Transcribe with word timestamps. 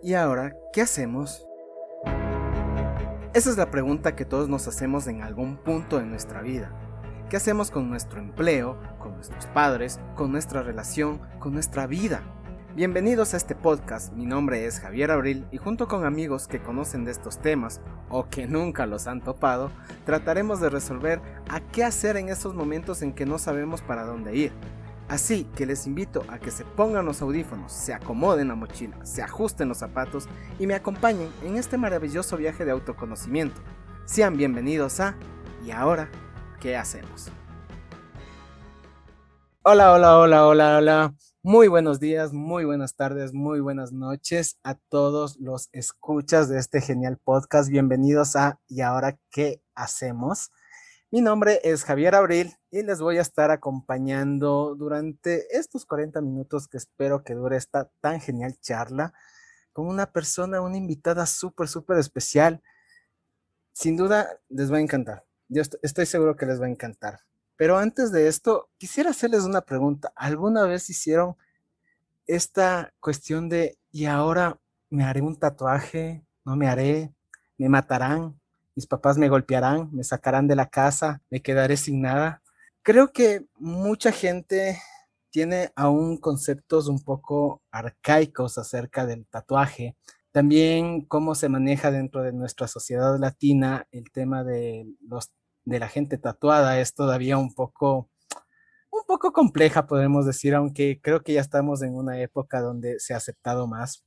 ¿Y 0.00 0.14
ahora 0.14 0.54
qué 0.72 0.82
hacemos? 0.82 1.44
Esa 3.34 3.50
es 3.50 3.56
la 3.56 3.68
pregunta 3.72 4.14
que 4.14 4.24
todos 4.24 4.48
nos 4.48 4.68
hacemos 4.68 5.08
en 5.08 5.22
algún 5.22 5.56
punto 5.56 5.98
de 5.98 6.06
nuestra 6.06 6.40
vida. 6.40 6.70
¿Qué 7.28 7.36
hacemos 7.36 7.72
con 7.72 7.90
nuestro 7.90 8.20
empleo, 8.20 8.78
con 9.00 9.16
nuestros 9.16 9.46
padres, 9.46 9.98
con 10.14 10.30
nuestra 10.30 10.62
relación, 10.62 11.20
con 11.40 11.52
nuestra 11.52 11.88
vida? 11.88 12.22
Bienvenidos 12.76 13.34
a 13.34 13.38
este 13.38 13.56
podcast, 13.56 14.12
mi 14.12 14.24
nombre 14.24 14.66
es 14.66 14.78
Javier 14.78 15.10
Abril 15.10 15.48
y 15.50 15.56
junto 15.56 15.88
con 15.88 16.04
amigos 16.04 16.46
que 16.46 16.62
conocen 16.62 17.04
de 17.04 17.10
estos 17.10 17.38
temas 17.38 17.80
o 18.08 18.28
que 18.28 18.46
nunca 18.46 18.86
los 18.86 19.08
han 19.08 19.20
topado, 19.20 19.72
trataremos 20.06 20.60
de 20.60 20.70
resolver 20.70 21.20
a 21.50 21.58
qué 21.58 21.82
hacer 21.82 22.16
en 22.16 22.28
esos 22.28 22.54
momentos 22.54 23.02
en 23.02 23.12
que 23.12 23.26
no 23.26 23.38
sabemos 23.38 23.82
para 23.82 24.04
dónde 24.04 24.36
ir. 24.36 24.52
Así 25.08 25.44
que 25.56 25.64
les 25.64 25.86
invito 25.86 26.22
a 26.28 26.38
que 26.38 26.50
se 26.50 26.66
pongan 26.66 27.06
los 27.06 27.22
audífonos, 27.22 27.72
se 27.72 27.94
acomoden 27.94 28.48
la 28.48 28.54
mochila, 28.54 29.04
se 29.06 29.22
ajusten 29.22 29.68
los 29.68 29.78
zapatos 29.78 30.28
y 30.58 30.66
me 30.66 30.74
acompañen 30.74 31.30
en 31.42 31.56
este 31.56 31.78
maravilloso 31.78 32.36
viaje 32.36 32.66
de 32.66 32.72
autoconocimiento. 32.72 33.58
Sean 34.04 34.36
bienvenidos 34.36 35.00
a 35.00 35.16
¿Y 35.64 35.70
ahora 35.70 36.10
qué 36.60 36.76
hacemos? 36.76 37.30
Hola, 39.62 39.92
hola, 39.92 40.18
hola, 40.18 40.46
hola, 40.46 40.76
hola. 40.76 41.14
Muy 41.42 41.68
buenos 41.68 42.00
días, 42.00 42.34
muy 42.34 42.66
buenas 42.66 42.94
tardes, 42.94 43.32
muy 43.32 43.60
buenas 43.60 43.92
noches 43.92 44.58
a 44.62 44.74
todos 44.90 45.38
los 45.38 45.70
escuchas 45.72 46.50
de 46.50 46.58
este 46.58 46.82
genial 46.82 47.16
podcast. 47.16 47.70
Bienvenidos 47.70 48.36
a 48.36 48.60
¿Y 48.68 48.82
ahora 48.82 49.18
qué 49.30 49.62
hacemos? 49.74 50.50
Mi 51.10 51.22
nombre 51.22 51.58
es 51.64 51.84
Javier 51.84 52.14
Abril 52.14 52.54
y 52.70 52.82
les 52.82 53.00
voy 53.00 53.16
a 53.16 53.22
estar 53.22 53.50
acompañando 53.50 54.74
durante 54.74 55.56
estos 55.56 55.86
40 55.86 56.20
minutos 56.20 56.68
que 56.68 56.76
espero 56.76 57.24
que 57.24 57.32
dure 57.32 57.56
esta 57.56 57.90
tan 58.02 58.20
genial 58.20 58.60
charla 58.60 59.14
con 59.72 59.86
una 59.86 60.12
persona, 60.12 60.60
una 60.60 60.76
invitada 60.76 61.24
súper, 61.24 61.66
súper 61.66 61.96
especial. 61.96 62.62
Sin 63.72 63.96
duda 63.96 64.38
les 64.50 64.70
va 64.70 64.76
a 64.76 64.80
encantar. 64.80 65.24
Yo 65.48 65.62
estoy 65.80 66.04
seguro 66.04 66.36
que 66.36 66.44
les 66.44 66.60
va 66.60 66.66
a 66.66 66.70
encantar. 66.70 67.20
Pero 67.56 67.78
antes 67.78 68.12
de 68.12 68.28
esto, 68.28 68.68
quisiera 68.76 69.08
hacerles 69.08 69.44
una 69.44 69.62
pregunta. 69.62 70.12
¿Alguna 70.14 70.64
vez 70.64 70.90
hicieron 70.90 71.36
esta 72.26 72.92
cuestión 73.00 73.48
de, 73.48 73.78
y 73.90 74.04
ahora 74.04 74.60
me 74.90 75.04
haré 75.04 75.22
un 75.22 75.38
tatuaje? 75.38 76.22
¿No 76.44 76.54
me 76.54 76.68
haré? 76.68 77.14
¿Me 77.56 77.70
matarán? 77.70 78.38
Mis 78.78 78.86
papás 78.86 79.18
me 79.18 79.28
golpearán, 79.28 79.88
me 79.92 80.04
sacarán 80.04 80.46
de 80.46 80.54
la 80.54 80.68
casa, 80.68 81.20
me 81.30 81.42
quedaré 81.42 81.76
sin 81.76 82.00
nada. 82.00 82.42
Creo 82.84 83.12
que 83.12 83.44
mucha 83.56 84.12
gente 84.12 84.78
tiene 85.30 85.72
aún 85.74 86.16
conceptos 86.16 86.86
un 86.86 87.02
poco 87.02 87.60
arcaicos 87.72 88.56
acerca 88.56 89.04
del 89.04 89.26
tatuaje. 89.26 89.96
También 90.30 91.00
cómo 91.06 91.34
se 91.34 91.48
maneja 91.48 91.90
dentro 91.90 92.22
de 92.22 92.32
nuestra 92.32 92.68
sociedad 92.68 93.18
latina 93.18 93.88
el 93.90 94.12
tema 94.12 94.44
de, 94.44 94.86
los, 95.00 95.32
de 95.64 95.80
la 95.80 95.88
gente 95.88 96.16
tatuada 96.16 96.78
es 96.78 96.94
todavía 96.94 97.36
un 97.36 97.52
poco, 97.54 98.08
un 98.92 99.02
poco 99.08 99.32
compleja, 99.32 99.88
podemos 99.88 100.24
decir, 100.24 100.54
aunque 100.54 101.00
creo 101.02 101.24
que 101.24 101.32
ya 101.32 101.40
estamos 101.40 101.82
en 101.82 101.96
una 101.96 102.20
época 102.20 102.60
donde 102.60 103.00
se 103.00 103.12
ha 103.12 103.16
aceptado 103.16 103.66
más. 103.66 104.04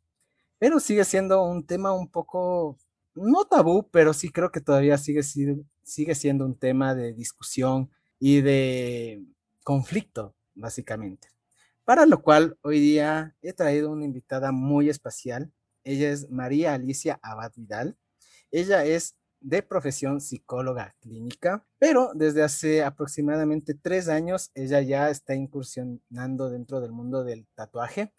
Pero 0.59 0.79
sigue 0.79 1.03
siendo 1.03 1.43
un 1.43 1.65
tema 1.65 1.91
un 1.91 2.07
poco 2.07 2.77
no 3.15 3.45
tabú, 3.45 3.89
pero 3.91 4.13
sí 4.13 4.29
creo 4.29 4.51
que 4.51 4.61
todavía 4.61 4.97
sigue, 4.97 5.23
siendo 5.23 6.45
un 6.45 6.57
tema 6.57 6.95
de 6.95 7.13
discusión 7.13 7.89
y 8.19 8.41
de 8.41 9.23
conflicto, 9.63 10.35
básicamente. 10.55 11.29
Para 11.83 12.05
lo 12.05 12.21
cual 12.21 12.57
hoy 12.61 12.79
día 12.79 13.35
he 13.41 13.53
traído 13.53 13.91
una 13.91 14.05
invitada 14.05 14.51
muy 14.51 14.89
especial. 14.89 15.51
Ella 15.83 16.11
es 16.11 16.29
María 16.29 16.73
Alicia 16.73 17.19
Abad 17.23 17.51
Vidal. 17.55 17.97
Ella 18.51 18.85
es 18.85 19.15
de 19.41 19.63
profesión 19.63 20.21
psicóloga 20.21 20.95
clínica, 20.99 21.65
pero 21.79 22.11
desde 22.13 22.43
hace 22.43 22.83
aproximadamente 22.83 23.73
tres 23.73 24.07
años 24.07 24.51
ella 24.53 24.81
ya 24.81 25.09
está 25.09 25.33
incursionando 25.33 26.49
dentro 26.49 26.79
del 26.79 26.91
mundo 26.91 27.23
del 27.23 27.47
tatuaje, 27.55 28.13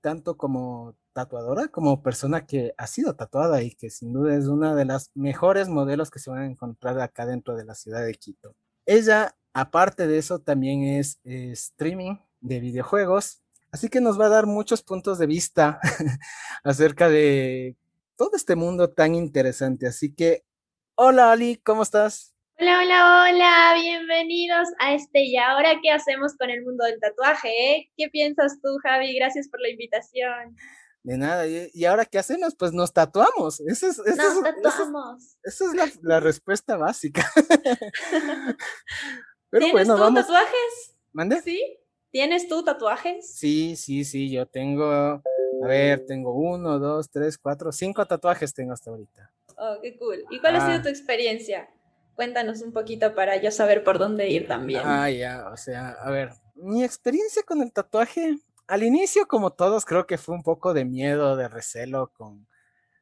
tanto 0.00 0.36
como 0.36 0.96
tatuadora, 1.12 1.68
como 1.68 2.02
persona 2.02 2.46
que 2.46 2.72
ha 2.76 2.86
sido 2.86 3.16
tatuada 3.16 3.62
y 3.62 3.72
que 3.72 3.90
sin 3.90 4.12
duda 4.12 4.36
es 4.36 4.46
una 4.46 4.74
de 4.74 4.84
las 4.84 5.10
mejores 5.14 5.68
modelos 5.68 6.10
que 6.10 6.18
se 6.18 6.30
van 6.30 6.42
a 6.42 6.46
encontrar 6.46 7.00
acá 7.00 7.26
dentro 7.26 7.56
de 7.56 7.64
la 7.64 7.74
ciudad 7.74 8.04
de 8.04 8.14
Quito. 8.14 8.54
Ella, 8.86 9.36
aparte 9.52 10.06
de 10.06 10.18
eso, 10.18 10.38
también 10.38 10.84
es 10.84 11.18
streaming 11.24 12.16
de 12.40 12.60
videojuegos, 12.60 13.42
así 13.72 13.88
que 13.88 14.00
nos 14.00 14.20
va 14.20 14.26
a 14.26 14.30
dar 14.30 14.46
muchos 14.46 14.82
puntos 14.82 15.18
de 15.18 15.26
vista 15.26 15.80
acerca 16.64 17.08
de 17.08 17.76
todo 18.16 18.30
este 18.34 18.56
mundo 18.56 18.90
tan 18.90 19.14
interesante. 19.14 19.86
Así 19.86 20.14
que, 20.14 20.44
hola 20.94 21.32
Ali, 21.32 21.56
¿cómo 21.56 21.82
estás? 21.82 22.34
Hola, 22.60 22.80
hola, 22.82 23.30
hola, 23.30 23.74
bienvenidos 23.80 24.66
a 24.80 24.92
este 24.92 25.22
y 25.22 25.36
ahora 25.36 25.78
qué 25.80 25.92
hacemos 25.92 26.34
con 26.36 26.50
el 26.50 26.64
mundo 26.64 26.84
del 26.84 26.98
tatuaje, 26.98 27.48
¿eh? 27.48 27.92
¿Qué 27.96 28.08
piensas 28.08 28.60
tú, 28.60 28.78
Javi? 28.82 29.14
Gracias 29.14 29.48
por 29.48 29.60
la 29.60 29.68
invitación. 29.68 30.56
De 31.04 31.16
nada. 31.16 31.46
¿Y, 31.46 31.84
ahora 31.84 32.04
qué 32.04 32.18
hacemos? 32.18 32.56
Pues 32.56 32.72
nos 32.72 32.92
tatuamos. 32.92 33.60
Esa 33.60 33.86
es, 33.90 33.98
nos 33.98 34.42
tatuamos. 34.42 35.38
Esa 35.44 35.66
es, 35.66 36.02
la, 36.02 36.18
respuesta 36.18 36.76
básica. 36.76 37.30
Pero 39.50 39.64
¿Tienes 39.66 39.72
bueno, 39.72 39.94
tú 39.94 40.00
vamos. 40.00 40.22
tatuajes? 40.22 40.96
¿Mande? 41.12 41.40
¿Sí? 41.42 41.78
¿Tienes 42.10 42.48
tú 42.48 42.64
tatuajes? 42.64 43.38
Sí, 43.38 43.76
sí, 43.76 44.04
sí. 44.04 44.32
Yo 44.32 44.46
tengo, 44.46 44.90
a 44.90 45.22
ver, 45.62 46.06
tengo 46.06 46.32
uno, 46.32 46.80
dos, 46.80 47.08
tres, 47.08 47.38
cuatro, 47.38 47.70
cinco 47.70 48.04
tatuajes 48.04 48.52
tengo 48.52 48.72
hasta 48.72 48.90
ahorita. 48.90 49.32
Oh, 49.56 49.76
qué 49.80 49.96
cool. 49.96 50.24
¿Y 50.30 50.40
cuál 50.40 50.56
ha 50.56 50.66
sido 50.66 50.78
ah. 50.78 50.82
tu 50.82 50.88
experiencia? 50.88 51.68
Cuéntanos 52.18 52.62
un 52.62 52.72
poquito 52.72 53.14
para 53.14 53.40
yo 53.40 53.52
saber 53.52 53.84
por 53.84 54.00
dónde 54.00 54.28
ir 54.28 54.48
también. 54.48 54.82
Ah, 54.84 55.08
ya, 55.08 55.48
o 55.52 55.56
sea, 55.56 55.90
a 55.90 56.10
ver, 56.10 56.32
mi 56.56 56.82
experiencia 56.82 57.44
con 57.44 57.62
el 57.62 57.72
tatuaje, 57.72 58.40
al 58.66 58.82
inicio, 58.82 59.28
como 59.28 59.52
todos, 59.52 59.84
creo 59.84 60.04
que 60.04 60.18
fue 60.18 60.34
un 60.34 60.42
poco 60.42 60.74
de 60.74 60.84
miedo, 60.84 61.36
de 61.36 61.46
recelo 61.46 62.10
con, 62.12 62.48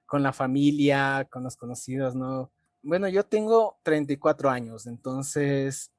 con 0.05 0.23
la 0.23 0.35
familia, 0.35 1.27
con 1.31 1.45
los 1.45 1.57
conocidos, 1.57 2.15
¿no? 2.15 2.53
Bueno, 2.83 3.09
yo 3.09 3.25
tengo 3.25 3.79
34 3.85 4.51
años, 4.51 4.87
entonces, 4.87 5.91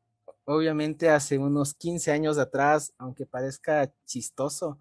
obviamente 0.46 1.10
hace 1.10 1.40
unos 1.40 1.74
15 1.74 2.12
años 2.12 2.38
atrás, 2.38 2.94
aunque 3.00 3.26
parezca 3.26 3.92
chistoso, 4.06 4.78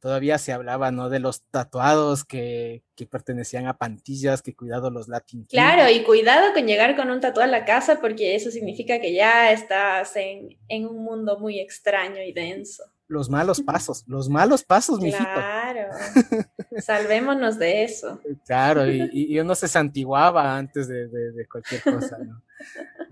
todavía 0.00 0.38
se 0.38 0.52
hablaba, 0.52 0.90
¿no? 0.90 1.08
De 1.08 1.20
los 1.20 1.42
tatuados 1.50 2.24
que, 2.24 2.82
que 2.96 3.06
pertenecían 3.06 3.66
a 3.66 3.78
pantillas, 3.78 4.42
que 4.42 4.54
cuidado 4.54 4.90
los 4.90 5.08
Latin 5.08 5.44
Claro, 5.44 5.90
y 5.90 6.02
cuidado 6.02 6.52
con 6.52 6.66
llegar 6.66 6.96
con 6.96 7.10
un 7.10 7.20
tatuado 7.20 7.48
a 7.48 7.58
la 7.58 7.64
casa 7.64 8.00
porque 8.00 8.34
eso 8.34 8.50
significa 8.50 9.00
que 9.00 9.12
ya 9.14 9.52
estás 9.52 10.16
en, 10.16 10.58
en 10.68 10.86
un 10.86 11.04
mundo 11.04 11.38
muy 11.38 11.60
extraño 11.60 12.22
y 12.22 12.32
denso 12.32 12.84
los 13.10 13.28
malos 13.28 13.60
pasos, 13.66 14.04
los 14.06 14.28
malos 14.30 14.62
pasos, 14.62 15.00
mijito. 15.00 15.24
Claro, 15.24 15.90
salvémonos 16.78 17.58
de 17.58 17.84
eso. 17.84 18.20
Claro, 18.46 18.86
y, 18.90 19.10
y, 19.12 19.38
uno 19.38 19.54
se 19.54 19.68
santiguaba 19.68 20.56
antes 20.56 20.88
de, 20.88 21.08
de, 21.08 21.48
cualquier 21.48 21.82
cosa, 21.82 22.18
¿no? 22.18 22.40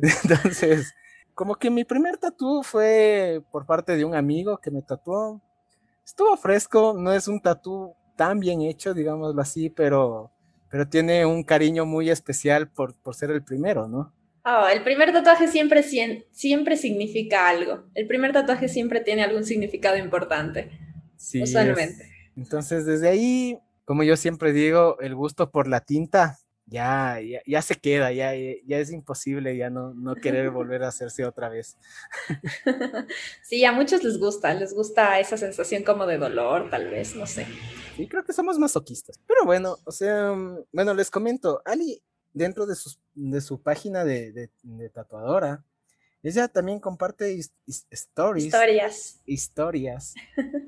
Entonces, 0.00 0.94
como 1.34 1.56
que 1.56 1.69
mi 1.69 1.84
primer 1.84 2.16
tatú 2.16 2.62
fue 2.62 3.43
por 3.50 3.66
parte 3.66 3.97
de 3.97 4.04
un 4.04 4.15
amigo 4.15 4.59
que 4.59 4.71
me 4.71 4.82
tatuó. 4.82 5.43
Estuvo 6.08 6.38
fresco, 6.38 6.94
no 6.98 7.12
es 7.12 7.28
un 7.28 7.38
tatú 7.38 7.94
tan 8.16 8.41
bien 8.41 8.62
hecho, 8.62 8.94
digámoslo 8.94 9.42
así, 9.42 9.69
pero, 9.69 10.30
pero 10.70 10.88
tiene 10.88 11.26
un 11.26 11.44
cariño 11.44 11.84
muy 11.84 12.08
especial 12.08 12.66
por, 12.66 12.94
por 12.94 13.14
ser 13.14 13.30
el 13.30 13.44
primero, 13.44 13.86
¿no? 13.86 14.14
Oh, 14.42 14.66
el 14.72 14.82
primer 14.82 15.12
tatuaje 15.12 15.48
siempre, 15.48 15.82
siempre 15.82 16.78
significa 16.78 17.47
algo. 17.47 17.84
El 17.94 18.06
primer 18.06 18.32
tatuaje 18.32 18.68
siempre 18.68 19.02
tiene 19.02 19.22
algún 19.22 19.44
significado 19.44 19.98
importante. 19.98 20.70
Sí, 21.18 21.42
usualmente. 21.42 22.10
Entonces, 22.38 22.86
desde 22.86 23.10
ahí, 23.10 23.58
como 23.84 24.03
yo 24.03 24.16
siempre 24.16 24.54
digo, 24.54 24.98
el 25.00 25.15
gusto 25.15 25.50
por 25.50 25.68
la 25.68 25.80
tinta 25.80 26.38
ya, 26.70 27.18
ya, 27.47 27.62
se 27.62 27.74
queda, 27.76 28.12
ya, 28.12 28.34
ya 28.34 28.78
es 28.78 28.91
imposible 28.91 29.56
ya 29.56 29.70
no, 29.70 29.94
no 29.94 30.15
querer 30.15 30.50
volver 30.50 30.82
a 30.82 30.88
hacerse 30.88 31.24
otra 31.24 31.48
vez. 31.48 31.76
Sí, 33.42 33.65
a 33.65 33.72
muchos 33.72 34.04
les 34.04 34.18
gusta, 34.18 34.53
les 34.53 34.74
gusta 34.74 35.18
esa 35.18 35.38
sensación 35.38 35.82
como 35.82 36.06
de 36.06 36.18
dolor, 36.18 36.68
tal 36.70 36.91
vez, 36.91 37.16
no 37.16 37.26
sé. 37.26 37.47
Sí, 37.97 38.06
creo 38.06 38.22
que 38.24 38.32
somos 38.34 38.59
masoquistas. 38.59 39.18
Pero 39.26 39.44
bueno, 39.44 39.78
o 39.84 39.92
sea, 39.92 40.34
bueno, 40.72 40.92
les 40.92 41.10
comento, 41.10 41.62
Ali 41.65 42.03
dentro 42.34 42.66
de, 42.66 42.76
de 43.14 43.41
su 43.41 43.62
página 43.62 44.04
de, 44.04 44.50
tatuadora, 44.92 45.64
ella 46.22 46.48
también 46.48 46.80
comparte 46.80 47.38
stories. 47.66 48.47
Historias. 48.47 49.21
Historias. 49.24 50.14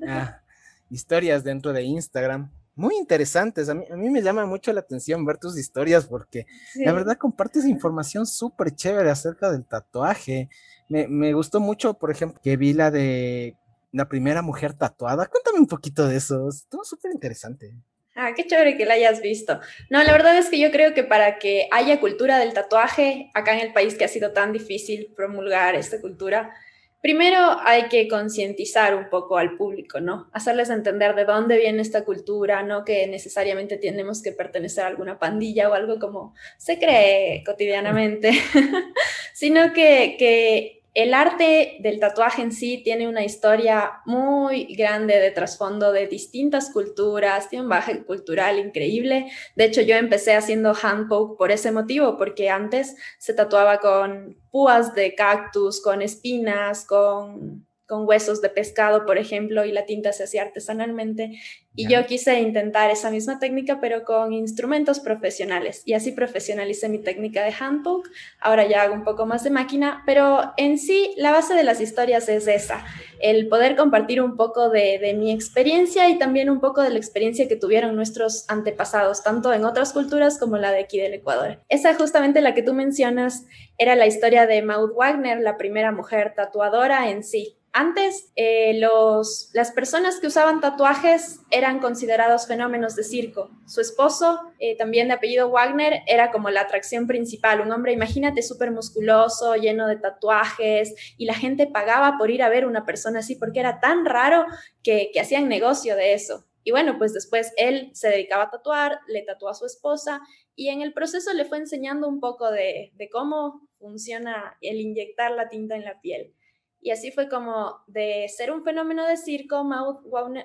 Ah, 0.07 0.41
historias 0.89 1.43
dentro 1.43 1.73
de 1.73 1.83
Instagram. 1.83 2.51
Muy 2.75 2.95
interesantes. 2.95 3.69
A 3.69 3.73
mí, 3.73 3.85
a 3.91 3.95
mí, 3.95 4.09
me 4.09 4.21
llama 4.21 4.45
mucho 4.45 4.71
la 4.71 4.79
atención 4.79 5.25
ver 5.25 5.37
tus 5.37 5.57
historias 5.57 6.05
porque 6.05 6.45
la 6.75 6.93
verdad 6.93 7.17
compartes 7.17 7.65
información 7.65 8.25
súper 8.25 8.75
chévere 8.75 9.09
acerca 9.09 9.51
del 9.51 9.65
tatuaje. 9.65 10.49
Me, 10.87 11.07
me, 11.07 11.33
gustó 11.33 11.59
mucho, 11.59 11.93
por 11.95 12.11
ejemplo, 12.11 12.39
que 12.41 12.57
vi 12.57 12.73
la 12.73 12.91
de 12.91 13.57
la 13.91 14.07
primera 14.07 14.41
mujer 14.41 14.73
tatuada. 14.73 15.27
Cuéntame 15.27 15.59
un 15.59 15.67
poquito 15.67 16.07
de 16.07 16.17
eso. 16.17 16.49
Estuvo 16.49 16.83
súper 16.83 17.11
interesante. 17.11 17.75
Ah, 18.15 18.33
qué 18.35 18.45
chévere 18.45 18.77
que 18.77 18.85
la 18.85 18.95
hayas 18.95 19.21
visto. 19.21 19.59
No, 19.89 20.03
la 20.03 20.11
verdad 20.11 20.37
es 20.37 20.49
que 20.49 20.59
yo 20.59 20.71
creo 20.71 20.93
que 20.93 21.03
para 21.03 21.39
que 21.39 21.67
haya 21.71 21.99
cultura 21.99 22.39
del 22.39 22.53
tatuaje 22.53 23.31
acá 23.33 23.53
en 23.53 23.65
el 23.65 23.73
país 23.73 23.95
que 23.95 24.03
ha 24.03 24.09
sido 24.09 24.33
tan 24.33 24.51
difícil 24.51 25.13
promulgar 25.15 25.75
esta 25.75 26.01
cultura, 26.01 26.53
Primero 27.01 27.57
hay 27.63 27.89
que 27.89 28.07
concientizar 28.07 28.95
un 28.95 29.09
poco 29.09 29.37
al 29.37 29.57
público, 29.57 29.99
¿no? 29.99 30.29
Hacerles 30.33 30.69
entender 30.69 31.15
de 31.15 31.25
dónde 31.25 31.57
viene 31.57 31.81
esta 31.81 32.05
cultura, 32.05 32.61
no 32.61 32.85
que 32.85 33.07
necesariamente 33.07 33.77
tenemos 33.77 34.21
que 34.21 34.31
pertenecer 34.31 34.83
a 34.83 34.87
alguna 34.87 35.17
pandilla 35.17 35.67
o 35.69 35.73
algo 35.73 35.97
como 35.97 36.35
se 36.57 36.77
cree 36.77 37.43
cotidianamente, 37.43 38.31
sino 39.33 39.73
que, 39.73 40.15
que 40.19 40.80
el 40.93 41.13
arte 41.13 41.77
del 41.79 41.99
tatuaje 41.99 42.41
en 42.41 42.51
sí 42.51 42.81
tiene 42.83 43.07
una 43.07 43.23
historia 43.23 44.01
muy 44.05 44.65
grande 44.75 45.19
de 45.19 45.31
trasfondo 45.31 45.91
de 45.93 46.07
distintas 46.07 46.69
culturas, 46.71 47.49
tiene 47.49 47.63
un 47.63 47.69
baje 47.69 48.03
cultural 48.03 48.59
increíble. 48.59 49.31
De 49.55 49.65
hecho, 49.65 49.81
yo 49.81 49.95
empecé 49.95 50.33
haciendo 50.33 50.75
hand 50.81 51.07
poke 51.07 51.37
por 51.37 51.51
ese 51.51 51.71
motivo, 51.71 52.17
porque 52.17 52.49
antes 52.49 52.97
se 53.19 53.33
tatuaba 53.33 53.79
con 53.79 54.37
púas 54.51 54.93
de 54.93 55.15
cactus, 55.15 55.81
con 55.81 56.01
espinas, 56.01 56.85
con 56.85 57.65
con 57.91 58.07
huesos 58.07 58.41
de 58.41 58.47
pescado, 58.47 59.05
por 59.05 59.17
ejemplo, 59.17 59.65
y 59.65 59.73
la 59.73 59.85
tinta 59.85 60.13
se 60.13 60.23
hacía 60.23 60.43
artesanalmente. 60.43 61.41
Y 61.75 61.89
yo 61.89 62.05
quise 62.05 62.39
intentar 62.39 62.89
esa 62.89 63.11
misma 63.11 63.37
técnica, 63.37 63.81
pero 63.81 64.05
con 64.05 64.31
instrumentos 64.31 65.01
profesionales. 65.01 65.83
Y 65.83 65.91
así 65.91 66.13
profesionalicé 66.13 66.87
mi 66.87 66.99
técnica 66.99 67.43
de 67.43 67.53
handpoke. 67.57 68.09
Ahora 68.39 68.65
ya 68.65 68.83
hago 68.83 68.93
un 68.93 69.03
poco 69.03 69.25
más 69.25 69.43
de 69.43 69.49
máquina, 69.49 70.03
pero 70.05 70.53
en 70.55 70.77
sí 70.77 71.13
la 71.17 71.31
base 71.31 71.53
de 71.53 71.63
las 71.63 71.81
historias 71.81 72.29
es 72.29 72.47
esa, 72.47 72.85
el 73.19 73.49
poder 73.49 73.75
compartir 73.75 74.21
un 74.21 74.37
poco 74.37 74.69
de, 74.69 74.97
de 74.97 75.13
mi 75.13 75.33
experiencia 75.33 76.07
y 76.07 76.17
también 76.17 76.49
un 76.49 76.61
poco 76.61 76.81
de 76.81 76.91
la 76.91 76.97
experiencia 76.97 77.49
que 77.49 77.57
tuvieron 77.57 77.93
nuestros 77.97 78.45
antepasados, 78.47 79.21
tanto 79.21 79.51
en 79.51 79.65
otras 79.65 79.91
culturas 79.91 80.39
como 80.39 80.57
la 80.57 80.71
de 80.71 80.79
aquí 80.79 80.97
del 80.97 81.15
Ecuador. 81.15 81.59
Esa 81.67 81.93
justamente 81.95 82.39
la 82.39 82.53
que 82.53 82.63
tú 82.63 82.73
mencionas 82.73 83.45
era 83.77 83.97
la 83.97 84.07
historia 84.07 84.47
de 84.47 84.61
Maud 84.61 84.93
Wagner, 84.95 85.41
la 85.41 85.57
primera 85.57 85.91
mujer 85.91 86.35
tatuadora 86.37 87.09
en 87.09 87.25
sí. 87.25 87.57
Antes, 87.73 88.33
eh, 88.35 88.77
los, 88.79 89.49
las 89.53 89.71
personas 89.71 90.19
que 90.19 90.27
usaban 90.27 90.59
tatuajes 90.59 91.39
eran 91.51 91.79
considerados 91.79 92.45
fenómenos 92.45 92.97
de 92.97 93.03
circo. 93.03 93.49
Su 93.65 93.79
esposo, 93.79 94.41
eh, 94.59 94.75
también 94.75 95.07
de 95.07 95.13
apellido 95.13 95.49
Wagner, 95.49 96.01
era 96.05 96.31
como 96.31 96.49
la 96.49 96.61
atracción 96.61 97.07
principal. 97.07 97.61
Un 97.61 97.71
hombre, 97.71 97.93
imagínate, 97.93 98.41
súper 98.41 98.71
musculoso, 98.71 99.55
lleno 99.55 99.87
de 99.87 99.95
tatuajes, 99.95 100.93
y 101.17 101.25
la 101.25 101.33
gente 101.33 101.65
pagaba 101.65 102.17
por 102.17 102.29
ir 102.29 102.43
a 102.43 102.49
ver 102.49 102.65
una 102.65 102.85
persona 102.85 103.19
así 103.19 103.35
porque 103.35 103.61
era 103.61 103.79
tan 103.79 104.05
raro 104.05 104.45
que, 104.83 105.09
que 105.13 105.21
hacían 105.21 105.47
negocio 105.47 105.95
de 105.95 106.13
eso. 106.13 106.45
Y 106.63 106.71
bueno, 106.71 106.97
pues 106.97 107.13
después 107.13 107.53
él 107.55 107.89
se 107.93 108.09
dedicaba 108.09 108.43
a 108.43 108.49
tatuar, 108.49 108.99
le 109.07 109.21
tatuó 109.21 109.47
a 109.47 109.55
su 109.55 109.65
esposa 109.65 110.21
y 110.55 110.69
en 110.69 110.81
el 110.81 110.93
proceso 110.93 111.33
le 111.33 111.45
fue 111.45 111.57
enseñando 111.57 112.07
un 112.07 112.19
poco 112.19 112.51
de, 112.51 112.91
de 112.95 113.09
cómo 113.09 113.67
funciona 113.79 114.57
el 114.61 114.79
inyectar 114.79 115.31
la 115.31 115.47
tinta 115.47 115.75
en 115.75 115.85
la 115.85 116.01
piel. 116.01 116.35
Y 116.81 116.89
así 116.89 117.11
fue 117.11 117.29
como 117.29 117.83
de 117.85 118.27
ser 118.27 118.51
un 118.51 118.63
fenómeno 118.63 119.05
de 119.07 119.15
circo, 119.15 119.63
Maud 119.63 119.99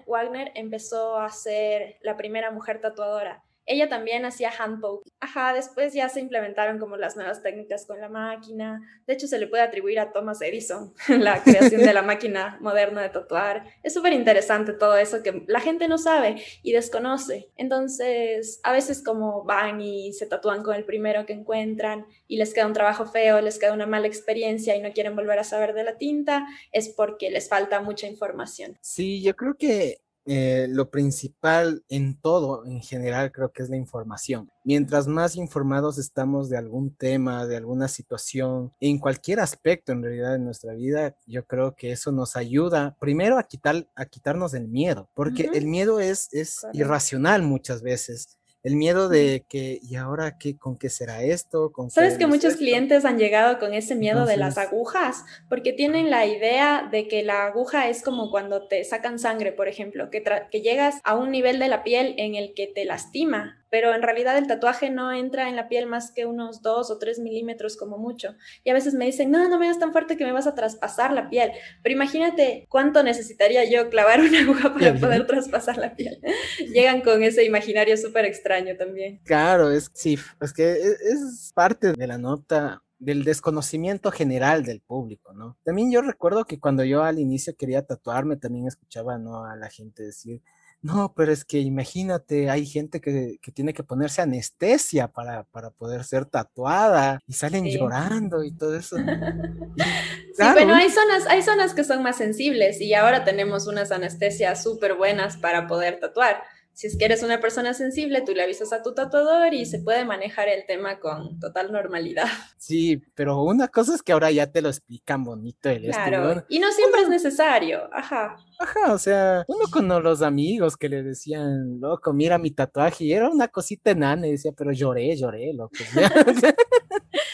Wagner 0.06 0.52
empezó 0.54 1.18
a 1.18 1.30
ser 1.30 1.96
la 2.02 2.16
primera 2.16 2.50
mujer 2.50 2.80
tatuadora. 2.80 3.45
Ella 3.66 3.88
también 3.88 4.24
hacía 4.24 4.50
handpoke. 4.56 5.10
Ajá, 5.20 5.52
después 5.52 5.92
ya 5.92 6.08
se 6.08 6.20
implementaron 6.20 6.78
como 6.78 6.96
las 6.96 7.16
nuevas 7.16 7.42
técnicas 7.42 7.84
con 7.84 8.00
la 8.00 8.08
máquina. 8.08 8.80
De 9.06 9.14
hecho, 9.14 9.26
se 9.26 9.38
le 9.38 9.48
puede 9.48 9.64
atribuir 9.64 9.98
a 9.98 10.12
Thomas 10.12 10.40
Edison 10.40 10.94
la 11.08 11.42
creación 11.42 11.82
de 11.82 11.92
la 11.92 12.02
máquina 12.02 12.58
moderna 12.60 13.02
de 13.02 13.08
tatuar. 13.08 13.64
Es 13.82 13.92
súper 13.92 14.12
interesante 14.12 14.72
todo 14.72 14.96
eso 14.96 15.22
que 15.22 15.44
la 15.48 15.60
gente 15.60 15.88
no 15.88 15.98
sabe 15.98 16.36
y 16.62 16.72
desconoce. 16.72 17.50
Entonces, 17.56 18.60
a 18.62 18.72
veces 18.72 19.02
como 19.02 19.44
van 19.44 19.80
y 19.80 20.12
se 20.12 20.26
tatúan 20.26 20.62
con 20.62 20.76
el 20.76 20.84
primero 20.84 21.26
que 21.26 21.32
encuentran 21.32 22.06
y 22.28 22.36
les 22.36 22.54
queda 22.54 22.66
un 22.66 22.72
trabajo 22.72 23.06
feo, 23.06 23.40
les 23.40 23.58
queda 23.58 23.72
una 23.72 23.86
mala 23.86 24.06
experiencia 24.06 24.76
y 24.76 24.80
no 24.80 24.92
quieren 24.92 25.16
volver 25.16 25.38
a 25.38 25.44
saber 25.44 25.74
de 25.74 25.84
la 25.84 25.98
tinta, 25.98 26.46
es 26.72 26.88
porque 26.88 27.30
les 27.30 27.48
falta 27.48 27.80
mucha 27.80 28.06
información. 28.06 28.78
Sí, 28.80 29.22
yo 29.22 29.34
creo 29.34 29.56
que 29.56 30.00
eh, 30.26 30.66
lo 30.68 30.90
principal 30.90 31.84
en 31.88 32.20
todo, 32.20 32.66
en 32.66 32.82
general, 32.82 33.30
creo 33.30 33.52
que 33.52 33.62
es 33.62 33.70
la 33.70 33.76
información. 33.76 34.50
Mientras 34.64 35.06
más 35.06 35.36
informados 35.36 35.98
estamos 35.98 36.48
de 36.48 36.56
algún 36.56 36.94
tema, 36.94 37.46
de 37.46 37.56
alguna 37.56 37.86
situación, 37.86 38.72
en 38.80 38.98
cualquier 38.98 39.38
aspecto 39.38 39.92
en 39.92 40.02
realidad 40.02 40.32
de 40.32 40.40
nuestra 40.40 40.74
vida, 40.74 41.16
yo 41.26 41.44
creo 41.46 41.76
que 41.76 41.92
eso 41.92 42.10
nos 42.10 42.36
ayuda 42.36 42.96
primero 42.98 43.38
a, 43.38 43.44
quitar, 43.44 43.86
a 43.94 44.06
quitarnos 44.06 44.54
el 44.54 44.66
miedo, 44.66 45.08
porque 45.14 45.50
el 45.54 45.66
miedo 45.66 46.00
es, 46.00 46.28
es 46.32 46.66
irracional 46.72 47.42
muchas 47.42 47.82
veces 47.82 48.36
el 48.66 48.74
miedo 48.74 49.08
de 49.08 49.46
que, 49.48 49.78
¿y 49.80 49.94
ahora 49.94 50.38
qué, 50.38 50.58
con 50.58 50.76
qué 50.76 50.90
será 50.90 51.22
esto? 51.22 51.70
¿Con 51.70 51.88
Sabes 51.88 52.18
que 52.18 52.26
muchos 52.26 52.56
clientes 52.56 53.04
han 53.04 53.16
llegado 53.16 53.60
con 53.60 53.72
ese 53.72 53.94
miedo 53.94 54.26
de 54.26 54.36
las 54.36 54.58
agujas, 54.58 55.24
porque 55.48 55.72
tienen 55.72 56.10
la 56.10 56.26
idea 56.26 56.88
de 56.90 57.06
que 57.06 57.22
la 57.22 57.46
aguja 57.46 57.88
es 57.88 58.02
como 58.02 58.28
cuando 58.28 58.66
te 58.66 58.82
sacan 58.82 59.20
sangre, 59.20 59.52
por 59.52 59.68
ejemplo, 59.68 60.10
que, 60.10 60.24
que 60.50 60.62
llegas 60.62 60.96
a 61.04 61.14
un 61.14 61.30
nivel 61.30 61.60
de 61.60 61.68
la 61.68 61.84
piel 61.84 62.16
en 62.18 62.34
el 62.34 62.54
que 62.54 62.66
te 62.66 62.84
lastima 62.84 63.64
pero 63.76 63.94
en 63.94 64.00
realidad 64.00 64.38
el 64.38 64.46
tatuaje 64.46 64.88
no 64.88 65.12
entra 65.12 65.50
en 65.50 65.54
la 65.54 65.68
piel 65.68 65.86
más 65.86 66.10
que 66.10 66.24
unos 66.24 66.62
2 66.62 66.90
o 66.90 66.96
3 66.96 67.18
milímetros 67.18 67.76
como 67.76 67.98
mucho. 67.98 68.34
Y 68.64 68.70
a 68.70 68.72
veces 68.72 68.94
me 68.94 69.04
dicen, 69.04 69.30
no, 69.30 69.50
no 69.50 69.58
me 69.58 69.66
das 69.66 69.78
tan 69.78 69.92
fuerte 69.92 70.16
que 70.16 70.24
me 70.24 70.32
vas 70.32 70.46
a 70.46 70.54
traspasar 70.54 71.12
la 71.12 71.28
piel. 71.28 71.50
Pero 71.82 71.94
imagínate 71.94 72.64
cuánto 72.70 73.02
necesitaría 73.02 73.68
yo 73.70 73.90
clavar 73.90 74.22
una 74.22 74.40
aguja 74.40 74.72
para 74.72 74.94
poder 74.94 75.26
traspasar 75.26 75.76
la 75.76 75.94
piel. 75.94 76.18
Llegan 76.72 77.02
con 77.02 77.22
ese 77.22 77.44
imaginario 77.44 77.98
súper 77.98 78.24
extraño 78.24 78.78
también. 78.78 79.20
Claro, 79.26 79.70
es, 79.70 79.90
sí, 79.92 80.18
es 80.40 80.54
que 80.54 80.72
e, 80.72 80.92
es 81.12 81.52
parte 81.54 81.92
de 81.92 82.06
la 82.06 82.16
nota 82.16 82.82
del 82.98 83.24
desconocimiento 83.24 84.10
general 84.10 84.64
del 84.64 84.80
público, 84.80 85.34
¿no? 85.34 85.58
También 85.64 85.92
yo 85.92 86.00
recuerdo 86.00 86.46
que 86.46 86.58
cuando 86.58 86.82
yo 86.82 87.02
al 87.02 87.18
inicio 87.18 87.54
quería 87.58 87.84
tatuarme, 87.84 88.38
también 88.38 88.66
escuchaba, 88.66 89.18
¿no? 89.18 89.44
A 89.44 89.54
la 89.54 89.68
gente 89.68 90.02
decir, 90.02 90.40
no, 90.86 91.12
pero 91.16 91.32
es 91.32 91.44
que 91.44 91.58
imagínate, 91.58 92.48
hay 92.48 92.64
gente 92.64 93.00
que, 93.00 93.38
tiene 93.52 93.74
que 93.74 93.82
ponerse 93.82 94.22
anestesia 94.22 95.08
para, 95.08 95.42
para 95.44 95.70
poder 95.70 96.04
ser 96.04 96.26
tatuada 96.26 97.18
y 97.26 97.32
salen 97.32 97.66
llorando 97.66 98.44
y 98.44 98.52
todo 98.52 98.76
eso. 98.76 98.96
sí, 98.96 100.44
bueno, 100.52 100.74
hay 100.76 100.88
zonas, 100.88 101.26
hay 101.28 101.42
zonas 101.42 101.74
que 101.74 101.82
son 101.82 102.04
más 102.04 102.16
sensibles 102.16 102.80
y 102.80 102.94
ahora 102.94 103.24
tenemos 103.24 103.66
unas 103.66 103.90
anestesias 103.90 104.62
súper 104.62 104.94
buenas 104.94 105.36
para 105.36 105.66
poder 105.66 105.98
tatuar 105.98 106.42
si 106.76 106.88
es 106.88 106.98
que 106.98 107.06
eres 107.06 107.22
una 107.22 107.40
persona 107.40 107.72
sensible, 107.72 108.20
tú 108.20 108.34
le 108.34 108.42
avisas 108.42 108.70
a 108.74 108.82
tu 108.82 108.92
tatuador 108.92 109.54
y 109.54 109.64
se 109.64 109.78
puede 109.78 110.04
manejar 110.04 110.48
el 110.48 110.66
tema 110.66 111.00
con 111.00 111.40
total 111.40 111.72
normalidad. 111.72 112.26
Sí, 112.58 113.02
pero 113.14 113.42
una 113.42 113.68
cosa 113.68 113.94
es 113.94 114.02
que 114.02 114.12
ahora 114.12 114.30
ya 114.30 114.52
te 114.52 114.60
lo 114.60 114.68
explican 114.68 115.24
bonito 115.24 115.70
el 115.70 115.84
Claro, 115.84 116.44
y 116.50 116.58
no 116.58 116.70
siempre 116.72 117.00
es 117.00 117.08
necesario, 117.08 117.88
ajá. 117.94 118.36
Ajá, 118.58 118.92
o 118.92 118.98
sea, 118.98 119.44
uno 119.48 119.64
con 119.70 119.88
los 119.88 120.20
amigos 120.20 120.76
que 120.76 120.90
le 120.90 121.02
decían, 121.02 121.80
loco, 121.80 122.12
mira 122.12 122.36
mi 122.36 122.50
tatuaje, 122.50 123.04
y 123.04 123.12
era 123.14 123.30
una 123.30 123.48
cosita 123.48 123.92
enana, 123.92 124.26
y 124.26 124.32
decía, 124.32 124.52
pero 124.54 124.70
lloré, 124.72 125.16
lloré, 125.16 125.54
loco. 125.54 125.72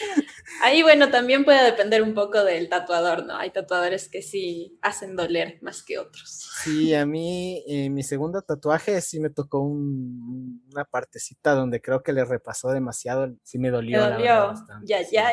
Ahí, 0.65 0.81
bueno, 0.81 1.11
también 1.11 1.43
puede 1.43 1.61
depender 1.61 2.01
un 2.01 2.13
poco 2.13 2.41
del 2.45 2.69
tatuador, 2.69 3.25
¿no? 3.25 3.35
Hay 3.35 3.51
tatuadores 3.51 4.07
que 4.07 4.21
sí 4.21 4.79
hacen 4.81 5.17
doler 5.17 5.57
más 5.61 5.83
que 5.83 5.99
otros. 5.99 6.49
Sí, 6.63 6.95
a 6.95 7.05
mí, 7.05 7.61
eh, 7.67 7.89
mi 7.89 8.01
segundo 8.01 8.41
tatuaje 8.43 9.01
sí 9.01 9.19
me 9.19 9.29
tocó 9.29 9.59
una 9.59 10.85
partecita 10.89 11.53
donde 11.53 11.81
creo 11.81 12.01
que 12.01 12.13
le 12.13 12.23
repasó 12.23 12.69
demasiado, 12.69 13.35
sí 13.43 13.59
me 13.59 13.71
dolió. 13.71 13.99
Me 13.99 14.13
dolió, 14.13 14.53
ya, 14.85 15.01
ya. 15.01 15.31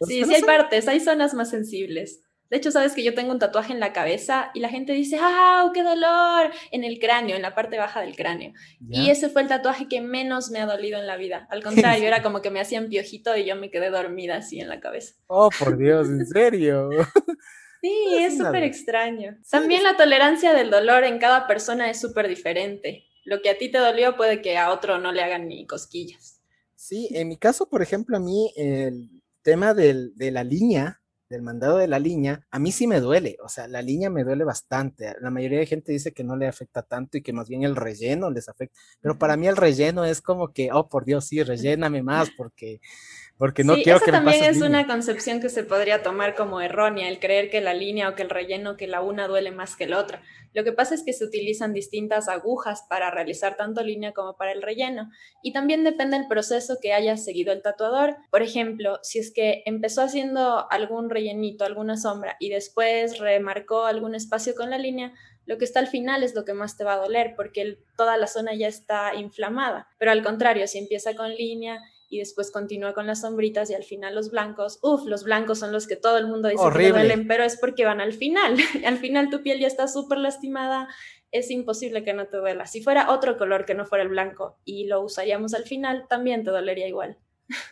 Sí, 0.00 0.24
sí 0.24 0.34
hay 0.34 0.42
partes, 0.42 0.88
hay 0.88 0.98
zonas 0.98 1.32
más 1.32 1.48
sensibles. 1.48 2.24
De 2.50 2.56
hecho, 2.56 2.72
sabes 2.72 2.94
que 2.94 3.04
yo 3.04 3.14
tengo 3.14 3.30
un 3.30 3.38
tatuaje 3.38 3.72
en 3.72 3.78
la 3.78 3.92
cabeza 3.92 4.50
y 4.54 4.60
la 4.60 4.68
gente 4.68 4.92
dice, 4.92 5.18
¡ah, 5.20 5.70
qué 5.72 5.84
dolor! 5.84 6.50
En 6.72 6.82
el 6.82 6.98
cráneo, 6.98 7.36
en 7.36 7.42
la 7.42 7.54
parte 7.54 7.78
baja 7.78 8.00
del 8.00 8.16
cráneo. 8.16 8.52
Y 8.88 9.08
ese 9.08 9.28
fue 9.28 9.42
el 9.42 9.48
tatuaje 9.48 9.86
que 9.86 10.00
menos 10.00 10.50
me 10.50 10.58
ha 10.58 10.66
dolido 10.66 10.98
en 10.98 11.06
la 11.06 11.16
vida. 11.16 11.46
Al 11.50 11.62
contrario, 12.02 12.08
era 12.08 12.22
como 12.22 12.42
que 12.42 12.50
me 12.50 12.60
hacían 12.60 12.88
piojito 12.88 13.36
y 13.36 13.44
yo 13.44 13.54
me 13.54 13.70
quedé 13.70 13.90
dormida 13.90 14.36
así 14.36 14.58
en 14.58 14.68
la 14.68 14.80
cabeza. 14.80 15.14
Oh, 15.28 15.48
por 15.56 15.78
Dios, 15.78 16.08
¿en 16.08 16.26
serio? 16.26 16.90
Sí, 17.82 18.14
es 18.18 18.36
súper 18.36 18.62
extraño. 18.62 19.38
También 19.50 19.82
la 19.82 19.96
tolerancia 19.96 20.52
del 20.52 20.68
dolor 20.68 21.02
en 21.04 21.18
cada 21.18 21.46
persona 21.46 21.88
es 21.88 21.98
súper 21.98 22.28
diferente. 22.28 23.06
Lo 23.24 23.40
que 23.40 23.48
a 23.48 23.56
ti 23.56 23.70
te 23.70 23.78
dolió 23.78 24.18
puede 24.18 24.42
que 24.42 24.58
a 24.58 24.70
otro 24.70 24.98
no 24.98 25.12
le 25.12 25.22
hagan 25.22 25.48
ni 25.48 25.66
cosquillas. 25.66 26.42
Sí, 26.74 27.08
en 27.12 27.28
mi 27.28 27.38
caso, 27.38 27.70
por 27.70 27.80
ejemplo, 27.80 28.18
a 28.18 28.20
mí 28.20 28.52
el 28.54 29.22
tema 29.40 29.72
de 29.72 30.12
la 30.30 30.44
línea 30.44 30.99
del 31.30 31.42
mandado 31.42 31.78
de 31.78 31.86
la 31.86 32.00
línea, 32.00 32.44
a 32.50 32.58
mí 32.58 32.72
sí 32.72 32.86
me 32.88 33.00
duele, 33.00 33.38
o 33.42 33.48
sea, 33.48 33.68
la 33.68 33.80
línea 33.80 34.10
me 34.10 34.24
duele 34.24 34.44
bastante. 34.44 35.14
La 35.20 35.30
mayoría 35.30 35.60
de 35.60 35.66
gente 35.66 35.92
dice 35.92 36.12
que 36.12 36.24
no 36.24 36.36
le 36.36 36.48
afecta 36.48 36.82
tanto 36.82 37.16
y 37.16 37.22
que 37.22 37.32
más 37.32 37.48
bien 37.48 37.62
el 37.62 37.76
relleno 37.76 38.30
les 38.30 38.48
afecta, 38.48 38.78
pero 39.00 39.16
para 39.18 39.36
mí 39.36 39.46
el 39.46 39.56
relleno 39.56 40.04
es 40.04 40.20
como 40.20 40.52
que, 40.52 40.70
oh, 40.72 40.88
por 40.88 41.04
Dios, 41.04 41.26
sí, 41.26 41.42
relléname 41.42 42.02
más 42.02 42.30
porque 42.36 42.80
porque 43.40 43.64
no 43.64 43.72
quiero 43.72 44.00
que 44.00 44.12
también 44.12 44.44
es 44.44 44.60
una 44.60 44.86
concepción 44.86 45.40
que 45.40 45.48
se 45.48 45.64
podría 45.64 46.02
tomar 46.02 46.34
como 46.34 46.60
errónea, 46.60 47.08
el 47.08 47.18
creer 47.18 47.48
que 47.48 47.62
la 47.62 47.72
línea 47.72 48.10
o 48.10 48.14
que 48.14 48.20
el 48.20 48.28
relleno, 48.28 48.76
que 48.76 48.86
la 48.86 49.00
una 49.00 49.28
duele 49.28 49.50
más 49.50 49.76
que 49.76 49.86
la 49.86 49.98
otra. 49.98 50.20
Lo 50.52 50.62
que 50.62 50.72
pasa 50.72 50.94
es 50.94 51.02
que 51.02 51.14
se 51.14 51.24
utilizan 51.24 51.72
distintas 51.72 52.28
agujas 52.28 52.84
para 52.86 53.10
realizar 53.10 53.56
tanto 53.56 53.82
línea 53.82 54.12
como 54.12 54.36
para 54.36 54.52
el 54.52 54.60
relleno. 54.60 55.08
Y 55.42 55.54
también 55.54 55.84
depende 55.84 56.18
del 56.18 56.28
proceso 56.28 56.76
que 56.82 56.92
haya 56.92 57.16
seguido 57.16 57.54
el 57.54 57.62
tatuador. 57.62 58.18
Por 58.30 58.42
ejemplo, 58.42 58.98
si 59.02 59.20
es 59.20 59.32
que 59.32 59.62
empezó 59.64 60.02
haciendo 60.02 60.70
algún 60.70 61.08
rellenito, 61.08 61.64
alguna 61.64 61.96
sombra 61.96 62.36
y 62.40 62.50
después 62.50 63.20
remarcó 63.20 63.86
algún 63.86 64.14
espacio 64.14 64.54
con 64.54 64.68
la 64.68 64.76
línea, 64.76 65.14
lo 65.46 65.56
que 65.56 65.64
está 65.64 65.80
al 65.80 65.86
final 65.86 66.24
es 66.24 66.34
lo 66.34 66.44
que 66.44 66.52
más 66.52 66.76
te 66.76 66.84
va 66.84 66.92
a 66.92 66.98
doler 66.98 67.32
porque 67.36 67.78
toda 67.96 68.18
la 68.18 68.26
zona 68.26 68.52
ya 68.52 68.68
está 68.68 69.14
inflamada. 69.14 69.88
Pero 69.96 70.10
al 70.10 70.22
contrario, 70.22 70.66
si 70.66 70.76
empieza 70.76 71.14
con 71.16 71.34
línea 71.34 71.80
y 72.10 72.18
después 72.18 72.50
continúa 72.50 72.92
con 72.92 73.06
las 73.06 73.20
sombritas 73.20 73.70
y 73.70 73.74
al 73.74 73.84
final 73.84 74.16
los 74.16 74.30
blancos, 74.30 74.80
uff, 74.82 75.06
los 75.06 75.22
blancos 75.22 75.60
son 75.60 75.72
los 75.72 75.86
que 75.86 75.94
todo 75.94 76.18
el 76.18 76.26
mundo 76.26 76.48
dice 76.48 76.64
que 76.76 76.90
duelen, 76.90 77.28
pero 77.28 77.44
es 77.44 77.56
porque 77.56 77.84
van 77.84 78.00
al 78.00 78.12
final. 78.12 78.56
al 78.84 78.98
final 78.98 79.30
tu 79.30 79.42
piel 79.42 79.60
ya 79.60 79.68
está 79.68 79.86
súper 79.86 80.18
lastimada, 80.18 80.88
es 81.30 81.52
imposible 81.52 82.02
que 82.02 82.12
no 82.12 82.26
te 82.26 82.36
duela. 82.36 82.66
Si 82.66 82.82
fuera 82.82 83.12
otro 83.12 83.38
color 83.38 83.64
que 83.64 83.74
no 83.74 83.86
fuera 83.86 84.02
el 84.02 84.10
blanco 84.10 84.58
y 84.64 84.86
lo 84.88 85.00
usaríamos 85.00 85.54
al 85.54 85.62
final, 85.62 86.06
también 86.08 86.42
te 86.42 86.50
dolería 86.50 86.88
igual. 86.88 87.16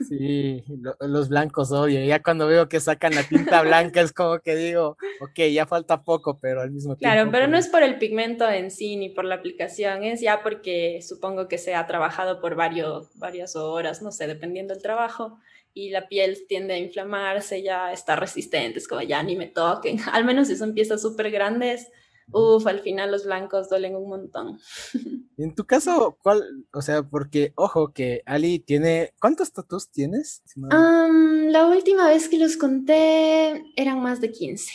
Sí, 0.08 0.64
los 1.00 1.28
blancos 1.28 1.73
odio. 1.73 2.04
Ya 2.04 2.23
cuando 2.23 2.47
veo 2.47 2.68
que 2.68 2.80
sacan 2.80 3.14
la 3.14 3.23
tinta 3.23 3.62
blanca 3.62 4.00
es 4.00 4.12
como 4.12 4.38
que 4.40 4.56
digo, 4.56 4.97
ok, 5.20 5.40
ya 5.52 5.66
falta 5.66 6.02
poco, 6.02 6.38
pero 6.40 6.61
al 6.61 6.70
mismo 6.70 6.97
tiempo. 6.97 7.14
Claro, 7.14 7.30
pero 7.30 7.47
no 7.47 7.56
es 7.56 7.68
por 7.68 7.82
el 7.82 7.99
pigmento 7.99 8.49
en 8.49 8.70
sí 8.70 8.97
ni 8.97 9.08
por 9.08 9.25
la 9.25 9.37
aplicación, 9.37 10.04
es 10.04 10.20
ya 10.20 10.42
porque 10.42 11.00
supongo 11.02 11.49
que 11.49 11.58
se 11.58 11.75
ha 11.75 11.87
trabajado 11.87 12.40
por 12.40 12.54
varios, 12.54 13.08
varias 13.18 13.56
horas, 13.56 14.02
no 14.02 14.12
sé, 14.12 14.26
dependiendo 14.26 14.75
del 14.75 14.82
trabajo, 14.82 15.38
y 15.75 15.90
la 15.90 16.08
piel 16.08 16.38
tiende 16.49 16.75
a 16.75 16.78
inflamarse, 16.78 17.62
ya 17.62 17.92
está 17.92 18.16
resistente, 18.16 18.78
es 18.78 18.88
como 18.88 19.02
ya 19.02 19.23
ni 19.23 19.37
me 19.37 19.47
toquen. 19.47 19.99
Al 20.12 20.25
menos 20.25 20.49
si 20.49 20.56
son 20.56 20.75
piezas 20.75 21.00
súper 21.00 21.30
grandes, 21.30 21.88
Uf, 22.32 22.66
al 22.66 22.80
final 22.80 23.11
los 23.11 23.25
blancos 23.25 23.68
duelen 23.68 23.97
un 23.97 24.08
montón. 24.08 24.58
En 25.40 25.54
tu 25.54 25.64
caso, 25.66 26.18
¿cuál? 26.20 26.42
O 26.73 26.82
sea, 26.82 27.04
porque, 27.04 27.52
ojo, 27.54 27.92
que 27.92 28.23
Ali 28.26 28.58
tiene. 28.58 29.14
¿Cuántos 29.20 29.52
tatuajes 29.52 29.88
tienes? 29.88 30.42
la 30.56 31.66
última 31.68 32.08
vez 32.08 32.28
que 32.28 32.40
los 32.40 32.56
conté 32.56 33.64
eran 33.76 34.02
más 34.02 34.20
de 34.20 34.32
15. 34.32 34.73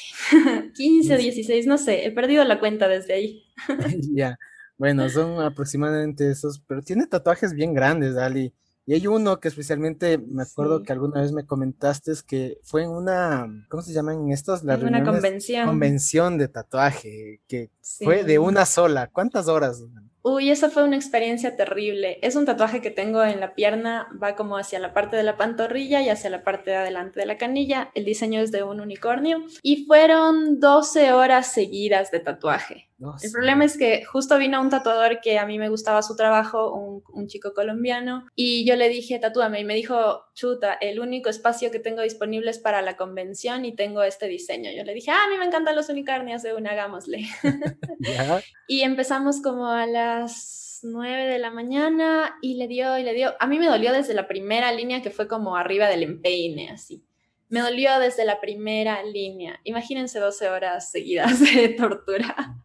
15 0.74 1.13
o 1.13 1.17
16, 1.17 1.67
no 1.67 1.77
sé, 1.77 2.05
he 2.05 2.12
perdido 2.12 2.45
la 2.45 2.62
cuenta 2.62 2.88
desde 2.88 3.13
ahí. 3.13 3.43
ya, 4.15 4.39
bueno, 4.77 5.10
son 5.10 5.41
aproximadamente 5.41 6.31
esos, 6.31 6.63
pero 6.65 6.81
tiene 6.81 7.07
tatuajes 7.07 7.53
bien 7.53 7.74
grandes, 7.74 8.15
Ali. 8.15 8.53
Y 8.85 8.93
hay 8.93 9.07
uno 9.07 9.39
que 9.39 9.47
especialmente 9.47 10.17
me 10.17 10.43
acuerdo 10.43 10.83
que 10.83 10.91
alguna 10.91 11.21
vez 11.21 11.31
me 11.31 11.45
comentaste 11.45 12.11
es 12.11 12.21
que 12.21 12.59
fue 12.63 12.83
en 12.83 12.89
una, 12.89 13.65
¿cómo 13.69 13.81
se 13.81 13.93
llaman 13.93 14.29
en 14.29 14.85
una 14.85 15.03
convención. 15.03 15.65
Convención 15.65 16.37
de 16.37 16.47
tatuaje, 16.49 17.39
que 17.47 17.69
fue 17.81 18.23
de 18.23 18.39
una 18.39 18.65
sola. 18.65 19.07
¿Cuántas 19.07 19.47
horas? 19.47 19.83
Uy, 20.25 20.51
esa 20.51 20.69
fue 20.69 20.85
una 20.85 20.95
experiencia 20.95 21.57
terrible. 21.57 22.17
Es 22.21 22.37
un 22.37 22.45
tatuaje 22.45 22.81
que 22.81 22.91
tengo 22.91 23.23
en 23.25 23.41
la 23.41 23.55
pierna, 23.55 24.07
va 24.21 24.35
como 24.35 24.57
hacia 24.57 24.79
la 24.79 24.93
parte 24.93 25.17
de 25.17 25.23
la 25.23 25.35
pantorrilla 25.35 26.01
y 26.01 26.07
hacia 26.07 26.29
la 26.29 26.45
parte 26.45 26.71
de 26.71 26.77
adelante 26.77 27.19
de 27.19 27.25
la 27.25 27.37
canilla. 27.37 27.91
El 27.93 28.05
diseño 28.05 28.39
es 28.39 28.51
de 28.51 28.63
un 28.63 28.79
unicornio 28.79 29.43
y 29.61 29.85
fueron 29.85 30.61
12 30.61 31.11
horas 31.11 31.51
seguidas 31.51 32.09
de 32.11 32.21
tatuaje. 32.21 32.89
El 33.21 33.31
problema 33.31 33.65
es 33.65 33.77
que 33.77 34.03
justo 34.05 34.38
vino 34.38 34.62
un 34.62 34.69
tatuador 34.69 35.19
que 35.21 35.38
a 35.38 35.45
mí 35.45 35.59
me 35.59 35.69
gustaba 35.69 36.01
su 36.01 36.15
trabajo, 36.15 36.73
un, 36.73 37.27
chico 37.27 37.53
colombiano, 37.53 38.25
y 38.35 38.65
yo 38.65 38.75
le 38.75 38.89
dije, 38.89 39.19
tatúame, 39.19 39.59
y 39.59 39.65
me 39.65 39.75
dijo, 39.75 40.25
chuta, 40.33 40.73
el 40.73 41.00
único 41.00 41.29
espacio 41.29 41.71
que 41.71 41.79
tengo 41.79 42.01
disponible 42.01 42.51
es 42.51 42.59
para 42.59 42.81
la 42.81 42.95
convención 42.95 43.65
y 43.65 43.75
tengo 43.75 44.03
este 44.03 44.27
diseño. 44.27 44.71
Yo 44.71 44.83
le 44.83 44.93
dije, 44.93 45.12
ah, 45.12 45.25
a 45.25 45.29
mí 45.29 45.38
me 45.38 45.45
encantan 45.45 45.75
los 45.75 45.89
unicornios, 45.89 46.43
de 46.43 46.53
una, 46.53 46.71
hagámosle. 46.71 47.25
y 48.67 48.81
empezamos 48.81 49.41
como 49.41 49.67
a 49.67 49.85
las 49.85 50.79
9 50.83 51.25
de 51.25 51.39
la 51.39 51.51
mañana 51.51 52.38
y 52.41 52.55
le 52.55 52.67
dio 52.67 52.97
y 52.97 53.03
le 53.03 53.13
dio. 53.13 53.33
A 53.39 53.47
mí 53.47 53.59
me 53.59 53.67
dolió 53.67 53.91
desde 53.93 54.13
la 54.13 54.27
primera 54.27 54.71
línea 54.71 55.01
que 55.01 55.12
fue 55.12 55.27
como 55.27 55.55
arriba 55.55 55.88
del 55.88 56.03
empeine, 56.03 56.69
así. 56.69 57.03
Me 57.50 57.59
dolió 57.59 58.00
desde 58.00 58.25
la 58.25 58.41
primera 58.41 59.03
línea. 59.03 59.59
Imagínense 59.63 60.19
12 60.19 60.50
horas 60.50 60.91
seguidas 60.91 61.39
de 61.55 61.69
tortura. 61.69 62.62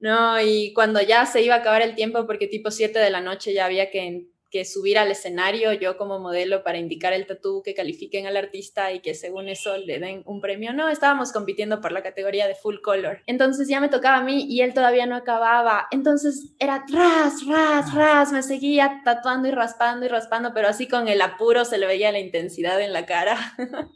No, 0.00 0.40
y 0.40 0.72
cuando 0.72 1.02
ya 1.02 1.26
se 1.26 1.42
iba 1.42 1.54
a 1.54 1.58
acabar 1.58 1.82
el 1.82 1.94
tiempo, 1.94 2.26
porque 2.26 2.46
tipo 2.46 2.70
7 2.70 2.98
de 2.98 3.10
la 3.10 3.20
noche 3.20 3.52
ya 3.52 3.66
había 3.66 3.90
que, 3.90 4.28
que 4.50 4.64
subir 4.64 4.98
al 4.98 5.10
escenario, 5.10 5.74
yo 5.74 5.98
como 5.98 6.18
modelo 6.18 6.64
para 6.64 6.78
indicar 6.78 7.12
el 7.12 7.26
tatú, 7.26 7.62
que 7.62 7.74
califiquen 7.74 8.26
al 8.26 8.38
artista 8.38 8.92
y 8.92 9.00
que 9.00 9.14
según 9.14 9.48
eso 9.48 9.76
le 9.76 9.98
den 9.98 10.22
un 10.24 10.40
premio. 10.40 10.72
No, 10.72 10.88
estábamos 10.88 11.32
compitiendo 11.32 11.82
por 11.82 11.92
la 11.92 12.02
categoría 12.02 12.48
de 12.48 12.54
full 12.54 12.80
color. 12.82 13.22
Entonces 13.26 13.68
ya 13.68 13.78
me 13.78 13.90
tocaba 13.90 14.16
a 14.16 14.24
mí 14.24 14.46
y 14.48 14.62
él 14.62 14.72
todavía 14.72 15.04
no 15.04 15.16
acababa. 15.16 15.86
Entonces 15.90 16.54
era 16.58 16.84
ras, 16.90 17.46
ras, 17.46 17.94
ras, 17.94 18.32
me 18.32 18.42
seguía 18.42 19.02
tatuando 19.04 19.48
y 19.48 19.50
raspando 19.52 20.06
y 20.06 20.08
raspando, 20.08 20.52
pero 20.52 20.68
así 20.68 20.88
con 20.88 21.08
el 21.08 21.20
apuro 21.20 21.66
se 21.66 21.76
le 21.76 21.86
veía 21.86 22.10
la 22.10 22.20
intensidad 22.20 22.80
en 22.80 22.94
la 22.94 23.04
cara. 23.04 23.36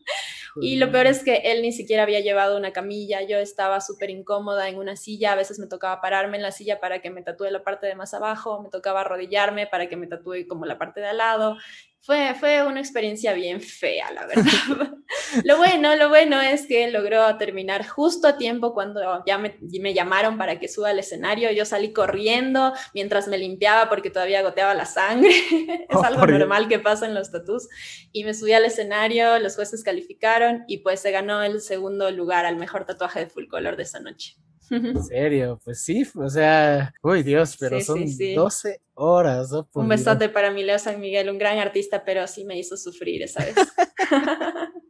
Y 0.60 0.76
lo 0.76 0.90
peor 0.92 1.06
es 1.06 1.24
que 1.24 1.36
él 1.44 1.62
ni 1.62 1.72
siquiera 1.72 2.04
había 2.04 2.20
llevado 2.20 2.56
una 2.56 2.72
camilla, 2.72 3.22
yo 3.22 3.38
estaba 3.38 3.80
súper 3.80 4.10
incómoda 4.10 4.68
en 4.68 4.78
una 4.78 4.96
silla, 4.96 5.32
a 5.32 5.36
veces 5.36 5.58
me 5.58 5.66
tocaba 5.66 6.00
pararme 6.00 6.36
en 6.36 6.42
la 6.42 6.52
silla 6.52 6.80
para 6.80 7.00
que 7.00 7.10
me 7.10 7.22
tatúe 7.22 7.50
la 7.50 7.64
parte 7.64 7.86
de 7.86 7.94
más 7.94 8.14
abajo, 8.14 8.62
me 8.62 8.70
tocaba 8.70 9.00
arrodillarme 9.00 9.66
para 9.66 9.88
que 9.88 9.96
me 9.96 10.06
tatúe 10.06 10.46
como 10.48 10.64
la 10.66 10.78
parte 10.78 11.00
de 11.00 11.08
al 11.08 11.18
lado, 11.18 11.56
fue, 12.04 12.34
fue 12.34 12.62
una 12.62 12.80
experiencia 12.80 13.32
bien 13.32 13.62
fea, 13.62 14.10
la 14.12 14.26
verdad. 14.26 14.44
lo 15.44 15.56
bueno, 15.56 15.96
lo 15.96 16.10
bueno 16.10 16.38
es 16.38 16.66
que 16.66 16.90
logró 16.90 17.38
terminar 17.38 17.86
justo 17.86 18.28
a 18.28 18.36
tiempo 18.36 18.74
cuando 18.74 19.24
ya 19.24 19.38
me, 19.38 19.56
me, 19.80 19.94
llamaron 19.94 20.36
para 20.36 20.60
que 20.60 20.68
suba 20.68 20.90
al 20.90 20.98
escenario. 20.98 21.50
Yo 21.50 21.64
salí 21.64 21.94
corriendo 21.94 22.74
mientras 22.92 23.26
me 23.26 23.38
limpiaba 23.38 23.88
porque 23.88 24.10
todavía 24.10 24.42
goteaba 24.42 24.74
la 24.74 24.84
sangre. 24.84 25.30
es 25.88 25.96
oh, 25.96 26.04
algo 26.04 26.26
normal 26.26 26.68
que 26.68 26.78
pasa 26.78 27.06
en 27.06 27.14
los 27.14 27.32
tatús. 27.32 27.70
Y 28.12 28.24
me 28.24 28.34
subí 28.34 28.52
al 28.52 28.66
escenario, 28.66 29.38
los 29.38 29.54
jueces 29.54 29.82
calificaron 29.82 30.64
y 30.68 30.78
pues 30.78 31.00
se 31.00 31.10
ganó 31.10 31.42
el 31.42 31.62
segundo 31.62 32.10
lugar 32.10 32.44
al 32.44 32.56
mejor 32.56 32.84
tatuaje 32.84 33.20
de 33.20 33.26
full 33.28 33.46
color 33.46 33.76
de 33.76 33.84
esa 33.84 34.00
noche. 34.00 34.36
¿En 34.70 35.04
serio? 35.04 35.60
Pues 35.64 35.82
sí, 35.82 36.06
o 36.14 36.28
sea, 36.28 36.92
uy 37.02 37.22
Dios, 37.22 37.56
pero 37.58 37.80
son 37.80 38.04
12 38.34 38.80
horas. 38.94 39.50
un 39.72 39.88
besote 39.88 40.28
para 40.28 40.50
mi 40.50 40.62
Leo 40.62 40.78
San 40.78 41.00
Miguel, 41.00 41.30
un 41.30 41.38
gran 41.38 41.58
artista, 41.58 42.04
pero 42.04 42.26
sí 42.26 42.44
me 42.44 42.58
hizo 42.58 42.76
sufrir 42.76 43.22
esa 43.22 43.44
vez. 43.44 43.54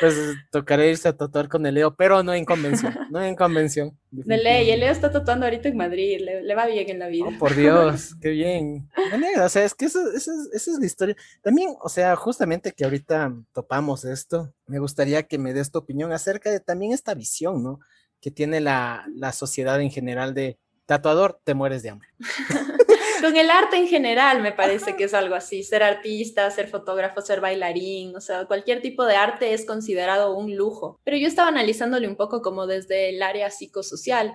pues 0.00 0.14
tocaré 0.50 0.90
irse 0.90 1.08
a 1.08 1.16
tatuar 1.16 1.48
con 1.48 1.64
el 1.66 1.74
Leo, 1.74 1.94
pero 1.94 2.22
no 2.22 2.32
en 2.32 2.44
convención, 2.44 2.94
no 3.10 3.22
en 3.22 3.36
convención. 3.36 3.96
De 4.10 4.36
ley, 4.36 4.70
el 4.70 4.80
Leo 4.80 4.90
está 4.90 5.10
tatuando 5.10 5.46
ahorita 5.46 5.68
en 5.68 5.76
Madrid, 5.76 6.20
le, 6.20 6.54
va 6.54 6.66
bien 6.66 6.88
en 6.90 6.98
la 6.98 7.08
vida. 7.08 7.26
Oh, 7.28 7.38
por 7.38 7.54
Dios, 7.54 8.14
qué 8.20 8.30
bien. 8.30 8.88
o 9.42 9.48
sea, 9.48 9.64
es 9.64 9.74
que 9.74 9.86
esa, 9.86 10.00
esa, 10.14 10.32
esa, 10.52 10.70
es 10.70 10.78
la 10.78 10.86
historia. 10.86 11.16
También, 11.42 11.74
o 11.80 11.88
sea, 11.88 12.16
justamente 12.16 12.72
que 12.72 12.84
ahorita 12.84 13.34
topamos 13.52 14.04
esto, 14.04 14.52
me 14.66 14.78
gustaría 14.78 15.22
que 15.24 15.38
me 15.38 15.52
des 15.52 15.70
tu 15.70 15.78
opinión 15.78 16.12
acerca 16.12 16.50
de 16.50 16.60
también 16.60 16.92
esta 16.92 17.14
visión, 17.14 17.62
¿no? 17.62 17.80
Que 18.22 18.30
tiene 18.30 18.60
la, 18.60 19.04
sociedad 19.34 19.80
en 19.82 19.90
general 19.90 20.32
de 20.32 20.56
tatuador, 20.86 21.40
te 21.44 21.54
mueres 21.54 21.82
de 21.82 21.90
hambre. 21.90 22.08
Con 23.20 23.36
el 23.36 23.50
arte 23.50 23.76
en 23.76 23.86
general 23.86 24.42
me 24.42 24.52
parece 24.52 24.96
que 24.96 25.04
es 25.04 25.14
algo 25.14 25.34
así, 25.34 25.62
ser 25.62 25.82
artista, 25.82 26.50
ser 26.50 26.68
fotógrafo, 26.68 27.20
ser 27.20 27.40
bailarín, 27.40 28.16
o 28.16 28.20
sea, 28.20 28.46
cualquier 28.46 28.80
tipo 28.80 29.04
de 29.04 29.14
arte 29.14 29.52
es 29.54 29.64
considerado 29.64 30.34
un 30.34 30.56
lujo. 30.56 30.98
Pero 31.04 31.16
yo 31.16 31.28
estaba 31.28 31.48
analizándole 31.48 32.08
un 32.08 32.16
poco 32.16 32.42
como 32.42 32.66
desde 32.66 33.10
el 33.10 33.22
área 33.22 33.50
psicosocial 33.50 34.34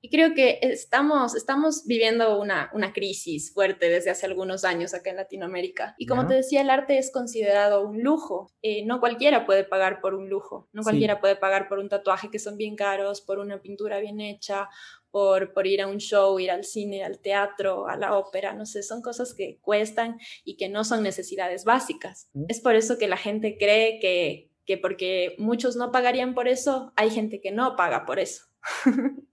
y 0.00 0.10
creo 0.10 0.34
que 0.34 0.58
estamos, 0.62 1.34
estamos 1.34 1.84
viviendo 1.86 2.40
una, 2.40 2.70
una, 2.72 2.92
crisis 2.92 3.52
fuerte 3.52 3.90
desde 3.90 4.10
hace 4.10 4.26
algunos 4.26 4.64
años 4.64 4.94
acá 4.94 5.10
en 5.10 5.16
Latinoamérica. 5.16 5.94
Y 5.98 6.06
como 6.06 6.26
te 6.26 6.34
decía, 6.34 6.62
el 6.62 6.70
arte 6.70 6.98
es 6.98 7.12
considerado 7.12 7.86
un 7.86 8.02
lujo. 8.02 8.50
Eh, 8.62 8.84
no 8.86 9.00
cualquiera 9.00 9.44
puede 9.44 9.64
pagar 9.64 10.00
por 10.00 10.14
un 10.14 10.28
lujo. 10.28 10.68
No 10.72 10.82
cualquiera 10.82 11.20
puede 11.20 11.36
pagar 11.36 11.68
por 11.68 11.78
un 11.78 11.88
tatuaje 11.88 12.30
que 12.30 12.38
son 12.38 12.56
bien 12.56 12.76
caros, 12.76 13.20
por 13.20 13.38
una 13.38 13.60
pintura 13.60 14.00
bien 14.00 14.20
hecha, 14.20 14.68
por, 15.10 15.52
por, 15.52 15.66
ir 15.66 15.82
a 15.82 15.86
un 15.86 15.98
show, 15.98 16.38
ir 16.38 16.50
al 16.50 16.64
cine, 16.64 17.04
al 17.04 17.20
teatro, 17.20 17.88
a 17.88 17.96
la 17.96 18.16
ópera, 18.16 18.54
no 18.54 18.66
sé, 18.66 18.82
son 18.82 19.02
cosas 19.02 19.34
que 19.34 19.58
cuestan 19.60 20.18
y 20.44 20.56
que 20.56 20.68
no 20.68 20.84
son 20.84 21.02
necesidades 21.02 21.64
básicas. 21.64 22.30
Es 22.48 22.60
por 22.60 22.74
eso 22.74 22.98
que 22.98 23.08
la 23.08 23.16
gente 23.16 23.56
cree 23.58 24.00
que, 24.00 24.50
que 24.64 24.78
porque 24.78 25.34
muchos 25.38 25.76
no 25.76 25.92
pagarían 25.92 26.34
por 26.34 26.48
eso, 26.48 26.92
hay 26.96 27.10
gente 27.10 27.40
que 27.40 27.52
no 27.52 27.76
paga 27.76 28.06
por 28.06 28.18
eso. 28.18 28.46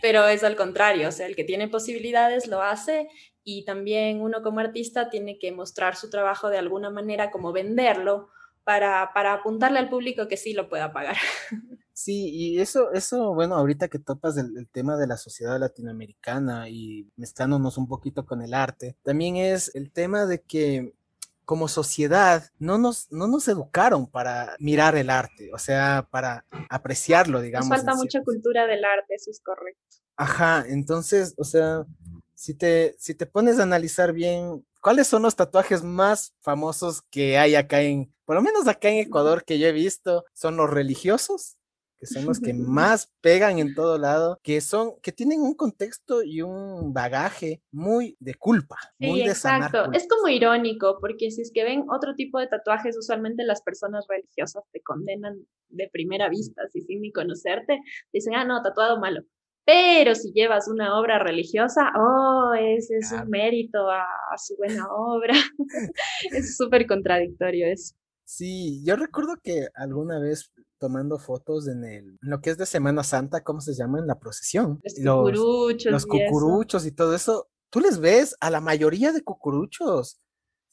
Pero 0.00 0.26
es 0.26 0.42
al 0.44 0.56
contrario, 0.56 1.08
o 1.08 1.12
sea, 1.12 1.26
el 1.26 1.36
que 1.36 1.44
tiene 1.44 1.68
posibilidades 1.68 2.46
lo 2.46 2.62
hace 2.62 3.08
y 3.44 3.64
también 3.64 4.20
uno 4.20 4.42
como 4.42 4.60
artista 4.60 5.10
tiene 5.10 5.38
que 5.38 5.52
mostrar 5.52 5.96
su 5.96 6.10
trabajo 6.10 6.48
de 6.48 6.58
alguna 6.58 6.90
manera, 6.90 7.30
como 7.30 7.52
venderlo, 7.52 8.28
para, 8.64 9.10
para 9.14 9.32
apuntarle 9.32 9.78
al 9.78 9.88
público 9.88 10.28
que 10.28 10.36
sí 10.36 10.52
lo 10.52 10.68
pueda 10.68 10.92
pagar. 10.92 11.16
Sí, 11.92 12.30
y 12.32 12.60
eso, 12.60 12.92
eso, 12.92 13.34
bueno, 13.34 13.56
ahorita 13.56 13.88
que 13.88 13.98
topas 13.98 14.38
el, 14.38 14.66
tema 14.72 14.96
de 14.96 15.06
la 15.06 15.18
sociedad 15.18 15.60
latinoamericana 15.60 16.70
y 16.70 17.10
mezclándonos 17.16 17.76
un 17.76 17.88
poquito 17.88 18.24
con 18.24 18.40
el 18.40 18.54
arte, 18.54 18.96
también 19.02 19.36
es 19.36 19.70
el 19.74 19.92
tema 19.92 20.24
de 20.24 20.40
que 20.40 20.94
como 21.50 21.66
sociedad 21.66 22.44
no 22.60 22.78
nos, 22.78 23.10
no 23.10 23.26
nos 23.26 23.48
educaron 23.48 24.08
para 24.08 24.54
mirar 24.60 24.94
el 24.94 25.10
arte, 25.10 25.50
o 25.52 25.58
sea, 25.58 26.06
para 26.08 26.46
apreciarlo, 26.68 27.40
digamos. 27.40 27.68
Nos 27.68 27.78
falta 27.78 27.96
mucha 27.96 28.22
cultura 28.22 28.68
del 28.68 28.84
arte, 28.84 29.16
eso 29.16 29.32
es 29.32 29.40
correcto. 29.40 29.96
Ajá, 30.14 30.64
entonces, 30.68 31.34
o 31.36 31.42
sea, 31.42 31.84
si 32.36 32.54
te, 32.54 32.94
si 33.00 33.16
te 33.16 33.26
pones 33.26 33.58
a 33.58 33.64
analizar 33.64 34.12
bien, 34.12 34.64
¿cuáles 34.80 35.08
son 35.08 35.22
los 35.22 35.34
tatuajes 35.34 35.82
más 35.82 36.36
famosos 36.38 37.02
que 37.10 37.36
hay 37.36 37.56
acá 37.56 37.80
en, 37.80 38.14
por 38.24 38.36
lo 38.36 38.42
menos 38.42 38.68
acá 38.68 38.88
en 38.88 38.98
Ecuador 38.98 39.44
que 39.44 39.58
yo 39.58 39.66
he 39.66 39.72
visto? 39.72 40.24
¿Son 40.32 40.56
los 40.56 40.70
religiosos? 40.70 41.56
Que 42.00 42.06
son 42.06 42.24
los 42.24 42.40
que 42.40 42.54
más 42.54 43.12
pegan 43.20 43.58
en 43.58 43.74
todo 43.74 43.98
lado, 43.98 44.40
que 44.42 44.60
son, 44.60 44.94
que 45.02 45.12
tienen 45.12 45.42
un 45.42 45.54
contexto 45.54 46.22
y 46.22 46.40
un 46.40 46.92
bagaje 46.92 47.62
muy 47.70 48.16
de 48.18 48.34
culpa. 48.34 48.76
muy 48.98 49.20
de 49.20 49.26
exacto. 49.26 49.92
Es 49.92 50.08
como 50.08 50.28
irónico, 50.28 50.96
porque 51.00 51.30
si 51.30 51.42
es 51.42 51.52
que 51.52 51.62
ven 51.62 51.84
otro 51.90 52.14
tipo 52.14 52.40
de 52.40 52.48
tatuajes, 52.48 52.96
usualmente 52.96 53.44
las 53.44 53.62
personas 53.62 54.06
religiosas 54.08 54.64
te 54.72 54.80
condenan 54.80 55.46
de 55.68 55.88
primera 55.92 56.28
vista, 56.30 56.62
si 56.72 56.80
sin 56.80 57.02
ni 57.02 57.12
conocerte, 57.12 57.78
dicen, 58.12 58.34
ah, 58.34 58.44
no, 58.44 58.62
tatuado 58.62 58.98
malo. 58.98 59.22
Pero 59.66 60.14
si 60.14 60.32
llevas 60.32 60.68
una 60.68 60.98
obra 60.98 61.22
religiosa, 61.22 61.92
oh, 61.96 62.54
ese 62.58 62.96
es 62.96 63.12
un 63.12 63.28
mérito 63.28 63.90
a, 63.90 64.02
a 64.02 64.38
su 64.38 64.56
buena 64.56 64.86
obra. 64.90 65.34
es 66.32 66.56
súper 66.56 66.86
contradictorio 66.86 67.66
eso. 67.66 67.94
Sí, 68.24 68.82
yo 68.84 68.96
recuerdo 68.96 69.34
que 69.42 69.66
alguna 69.74 70.18
vez 70.20 70.50
tomando 70.80 71.18
fotos 71.18 71.68
en 71.68 71.84
el, 71.84 72.18
lo 72.20 72.40
que 72.40 72.50
es 72.50 72.58
de 72.58 72.66
Semana 72.66 73.04
Santa, 73.04 73.44
¿cómo 73.44 73.60
se 73.60 73.74
llama? 73.74 73.98
En 74.00 74.06
la 74.06 74.18
procesión. 74.18 74.80
Los 74.98 75.18
cucuruchos. 75.18 75.92
Los, 75.92 76.06
cucuruchos 76.06 76.86
y, 76.86 76.92
todo 76.92 77.14
eso. 77.14 77.48
Tú 77.68 77.80
les 77.80 78.00
ves 78.00 78.34
a 78.40 78.50
la 78.50 78.60
mayoría 78.60 79.12
de 79.12 79.22
cucuruchos, 79.22 80.20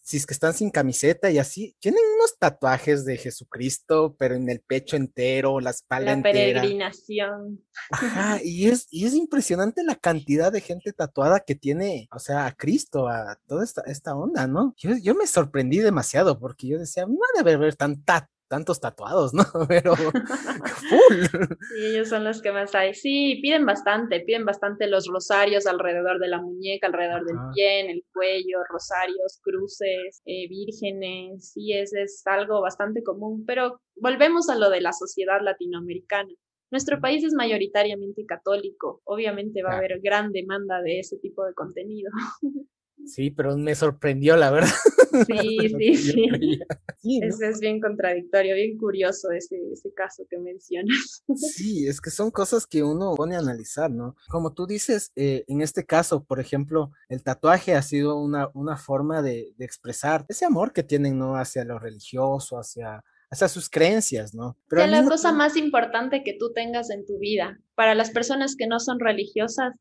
si 0.07 0.15
es 0.15 0.25
que 0.25 0.33
están 0.33 0.53
sin 0.53 0.69
camiseta 0.71 1.29
y 1.29 1.37
así, 1.37 1.75
tienen 1.79 2.01
unos 2.15 2.37
tatuajes 2.39 3.03
de 3.03 3.17
Jesucristo, 3.17 4.15
pero 4.17 4.35
en 4.35 4.49
el 4.49 4.61
pecho 4.61 4.95
entero, 4.95 5.59
la 5.59 5.71
espalda 5.71 6.15
la 6.15 6.23
peregrinación. 6.23 7.61
Ajá, 7.91 8.39
y 8.43 8.69
es, 8.69 8.87
y 8.89 9.05
es 9.05 9.13
impresionante 9.13 9.83
la 9.83 9.95
cantidad 9.95 10.51
de 10.51 10.61
gente 10.61 10.93
tatuada 10.93 11.41
que 11.41 11.55
tiene, 11.55 12.07
o 12.15 12.19
sea, 12.19 12.45
a 12.45 12.53
Cristo, 12.53 13.09
a 13.09 13.37
toda 13.47 13.65
esta, 13.65 13.81
esta 13.81 14.15
onda, 14.15 14.47
¿no? 14.47 14.73
Yo, 14.77 14.91
yo 14.95 15.13
me 15.13 15.27
sorprendí 15.27 15.79
demasiado 15.79 16.39
porque 16.39 16.67
yo 16.67 16.79
decía, 16.79 17.05
no 17.05 17.17
debe 17.35 17.55
haber 17.55 17.75
tanta 17.75 18.29
tantos 18.47 18.79
tatuados, 18.79 19.33
¿no? 19.33 19.43
Pero 19.67 19.95
full. 19.95 21.25
Sí, 21.69 21.85
ellos 21.85 22.09
son 22.09 22.23
los 22.23 22.41
que 22.41 22.51
más 22.51 22.73
hay. 22.75 22.93
Sí, 22.93 23.39
piden 23.41 23.65
bastante, 23.65 24.21
piden 24.21 24.45
bastante 24.45 24.87
los 24.87 25.07
rosarios 25.07 25.67
alrededor 25.67 26.19
de 26.19 26.27
la 26.27 26.41
muñeca, 26.41 26.87
alrededor 26.87 27.25
del 27.25 27.37
pie, 27.53 27.81
en 27.81 27.89
el 27.89 28.03
cuello, 28.13 28.63
rosarios, 28.69 29.39
cruces, 29.41 30.21
eh, 30.25 30.47
vírgenes, 30.49 31.51
sí, 31.51 31.73
es, 31.73 31.93
es 31.93 32.21
algo 32.25 32.61
bastante 32.61 33.03
común, 33.03 33.45
pero 33.45 33.81
volvemos 33.95 34.49
a 34.49 34.55
lo 34.55 34.69
de 34.69 34.81
la 34.81 34.93
sociedad 34.93 35.41
latinoamericana. 35.41 36.29
Nuestro 36.69 36.99
país 36.99 37.23
es 37.23 37.33
mayoritariamente 37.33 38.25
católico, 38.25 39.01
obviamente 39.05 39.63
va 39.63 39.73
a 39.73 39.77
haber 39.77 40.01
gran 40.01 40.33
demanda 40.33 40.81
de 40.81 40.99
ese 40.99 41.17
tipo 41.17 41.45
de 41.45 41.53
contenido. 41.53 42.11
Sí, 43.05 43.31
pero 43.31 43.55
me 43.57 43.75
sorprendió, 43.75 44.35
la 44.35 44.51
verdad. 44.51 44.69
Sí, 45.25 45.57
sí, 45.79 45.95
sí. 45.95 47.19
es, 47.23 47.59
bien 47.59 47.79
contradictorio, 47.79 48.53
bien 48.53 48.77
curioso 48.77 49.31
ese, 49.31 49.55
ese 49.71 49.91
caso 49.93 50.23
que 50.29 50.37
mencionas. 50.37 51.23
Sí, 51.33 51.87
es 51.87 52.01
que 52.01 52.11
son 52.11 52.29
cosas 52.29 52.67
que 52.67 52.83
uno 52.83 53.15
pone 53.15 53.35
a 53.35 53.39
analizar, 53.39 53.89
¿no? 53.89 54.15
Como 54.29 54.53
tú 54.53 54.67
dices, 54.67 55.11
eh, 55.15 55.43
en 55.47 55.61
este 55.61 55.85
caso, 55.85 56.23
por 56.23 56.39
ejemplo, 56.39 56.91
el 57.09 57.23
tatuaje 57.23 57.73
ha 57.73 57.81
sido 57.81 58.19
una, 58.19 58.49
una 58.53 58.77
forma 58.77 59.21
de, 59.21 59.53
de 59.57 59.65
expresar 59.65 60.25
ese 60.27 60.45
amor 60.45 60.73
que 60.73 60.83
tienen, 60.83 61.17
¿no? 61.17 61.35
Hacia 61.35 61.63
lo 61.63 61.79
religioso, 61.79 62.59
hacia 62.59 63.03
hacia 63.29 63.47
sus 63.47 63.69
creencias, 63.69 64.33
¿no? 64.33 64.57
Pero 64.69 64.83
es 64.83 64.91
la 64.91 65.03
cosa 65.03 65.31
más 65.31 65.57
importante 65.57 66.23
que 66.23 66.37
tú 66.39 66.53
tengas 66.53 66.89
en 66.89 67.05
tu 67.05 67.19
vida. 67.19 67.59
Para 67.75 67.93
las 67.93 68.11
personas 68.11 68.55
que 68.55 68.67
no 68.67 68.79
son 68.79 68.99
religiosas, 68.99 69.73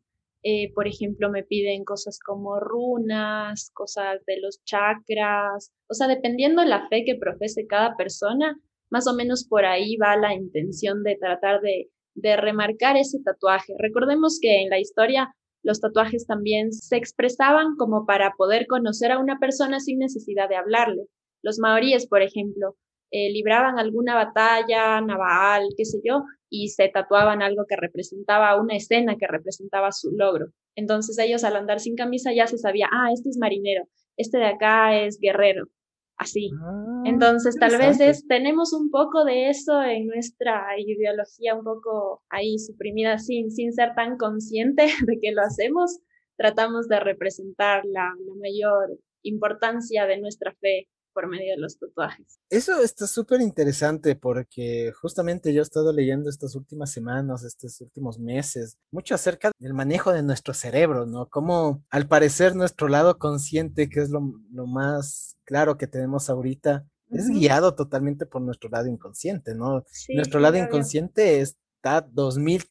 eh, 0.43 0.73
por 0.75 0.87
ejemplo, 0.87 1.31
me 1.31 1.43
piden 1.43 1.85
cosas 1.85 2.19
como 2.25 2.61
runas, 2.61 3.71
cosas 3.75 4.25
de 4.27 4.41
los 4.41 4.63
chakras, 4.65 5.73
o 5.89 5.95
sea, 5.95 6.09
dependiendo 6.09 6.63
de 6.63 6.69
la 6.69 6.89
fe 6.89 7.05
que 7.05 7.17
profese 7.17 7.67
cada 7.67 7.97
persona, 7.97 8.57
más 8.91 9.07
o 9.07 9.15
menos 9.15 9.47
por 9.49 9.65
ahí 9.65 9.97
va 9.97 10.17
la 10.17 10.35
intención 10.35 11.03
de 11.03 11.17
tratar 11.17 11.61
de, 11.61 11.91
de 12.15 12.37
remarcar 12.37 12.97
ese 12.97 13.19
tatuaje. 13.25 13.75
Recordemos 13.79 14.39
que 14.41 14.63
en 14.63 14.71
la 14.71 14.79
historia 14.79 15.35
los 15.63 15.81
tatuajes 15.81 16.27
también 16.27 16.73
se 16.73 16.97
expresaban 16.97 17.75
como 17.77 18.07
para 18.07 18.35
poder 18.39 18.67
conocer 18.69 19.11
a 19.11 19.19
una 19.19 19.39
persona 19.39 19.81
sin 19.81 19.99
necesidad 19.99 20.49
de 20.49 20.57
hablarle. 20.57 21.07
Los 21.43 21.59
maoríes, 21.59 22.07
por 22.07 22.23
ejemplo, 22.23 22.77
eh, 23.11 23.31
libraban 23.31 23.79
alguna 23.79 24.15
batalla 24.15 25.01
naval, 25.01 25.69
qué 25.77 25.85
sé 25.85 25.99
yo, 26.05 26.25
y 26.51 26.69
se 26.69 26.89
tatuaban 26.89 27.43
algo 27.43 27.65
que 27.69 27.77
representaba 27.77 28.61
una 28.61 28.77
escena 28.77 29.17
que 29.17 29.27
representaba 29.27 29.93
su 29.93 30.11
logro. 30.13 30.47
Entonces 30.75 31.19
ellos 31.19 31.45
al 31.45 31.57
andar 31.57 31.81
sin 31.81 31.97
camisa 31.97 32.33
ya 32.35 32.47
se 32.47 32.59
sabía, 32.59 32.89
ah, 32.93 33.11
este 33.13 33.31
es 33.31 33.39
marinero, 33.39 33.85
este 34.17 34.39
de 34.39 34.47
acá 34.47 35.01
es 35.01 35.19
guerrero, 35.21 35.69
así. 36.17 36.51
Ah, 36.61 37.03
Entonces 37.05 37.57
tal 37.59 37.79
vez 37.79 38.01
es, 38.01 38.27
tenemos 38.27 38.73
un 38.73 38.91
poco 38.91 39.25
de 39.25 39.51
eso 39.51 39.83
en 39.83 40.07
nuestra 40.07 40.65
ideología 40.79 41.55
un 41.55 41.65
poco 41.65 42.23
ahí 42.29 42.59
suprimida 42.59 43.19
sin, 43.19 43.51
sin 43.51 43.73
ser 43.73 43.95
tan 43.95 44.17
consciente 44.17 44.87
de 45.07 45.19
que 45.21 45.33
lo 45.33 45.43
hacemos. 45.43 46.01
Tratamos 46.37 46.89
de 46.89 47.01
representar 47.01 47.85
la, 47.87 48.13
la 48.19 48.35
mayor 48.35 48.99
importancia 49.23 50.07
de 50.07 50.19
nuestra 50.19 50.53
fe 50.61 50.89
por 51.17 51.29
medio 51.29 51.55
de 51.55 51.63
los 51.63 51.79
tatuajes. 51.79 52.39
Eso 52.51 52.83
está 52.83 53.07
súper 53.07 53.41
interesante 53.41 54.17
porque 54.17 54.93
justamente 55.01 55.55
yo 55.55 55.61
he 55.61 55.63
estado 55.63 55.91
leyendo 55.91 56.29
estas 56.29 56.55
últimas 56.55 56.93
semanas, 56.93 57.43
estos 57.43 57.81
últimos 57.81 58.19
meses, 58.19 58.77
mucho 58.91 59.15
acerca 59.15 59.51
del 59.59 59.73
manejo 59.73 60.13
de 60.13 60.23
nuestro 60.23 60.53
cerebro, 60.53 61.07
¿no? 61.07 61.27
Como 61.31 61.83
al 61.89 62.07
parecer 62.07 62.55
nuestro 62.55 62.89
lado 62.89 63.19
consciente, 63.19 63.89
que 63.89 64.01
es 64.01 64.11
lo, 64.11 64.21
más 64.21 65.39
claro 65.45 65.79
que 65.79 65.87
tenemos 65.87 66.29
ahorita, 66.29 66.87
es 67.09 67.31
guiado 67.31 67.75
totalmente 67.75 68.27
por 68.27 68.43
nuestro 68.43 68.69
lado 68.69 68.87
inconsciente, 68.87 69.55
¿no? 69.55 69.85
nuestro 70.15 70.39
lado 70.39 70.59
inconsciente 70.59 71.41
está 71.41 72.07
2000, 72.13 72.63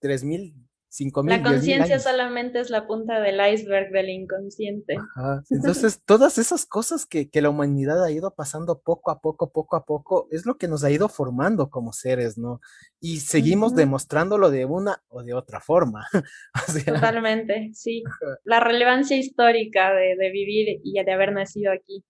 3000 0.00 0.63
la 1.24 1.42
conciencia 1.42 1.98
solamente 1.98 2.60
es 2.60 2.70
la 2.70 2.86
punta 2.86 3.20
del 3.20 3.40
iceberg 3.52 3.90
del 3.90 4.10
inconsciente. 4.10 4.96
Entonces, 5.50 6.00
todas 6.04 6.38
esas 6.38 6.66
cosas 6.66 7.06
que, 7.06 7.28
que, 7.28 7.42
la 7.42 7.50
humanidad 7.50 8.02
ha 8.04 8.10
ido 8.10 8.34
pasando 8.34 8.80
poco 8.80 9.10
a 9.10 9.20
poco, 9.20 9.50
poco 9.50 9.76
a 9.76 9.84
poco, 9.84 10.28
es 10.30 10.46
lo 10.46 10.56
que 10.56 10.68
nos 10.68 10.84
ha 10.84 10.90
ido 10.90 11.08
formando 11.08 11.68
como 11.68 11.92
seres, 11.92 12.38
¿no? 12.38 12.60
Y 13.00 13.20
seguimos 13.20 13.74
demostrándolo 13.74 14.50
de 14.50 14.64
una 14.66 15.02
o 15.08 15.22
de 15.22 15.34
otra 15.34 15.60
forma. 15.60 16.06
Totalmente, 16.86 17.70
sí. 17.74 18.04
La 18.44 18.60
relevancia 18.60 19.16
histórica 19.16 19.92
de, 19.92 20.16
de 20.16 20.30
vivir 20.30 20.80
y 20.84 21.02
de 21.02 21.12
haber 21.12 21.32
nacido 21.32 21.72
aquí 21.72 22.04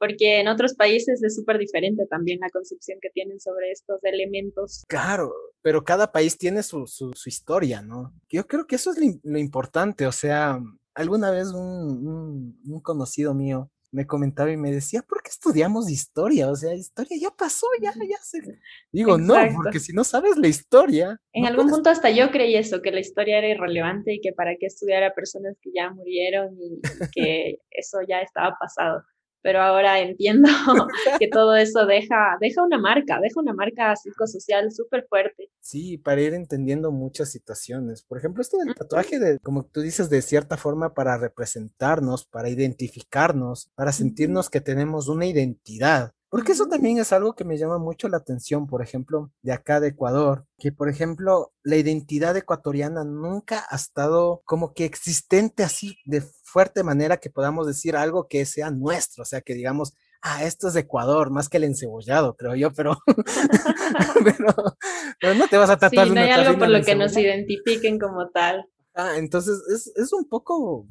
porque 0.00 0.40
en 0.40 0.48
otros 0.48 0.74
países 0.74 1.22
es 1.22 1.36
súper 1.36 1.58
diferente 1.58 2.06
también 2.06 2.40
la 2.40 2.48
concepción 2.48 2.98
que 3.02 3.10
tienen 3.10 3.38
sobre 3.38 3.70
estos 3.70 4.02
elementos. 4.02 4.82
Claro, 4.88 5.30
pero 5.60 5.84
cada 5.84 6.10
país 6.10 6.38
tiene 6.38 6.62
su, 6.62 6.86
su, 6.86 7.12
historia, 7.26 7.82
¿no? 7.82 8.14
Yo 8.30 8.46
creo 8.46 8.66
que 8.66 8.76
eso 8.76 8.92
es 8.92 9.20
lo, 9.22 9.38
importante, 9.38 10.06
o 10.06 10.12
sea, 10.12 10.58
alguna 10.94 11.30
vez 11.30 11.48
un, 11.48 12.58
un, 12.64 12.80
conocido 12.80 13.34
mío 13.34 13.70
me 13.92 14.06
comentaba 14.06 14.50
y 14.50 14.56
me 14.56 14.70
decía, 14.70 15.02
¿por 15.02 15.22
qué 15.22 15.28
estudiamos 15.28 15.90
historia? 15.90 16.48
O 16.48 16.56
sea, 16.56 16.72
historia 16.72 17.18
ya 17.20 17.30
pasó, 17.36 17.66
ya, 17.82 17.92
ya 17.92 18.18
se... 18.22 18.38
Digo, 18.92 19.18
no, 19.18 19.34
porque 19.54 19.80
si 19.80 19.92
no 19.92 20.04
sabes 20.04 20.38
la 20.38 20.48
historia... 20.48 21.20
En 21.32 21.44
algún 21.44 21.68
punto 21.68 21.90
hasta 21.90 22.08
yo 22.08 22.30
creí 22.30 22.54
eso, 22.54 22.80
que 22.80 22.92
la 22.92 23.00
historia 23.00 23.38
era 23.38 23.48
irrelevante 23.48 24.14
y 24.14 24.20
que 24.20 24.32
para 24.32 24.56
qué 24.58 24.66
estudiar 24.66 25.02
a 25.02 25.12
personas 25.12 25.58
que 25.60 25.70
ya 25.74 25.90
murieron 25.90 26.56
y 26.58 26.80
que 27.12 27.58
eso 27.70 27.98
ya 28.08 28.20
estaba 28.20 28.56
pasado 28.58 29.02
pero 29.42 29.60
ahora 29.60 30.00
entiendo 30.00 30.48
que 31.18 31.28
todo 31.28 31.56
eso 31.56 31.86
deja, 31.86 32.36
deja 32.40 32.62
una 32.62 32.78
marca, 32.78 33.20
deja 33.20 33.40
una 33.40 33.52
marca 33.52 33.94
psicosocial 33.96 34.72
súper 34.72 35.06
fuerte. 35.08 35.50
Sí, 35.60 35.98
para 35.98 36.20
ir 36.20 36.34
entendiendo 36.34 36.90
muchas 36.90 37.30
situaciones. 37.30 38.02
Por 38.02 38.18
ejemplo, 38.18 38.42
esto 38.42 38.58
del 38.58 38.74
tatuaje, 38.74 39.18
de, 39.18 39.38
como 39.40 39.64
tú 39.64 39.80
dices, 39.80 40.10
de 40.10 40.22
cierta 40.22 40.56
forma 40.56 40.94
para 40.94 41.16
representarnos, 41.18 42.26
para 42.26 42.48
identificarnos, 42.48 43.70
para 43.74 43.92
sentirnos 43.92 44.50
que 44.50 44.60
tenemos 44.60 45.08
una 45.08 45.26
identidad. 45.26 46.12
Porque 46.30 46.52
eso 46.52 46.68
también 46.68 46.98
es 46.98 47.12
algo 47.12 47.34
que 47.34 47.44
me 47.44 47.58
llama 47.58 47.78
mucho 47.78 48.08
la 48.08 48.18
atención, 48.18 48.68
por 48.68 48.82
ejemplo, 48.82 49.32
de 49.42 49.50
acá 49.52 49.80
de 49.80 49.88
Ecuador, 49.88 50.46
que 50.58 50.70
por 50.70 50.88
ejemplo 50.88 51.52
la 51.64 51.74
identidad 51.74 52.36
ecuatoriana 52.36 53.02
nunca 53.02 53.66
ha 53.68 53.74
estado 53.74 54.40
como 54.44 54.72
que 54.72 54.84
existente 54.84 55.64
así 55.64 55.96
de 56.04 56.22
fuerte 56.50 56.82
manera 56.82 57.18
que 57.18 57.30
podamos 57.30 57.66
decir 57.66 57.96
algo 57.96 58.26
que 58.28 58.44
sea 58.44 58.70
nuestro, 58.70 59.22
o 59.22 59.24
sea, 59.24 59.40
que 59.40 59.54
digamos, 59.54 59.94
ah, 60.22 60.44
esto 60.44 60.68
es 60.68 60.74
de 60.74 60.80
Ecuador, 60.80 61.30
más 61.30 61.48
que 61.48 61.56
el 61.58 61.64
encebollado, 61.64 62.36
creo 62.36 62.54
yo, 62.54 62.72
pero, 62.72 62.98
pero, 65.20 65.34
no 65.34 65.48
te 65.48 65.56
vas 65.56 65.70
a 65.70 65.78
tratar 65.78 66.08
sí, 66.08 66.14
no 66.14 66.20
hay 66.20 66.30
algo 66.30 66.58
por 66.58 66.68
lo 66.68 66.82
que 66.82 66.94
nos 66.94 67.16
identifiquen 67.16 67.98
como 67.98 68.28
tal. 68.30 68.66
Ah, 68.94 69.14
entonces 69.16 69.62
es, 69.72 69.92
es 69.96 70.12
un 70.12 70.28
poco 70.28 70.86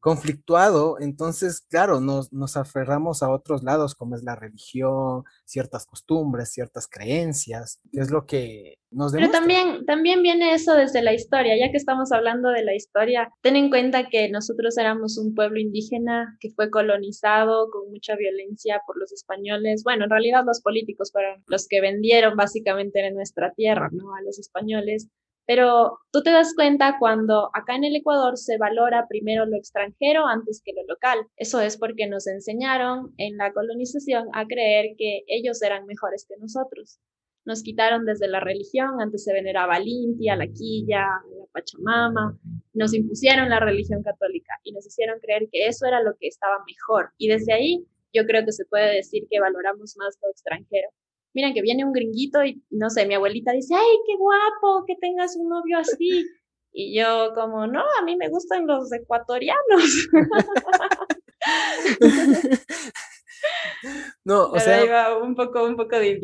conflictuado, 0.00 0.96
entonces, 0.98 1.60
claro, 1.60 2.00
nos, 2.00 2.32
nos 2.32 2.56
aferramos 2.56 3.22
a 3.22 3.30
otros 3.30 3.62
lados, 3.62 3.94
como 3.94 4.16
es 4.16 4.22
la 4.22 4.34
religión, 4.34 5.24
ciertas 5.44 5.86
costumbres, 5.86 6.50
ciertas 6.50 6.88
creencias, 6.88 7.80
que 7.92 8.00
es 8.00 8.10
lo 8.10 8.26
que 8.26 8.78
nos 8.90 9.12
demuestra. 9.12 9.40
Pero 9.40 9.56
también, 9.62 9.86
también 9.86 10.22
viene 10.22 10.54
eso 10.54 10.74
desde 10.74 11.02
la 11.02 11.12
historia, 11.12 11.56
ya 11.58 11.70
que 11.70 11.76
estamos 11.76 12.12
hablando 12.12 12.48
de 12.48 12.64
la 12.64 12.74
historia, 12.74 13.30
ten 13.42 13.56
en 13.56 13.68
cuenta 13.68 14.08
que 14.08 14.30
nosotros 14.30 14.76
éramos 14.78 15.18
un 15.18 15.34
pueblo 15.34 15.60
indígena 15.60 16.36
que 16.40 16.50
fue 16.50 16.70
colonizado 16.70 17.68
con 17.70 17.90
mucha 17.90 18.16
violencia 18.16 18.80
por 18.86 18.98
los 18.98 19.12
españoles, 19.12 19.82
bueno, 19.84 20.04
en 20.04 20.10
realidad 20.10 20.44
los 20.46 20.62
políticos 20.62 21.12
fueron 21.12 21.44
los 21.46 21.68
que 21.68 21.80
vendieron 21.80 22.36
básicamente 22.36 23.06
en 23.06 23.14
nuestra 23.14 23.52
tierra, 23.52 23.90
¿no? 23.92 24.14
A 24.14 24.22
los 24.22 24.38
españoles 24.38 25.08
pero 25.50 25.98
tú 26.12 26.22
te 26.22 26.30
das 26.30 26.54
cuenta 26.54 26.94
cuando 27.00 27.50
acá 27.52 27.74
en 27.74 27.82
el 27.82 27.96
Ecuador 27.96 28.38
se 28.38 28.56
valora 28.56 29.08
primero 29.08 29.46
lo 29.46 29.56
extranjero 29.56 30.24
antes 30.28 30.62
que 30.64 30.72
lo 30.72 30.84
local. 30.86 31.18
Eso 31.36 31.60
es 31.60 31.76
porque 31.76 32.06
nos 32.06 32.28
enseñaron 32.28 33.12
en 33.16 33.36
la 33.36 33.52
colonización 33.52 34.28
a 34.32 34.46
creer 34.46 34.94
que 34.96 35.24
ellos 35.26 35.60
eran 35.62 35.86
mejores 35.86 36.24
que 36.28 36.36
nosotros. 36.38 37.00
Nos 37.44 37.64
quitaron 37.64 38.04
desde 38.04 38.28
la 38.28 38.38
religión, 38.38 39.00
antes 39.00 39.24
se 39.24 39.32
veneraba 39.32 39.74
a 39.74 39.80
Limpia, 39.80 40.36
la 40.36 40.46
Quilla, 40.46 41.00
la 41.36 41.46
Pachamama, 41.50 42.38
nos 42.72 42.94
impusieron 42.94 43.48
la 43.48 43.58
religión 43.58 44.04
católica 44.04 44.52
y 44.62 44.70
nos 44.70 44.86
hicieron 44.86 45.18
creer 45.18 45.48
que 45.50 45.66
eso 45.66 45.84
era 45.84 46.00
lo 46.00 46.12
que 46.16 46.28
estaba 46.28 46.62
mejor. 46.64 47.10
Y 47.18 47.26
desde 47.26 47.54
ahí 47.54 47.84
yo 48.12 48.24
creo 48.24 48.44
que 48.44 48.52
se 48.52 48.66
puede 48.66 48.94
decir 48.94 49.26
que 49.28 49.40
valoramos 49.40 49.96
más 49.96 50.16
lo 50.22 50.30
extranjero 50.30 50.90
miren 51.34 51.54
que 51.54 51.62
viene 51.62 51.84
un 51.84 51.92
gringuito 51.92 52.44
y 52.44 52.62
no 52.70 52.90
sé, 52.90 53.06
mi 53.06 53.14
abuelita 53.14 53.52
dice, 53.52 53.74
ay, 53.74 53.96
qué 54.06 54.16
guapo 54.16 54.84
que 54.86 54.96
tengas 55.00 55.36
un 55.36 55.48
novio 55.48 55.78
así. 55.78 56.24
Y 56.72 56.96
yo 56.96 57.32
como, 57.34 57.66
no, 57.66 57.80
a 57.80 58.04
mí 58.04 58.16
me 58.16 58.28
gustan 58.28 58.64
los 58.66 58.92
ecuatorianos. 58.92 60.08
no, 64.24 64.50
o 64.50 64.60
sea... 64.60 64.84
Iba 64.84 65.18
un 65.18 65.34
poco, 65.34 65.64
un 65.64 65.76
poco 65.76 65.96
de 65.96 66.20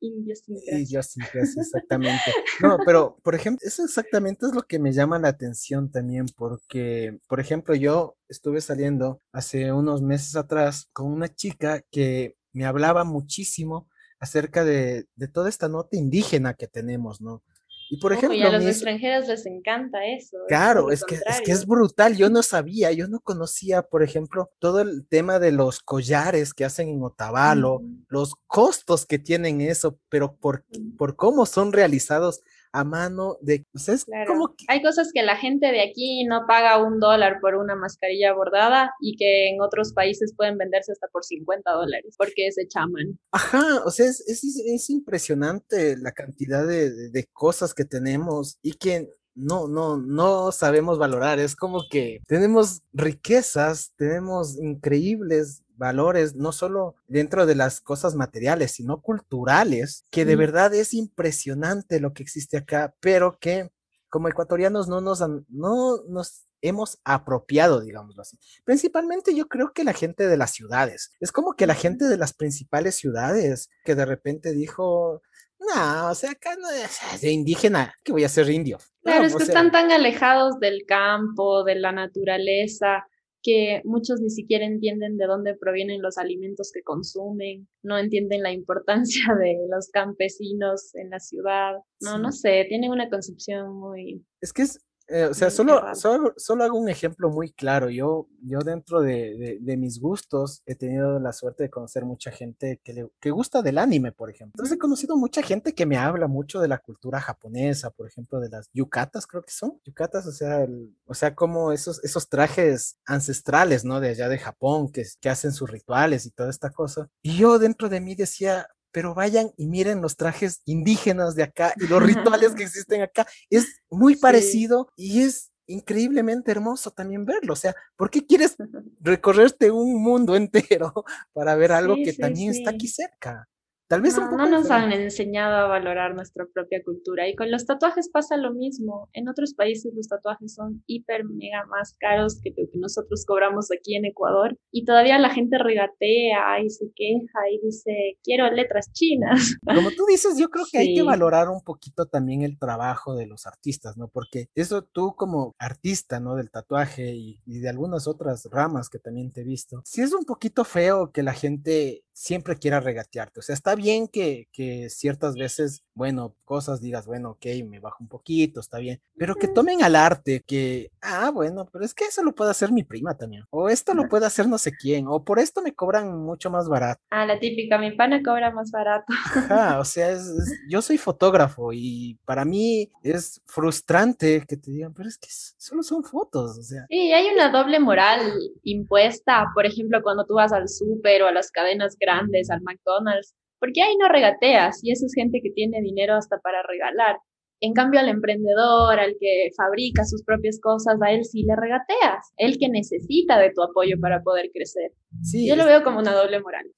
idiosincrasia. 0.00 1.62
exactamente. 1.62 2.32
No, 2.60 2.78
pero, 2.84 3.16
por 3.22 3.34
ejemplo, 3.34 3.66
eso 3.66 3.84
exactamente 3.84 4.46
es 4.46 4.54
lo 4.54 4.62
que 4.62 4.78
me 4.78 4.92
llama 4.92 5.18
la 5.18 5.28
atención 5.28 5.90
también, 5.90 6.26
porque, 6.36 7.18
por 7.28 7.40
ejemplo, 7.40 7.74
yo 7.74 8.16
estuve 8.28 8.62
saliendo 8.62 9.20
hace 9.32 9.72
unos 9.72 10.02
meses 10.02 10.36
atrás 10.36 10.88
con 10.92 11.12
una 11.12 11.28
chica 11.28 11.82
que 11.90 12.36
me 12.52 12.64
hablaba 12.64 13.04
muchísimo 13.04 13.88
acerca 14.22 14.64
de, 14.64 15.08
toda 15.32 15.48
esta 15.48 15.68
nota 15.68 15.96
indígena 15.96 16.54
que 16.54 16.68
tenemos, 16.68 17.20
¿no? 17.20 17.42
Y 17.90 17.98
por 17.98 18.12
ejemplo, 18.12 18.38
y 18.38 18.42
a 18.42 18.50
los 18.50 18.64
extranjeros 18.64 19.26
les 19.26 19.44
encanta 19.44 19.98
eso. 20.06 20.38
Claro, 20.46 20.92
es, 20.92 21.04
que, 21.04 21.16
es 21.16 21.40
que 21.44 21.50
es 21.50 21.66
brutal. 21.66 22.16
Yo 22.16 22.30
no 22.30 22.42
sabía, 22.42 22.92
yo 22.92 23.08
no 23.08 23.20
conocía, 23.20 23.82
por 23.82 24.02
ejemplo, 24.02 24.48
todo 24.60 24.80
el 24.80 25.06
tema 25.08 25.40
de 25.40 25.50
los 25.50 25.80
collares 25.80 26.54
que 26.54 26.64
hacen 26.64 26.88
en 26.88 27.02
Otavalo, 27.02 27.82
los 28.08 28.36
costos 28.46 29.04
que 29.04 29.18
tienen 29.18 29.60
eso, 29.60 29.98
pero 30.08 30.36
por, 30.36 30.64
por 30.96 31.16
cómo 31.16 31.44
son 31.44 31.72
realizados 31.72 32.42
a 32.72 32.84
mano 32.84 33.36
de... 33.40 33.64
Pues 33.72 34.06
como 34.26 34.54
Hay 34.68 34.82
cosas 34.82 35.10
que 35.12 35.22
la 35.22 35.36
gente 35.36 35.66
de 35.66 35.82
aquí 35.82 36.24
no 36.24 36.46
paga 36.46 36.82
un 36.82 36.98
dólar 36.98 37.38
por 37.40 37.54
una 37.54 37.76
mascarilla 37.76 38.32
bordada 38.32 38.92
y 39.00 39.16
que 39.16 39.50
en 39.50 39.60
otros 39.60 39.92
países 39.92 40.34
pueden 40.36 40.58
venderse 40.58 40.92
hasta 40.92 41.08
por 41.08 41.24
50 41.24 41.70
dólares 41.70 42.14
porque 42.16 42.50
se 42.52 42.66
chaman. 42.66 43.18
Ajá, 43.30 43.82
o 43.84 43.90
sea, 43.90 44.06
es, 44.06 44.20
es, 44.26 44.90
impresionante 44.90 45.96
la 45.96 46.12
cantidad 46.12 46.66
de, 46.66 47.10
de 47.10 47.24
cosas 47.32 47.74
que 47.74 47.84
tenemos 47.84 48.58
y 48.62 48.72
que 48.72 49.08
no, 49.34 49.68
no, 49.68 49.96
no 49.96 50.52
sabemos 50.52 50.98
valorar. 50.98 51.38
Es 51.38 51.56
como 51.56 51.82
que 51.90 52.20
tenemos 52.26 52.82
riquezas, 52.92 53.92
tenemos 53.96 54.58
increíbles 54.58 55.61
valores, 55.76 56.34
no 56.34 56.52
solo 56.52 56.94
dentro 57.06 57.46
de 57.46 57.54
las 57.54 57.80
cosas 57.80 58.14
materiales, 58.14 58.72
sino 58.72 59.00
culturales, 59.00 60.06
que 60.10 60.24
de 60.24 60.36
verdad 60.36 60.74
es 60.74 60.94
impresionante 60.94 62.00
lo 62.00 62.12
que 62.12 62.22
existe 62.22 62.56
acá, 62.56 62.94
pero 63.00 63.38
que 63.38 63.70
como 64.08 64.28
ecuatorianos 64.28 64.88
no 64.88 65.00
nos, 65.00 65.20
no 65.48 66.02
nos 66.08 66.46
hemos 66.60 67.00
apropiado, 67.04 67.80
digámoslo 67.80 68.22
así. 68.22 68.38
Principalmente 68.64 69.34
yo 69.34 69.48
creo 69.48 69.72
que 69.72 69.84
la 69.84 69.92
gente 69.92 70.28
de 70.28 70.36
las 70.36 70.52
ciudades. 70.52 71.12
Es 71.20 71.32
como 71.32 71.54
que 71.54 71.66
la 71.66 71.74
gente 71.74 72.06
de 72.06 72.16
las 72.16 72.34
principales 72.34 72.94
ciudades 72.94 73.68
que 73.84 73.94
de 73.94 74.04
repente 74.04 74.52
dijo, 74.52 75.22
no, 75.58 76.10
o 76.10 76.14
sea, 76.14 76.32
acá 76.32 76.56
no 76.56 76.70
es 76.70 77.20
de 77.20 77.30
indígena, 77.30 77.94
que 78.04 78.12
voy 78.12 78.24
a 78.24 78.28
ser 78.28 78.48
indio. 78.50 78.78
Claro, 79.02 79.24
es 79.24 79.34
que 79.34 79.42
están 79.42 79.70
tan 79.70 79.90
alejados 79.90 80.58
del 80.60 80.84
campo, 80.86 81.64
de 81.64 81.76
la 81.76 81.92
naturaleza, 81.92 83.06
que 83.42 83.82
muchos 83.84 84.20
ni 84.20 84.30
siquiera 84.30 84.64
entienden 84.64 85.16
de 85.16 85.26
dónde 85.26 85.54
provienen 85.54 86.00
los 86.00 86.18
alimentos 86.18 86.70
que 86.72 86.82
consumen, 86.82 87.68
no 87.82 87.98
entienden 87.98 88.42
la 88.42 88.52
importancia 88.52 89.24
de 89.40 89.56
los 89.70 89.88
campesinos 89.88 90.94
en 90.94 91.10
la 91.10 91.18
ciudad, 91.18 91.74
no, 92.00 92.18
no 92.18 92.32
sé, 92.32 92.64
tienen 92.68 92.90
una 92.90 93.08
concepción 93.08 93.74
muy... 93.74 94.24
Es 94.40 94.52
que 94.52 94.62
es, 94.62 94.78
eh, 95.08 95.26
o 95.26 95.34
sea, 95.34 95.50
solo, 95.50 95.82
solo, 95.94 96.64
hago 96.64 96.78
un 96.78 96.88
ejemplo 96.88 97.30
muy 97.30 97.52
claro. 97.52 97.90
Yo, 97.90 98.28
yo 98.42 98.60
dentro 98.60 99.00
de, 99.00 99.58
mis 99.78 100.00
gustos 100.00 100.62
he 100.66 100.74
tenido 100.74 101.18
la 101.18 101.32
suerte 101.32 101.64
de 101.64 101.70
conocer 101.70 102.04
mucha 102.04 102.30
gente 102.30 102.80
que, 102.84 102.92
le, 102.92 103.08
que 103.20 103.30
gusta 103.30 103.62
del 103.62 103.78
anime, 103.78 104.12
por 104.12 104.30
ejemplo. 104.30 104.52
Entonces 104.54 104.76
he 104.76 104.78
conocido 104.78 105.16
mucha 105.16 105.42
gente 105.42 105.74
que 105.74 105.86
me 105.86 105.96
habla 105.96 106.28
mucho 106.28 106.60
de 106.60 106.68
la 106.68 106.78
cultura 106.78 107.20
japonesa, 107.20 107.90
por 107.90 108.06
ejemplo, 108.06 108.40
de 108.40 108.48
las 108.48 108.70
yucatas, 108.72 109.26
creo 109.26 109.42
que 109.42 109.52
son. 109.52 109.80
Yucatas, 109.84 110.26
o 110.26 110.32
sea, 110.32 110.66
o 111.06 111.14
sea, 111.14 111.34
como 111.34 111.72
esos, 111.72 112.02
esos 112.04 112.28
trajes 112.28 112.98
ancestrales, 113.06 113.84
¿no? 113.84 114.00
De 114.00 114.10
allá 114.10 114.28
de 114.28 114.38
Japón, 114.38 114.90
que, 114.90 115.04
que 115.20 115.28
hacen 115.28 115.52
sus 115.52 115.70
rituales 115.70 116.26
y 116.26 116.30
toda 116.30 116.50
esta 116.50 116.70
cosa. 116.70 117.08
Y 117.22 117.36
yo 117.36 117.58
dentro 117.58 117.88
de 117.88 118.00
mí 118.00 118.14
decía, 118.14 118.68
pero 118.92 119.14
vayan 119.14 119.52
y 119.56 119.66
miren 119.66 120.00
los 120.02 120.16
trajes 120.16 120.62
indígenas 120.64 121.34
de 121.34 121.42
acá 121.42 121.74
y 121.76 121.86
los 121.86 122.02
rituales 122.02 122.54
que 122.54 122.62
existen 122.64 123.02
acá. 123.02 123.26
Es 123.50 123.82
muy 123.90 124.16
parecido 124.16 124.88
y 124.96 125.22
es 125.22 125.52
increíblemente 125.66 126.50
hermoso 126.50 126.90
también 126.90 127.24
verlo. 127.24 127.54
O 127.54 127.56
sea, 127.56 127.74
¿por 127.96 128.10
qué 128.10 128.24
quieres 128.26 128.56
recorrerte 129.00 129.70
un 129.70 130.02
mundo 130.02 130.36
entero 130.36 130.92
para 131.32 131.54
ver 131.56 131.72
algo 131.72 131.96
que 131.96 132.12
también 132.12 132.52
está 132.52 132.70
aquí 132.70 132.88
cerca? 132.88 133.48
Tal 133.92 134.00
vez 134.00 134.16
no, 134.16 134.30
no 134.30 134.48
nos 134.48 134.70
han 134.70 134.90
enseñado 134.90 135.54
a 135.54 135.66
valorar 135.66 136.14
nuestra 136.14 136.46
propia 136.46 136.82
cultura 136.82 137.28
y 137.28 137.36
con 137.36 137.50
los 137.50 137.66
tatuajes 137.66 138.08
pasa 138.08 138.38
lo 138.38 138.54
mismo. 138.54 139.10
En 139.12 139.28
otros 139.28 139.52
países 139.52 139.92
los 139.94 140.08
tatuajes 140.08 140.54
son 140.54 140.82
hiper 140.86 141.26
mega 141.26 141.66
más 141.66 141.94
caros 142.00 142.40
que 142.42 142.54
lo 142.56 142.70
que 142.72 142.78
nosotros 142.78 143.26
cobramos 143.26 143.68
aquí 143.70 143.94
en 143.94 144.06
Ecuador 144.06 144.56
y 144.70 144.86
todavía 144.86 145.18
la 145.18 145.28
gente 145.28 145.58
regatea 145.58 146.58
y 146.64 146.70
se 146.70 146.86
queja 146.96 147.38
y 147.52 147.66
dice 147.66 148.16
quiero 148.24 148.50
letras 148.50 148.90
chinas. 148.94 149.58
Como 149.66 149.90
tú 149.90 150.06
dices, 150.08 150.38
yo 150.38 150.48
creo 150.48 150.64
que 150.72 150.78
hay 150.78 150.94
que 150.94 151.02
valorar 151.02 151.50
un 151.50 151.60
poquito 151.60 152.06
también 152.06 152.40
el 152.40 152.58
trabajo 152.58 153.14
de 153.14 153.26
los 153.26 153.44
artistas, 153.44 153.98
¿no? 153.98 154.08
Porque 154.08 154.46
eso 154.54 154.84
tú 154.84 155.14
como 155.16 155.54
artista, 155.58 156.18
¿no? 156.18 156.36
Del 156.36 156.50
tatuaje 156.50 157.14
y, 157.14 157.42
y 157.44 157.58
de 157.58 157.68
algunas 157.68 158.08
otras 158.08 158.48
ramas 158.50 158.88
que 158.88 158.98
también 158.98 159.32
te 159.32 159.42
he 159.42 159.44
visto, 159.44 159.82
sí 159.84 160.00
es 160.00 160.14
un 160.14 160.24
poquito 160.24 160.64
feo 160.64 161.12
que 161.12 161.22
la 161.22 161.34
gente 161.34 162.04
siempre 162.12 162.56
quiera 162.56 162.80
regatearte. 162.80 163.40
O 163.40 163.42
sea, 163.42 163.54
está 163.54 163.74
bien 163.74 164.08
que, 164.08 164.48
que, 164.52 164.88
ciertas 164.90 165.34
veces, 165.34 165.82
bueno, 165.94 166.34
cosas 166.44 166.80
digas, 166.80 167.06
bueno, 167.06 167.30
ok, 167.30 167.46
me 167.66 167.80
bajo 167.80 167.98
un 168.00 168.08
poquito, 168.08 168.60
está 168.60 168.78
bien, 168.78 169.00
pero 169.16 169.34
que 169.34 169.48
tomen 169.48 169.82
al 169.82 169.96
arte, 169.96 170.42
que, 170.46 170.90
ah, 171.00 171.30
bueno, 171.30 171.66
pero 171.72 171.84
es 171.84 171.94
que 171.94 172.04
eso 172.04 172.22
lo 172.22 172.34
puede 172.34 172.50
hacer 172.50 172.72
mi 172.72 172.82
prima 172.82 173.16
también, 173.16 173.44
o 173.50 173.68
esto 173.68 173.94
lo 173.94 174.08
puede 174.08 174.26
hacer 174.26 174.48
no 174.48 174.58
sé 174.58 174.72
quién, 174.72 175.06
o 175.08 175.24
por 175.24 175.38
esto 175.38 175.62
me 175.62 175.74
cobran 175.74 176.16
mucho 176.22 176.50
más 176.50 176.68
barato. 176.68 177.00
Ah, 177.10 177.26
la 177.26 177.38
típica, 177.38 177.78
mi 177.78 177.92
pana 177.92 178.22
cobra 178.22 178.50
más 178.50 178.70
barato. 178.70 179.12
Ajá, 179.34 179.80
o 179.80 179.84
sea, 179.84 180.10
es, 180.10 180.30
yo 180.68 180.82
soy 180.82 180.98
fotógrafo 180.98 181.72
y 181.72 182.18
para 182.24 182.44
mí 182.44 182.90
es 183.02 183.40
frustrante 183.46 184.44
que 184.46 184.56
te 184.56 184.70
digan, 184.70 184.92
pero 184.94 185.08
es 185.08 185.18
que 185.18 185.28
solo 185.30 185.82
son 185.82 186.04
fotos, 186.04 186.58
o 186.58 186.62
sea. 186.62 186.86
Sí, 186.88 187.12
hay 187.12 187.32
una 187.32 187.50
doble 187.50 187.80
moral 187.80 188.20
impuesta, 188.62 189.46
por 189.54 189.66
ejemplo, 189.66 190.02
cuando 190.02 190.26
tú 190.26 190.34
vas 190.34 190.52
al 190.52 190.68
súper 190.68 191.22
o 191.22 191.28
a 191.28 191.32
las 191.32 191.50
cadenas 191.50 191.96
grandes, 192.02 192.50
al 192.50 192.62
McDonald's, 192.62 193.34
porque 193.58 193.82
ahí 193.82 193.96
no 193.96 194.08
regateas 194.08 194.80
y 194.82 194.90
eso 194.90 195.06
es 195.06 195.14
gente 195.14 195.40
que 195.42 195.50
tiene 195.50 195.80
dinero 195.80 196.14
hasta 196.14 196.38
para 196.38 196.62
regalar. 196.62 197.16
En 197.60 197.74
cambio, 197.74 198.00
al 198.00 198.08
emprendedor, 198.08 198.98
al 198.98 199.14
que 199.20 199.50
fabrica 199.56 200.04
sus 200.04 200.24
propias 200.24 200.58
cosas, 200.60 201.00
a 201.00 201.12
él 201.12 201.24
sí 201.24 201.44
le 201.44 201.54
regateas, 201.54 202.32
el 202.36 202.58
que 202.58 202.68
necesita 202.68 203.38
de 203.38 203.52
tu 203.54 203.62
apoyo 203.62 203.94
para 204.00 204.20
poder 204.20 204.50
crecer. 204.52 204.90
Sí, 205.22 205.46
yo 205.46 205.54
lo 205.54 205.64
veo 205.64 205.84
como 205.84 206.00
una 206.00 206.12
doble 206.12 206.40
moral. 206.40 206.72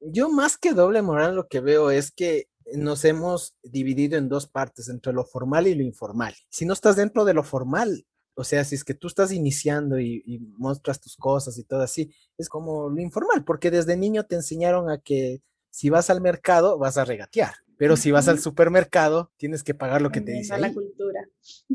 Yo 0.00 0.28
más 0.30 0.58
que 0.58 0.72
doble 0.72 1.00
moral 1.02 1.36
lo 1.36 1.46
que 1.46 1.60
veo 1.60 1.92
es 1.92 2.10
que 2.10 2.46
nos 2.74 3.04
hemos 3.04 3.54
dividido 3.62 4.18
en 4.18 4.28
dos 4.28 4.48
partes, 4.48 4.88
entre 4.88 5.12
lo 5.12 5.24
formal 5.24 5.68
y 5.68 5.76
lo 5.76 5.84
informal. 5.84 6.34
Si 6.48 6.64
no 6.64 6.72
estás 6.72 6.96
dentro 6.96 7.24
de 7.24 7.34
lo 7.34 7.44
formal, 7.44 8.04
o 8.34 8.44
sea, 8.44 8.64
si 8.64 8.74
es 8.74 8.84
que 8.84 8.94
tú 8.94 9.06
estás 9.08 9.32
iniciando 9.32 9.98
y, 9.98 10.22
y, 10.26 10.38
muestras 10.38 11.00
tus 11.00 11.16
cosas 11.16 11.58
y 11.58 11.64
todo 11.64 11.82
así, 11.82 12.12
es 12.38 12.48
como 12.48 12.88
lo 12.88 13.00
informal, 13.00 13.44
porque 13.44 13.70
desde 13.70 13.96
niño 13.96 14.24
te 14.24 14.36
enseñaron 14.36 14.90
a 14.90 14.98
que 14.98 15.42
si 15.70 15.90
vas 15.90 16.10
al 16.10 16.20
mercado 16.20 16.78
vas 16.78 16.98
a 16.98 17.04
regatear, 17.04 17.54
pero 17.76 17.96
si 17.96 18.10
vas 18.10 18.28
al 18.28 18.38
supermercado 18.38 19.32
tienes 19.36 19.62
que 19.62 19.74
pagar 19.74 20.02
lo 20.02 20.10
que 20.10 20.20
te 20.20 20.32
dice. 20.32 20.58
la 20.58 20.72
cultura. 20.72 21.20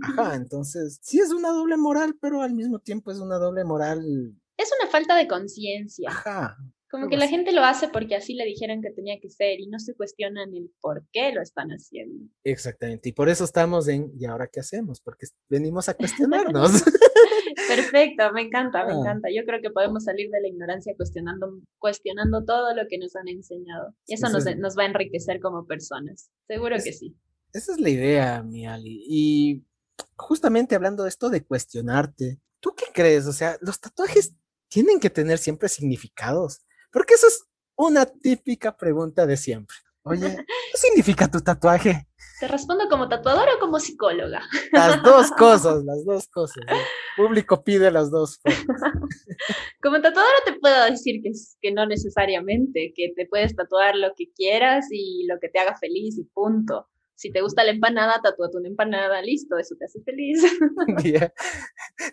Ajá, 0.02 0.36
entonces, 0.36 1.00
sí 1.02 1.20
es 1.20 1.32
una 1.32 1.50
doble 1.50 1.78
moral, 1.78 2.16
pero 2.22 2.42
al 2.42 2.54
mismo 2.54 2.80
tiempo 2.80 3.12
es 3.12 3.20
una 3.20 3.38
doble 3.38 3.64
moral. 3.64 4.04
Es 4.58 4.72
una 4.80 4.90
falta 4.90 5.16
de 5.16 5.28
conciencia. 5.28 6.10
Ajá. 6.10 6.58
Como 6.96 7.10
que 7.10 7.18
la 7.18 7.28
gente 7.28 7.52
lo 7.52 7.64
hace 7.64 7.90
porque 7.90 8.16
así 8.16 8.34
le 8.34 8.46
dijeron 8.46 8.82
que 8.82 8.92
tenía 8.92 9.20
que 9.20 9.30
ser 9.30 9.60
y 9.60 9.68
no 9.68 9.80
se 9.80 9.96
cuestionan 9.96 10.56
el 10.56 10.72
por 10.82 11.06
qué 11.12 11.32
lo 11.34 11.42
están 11.42 11.70
haciendo. 11.70 12.30
Exactamente, 12.44 13.10
y 13.10 13.12
por 13.12 13.30
eso 13.30 13.44
estamos 13.44 13.88
en 13.88 14.12
¿y 14.18 14.26
ahora 14.26 14.48
qué 14.48 14.60
hacemos? 14.60 15.02
Porque 15.02 15.28
venimos 15.50 15.90
a 15.90 15.94
cuestionarnos. 15.94 16.72
Perfecto, 17.68 18.32
me 18.34 18.42
encanta, 18.44 18.86
me 18.86 18.94
ah. 18.94 18.98
encanta. 19.00 19.30
Yo 19.34 19.44
creo 19.46 19.62
que 19.62 19.70
podemos 19.70 20.04
salir 20.04 20.30
de 20.30 20.42
la 20.42 20.48
ignorancia 20.48 20.94
cuestionando, 20.96 21.60
cuestionando 21.80 22.44
todo 22.46 22.74
lo 22.76 22.84
que 22.88 22.98
nos 22.98 23.16
han 23.16 23.28
enseñado. 23.28 23.94
Y 24.06 24.14
eso 24.14 24.30
nos, 24.30 24.46
nos 24.58 24.78
va 24.78 24.84
a 24.84 24.88
enriquecer 24.88 25.40
como 25.40 25.66
personas. 25.66 26.30
Seguro 26.48 26.76
que 26.84 26.94
sí. 26.94 27.16
Esa 27.54 27.74
es 27.74 27.80
la 27.80 27.90
idea, 27.90 28.44
mi 28.44 28.66
Ali. 28.66 29.04
Y 29.08 29.66
justamente 30.16 30.76
hablando 30.76 31.04
de 31.04 31.10
esto 31.10 31.30
de 31.30 31.44
cuestionarte, 31.46 32.40
¿tú 32.60 32.74
qué 32.76 32.86
crees? 32.94 33.26
O 33.28 33.34
sea, 33.34 33.58
los 33.62 33.80
tatuajes 33.80 34.36
tienen 34.68 35.00
que 35.00 35.10
tener 35.10 35.38
siempre 35.38 35.70
significados. 35.70 36.66
Porque 36.96 37.16
eso 37.16 37.28
es 37.28 37.46
una 37.76 38.06
típica 38.06 38.78
pregunta 38.78 39.26
de 39.26 39.36
siempre. 39.36 39.76
Oye, 40.04 40.38
¿qué 40.38 40.78
significa 40.78 41.30
tu 41.30 41.42
tatuaje? 41.42 42.08
¿Te 42.40 42.48
respondo 42.48 42.88
como 42.90 43.10
tatuadora 43.10 43.56
o 43.56 43.60
como 43.60 43.82
psicóloga? 43.82 44.42
Las 44.72 45.04
dos 45.04 45.30
cosas, 45.38 45.84
las 45.84 46.06
dos 46.06 46.30
cosas. 46.30 46.64
El 46.70 46.78
público 47.18 47.66
pide 47.66 47.92
las 47.92 48.10
dos 48.12 48.40
Como 49.84 50.02
tatuadora 50.02 50.38
te 50.46 50.54
puedo 50.54 50.86
decir 50.86 51.22
que, 51.22 51.32
que 51.62 51.74
no 51.74 51.86
necesariamente, 51.86 52.94
que 52.96 53.12
te 53.14 53.26
puedes 53.26 53.54
tatuar 53.58 53.98
lo 53.98 54.14
que 54.16 54.32
quieras 54.32 54.86
y 54.90 55.26
lo 55.28 55.38
que 55.42 55.50
te 55.50 55.60
haga 55.60 55.76
feliz 55.76 56.18
y 56.18 56.24
punto. 56.24 56.88
Si 57.16 57.30
te 57.30 57.42
gusta 57.42 57.66
la 57.66 57.72
empanada, 57.72 58.22
tatúate 58.24 58.56
una 58.56 58.70
empanada, 58.70 59.22
listo, 59.22 59.58
eso 59.58 59.76
te 59.78 59.84
hace 59.84 60.02
feliz. 60.04 60.42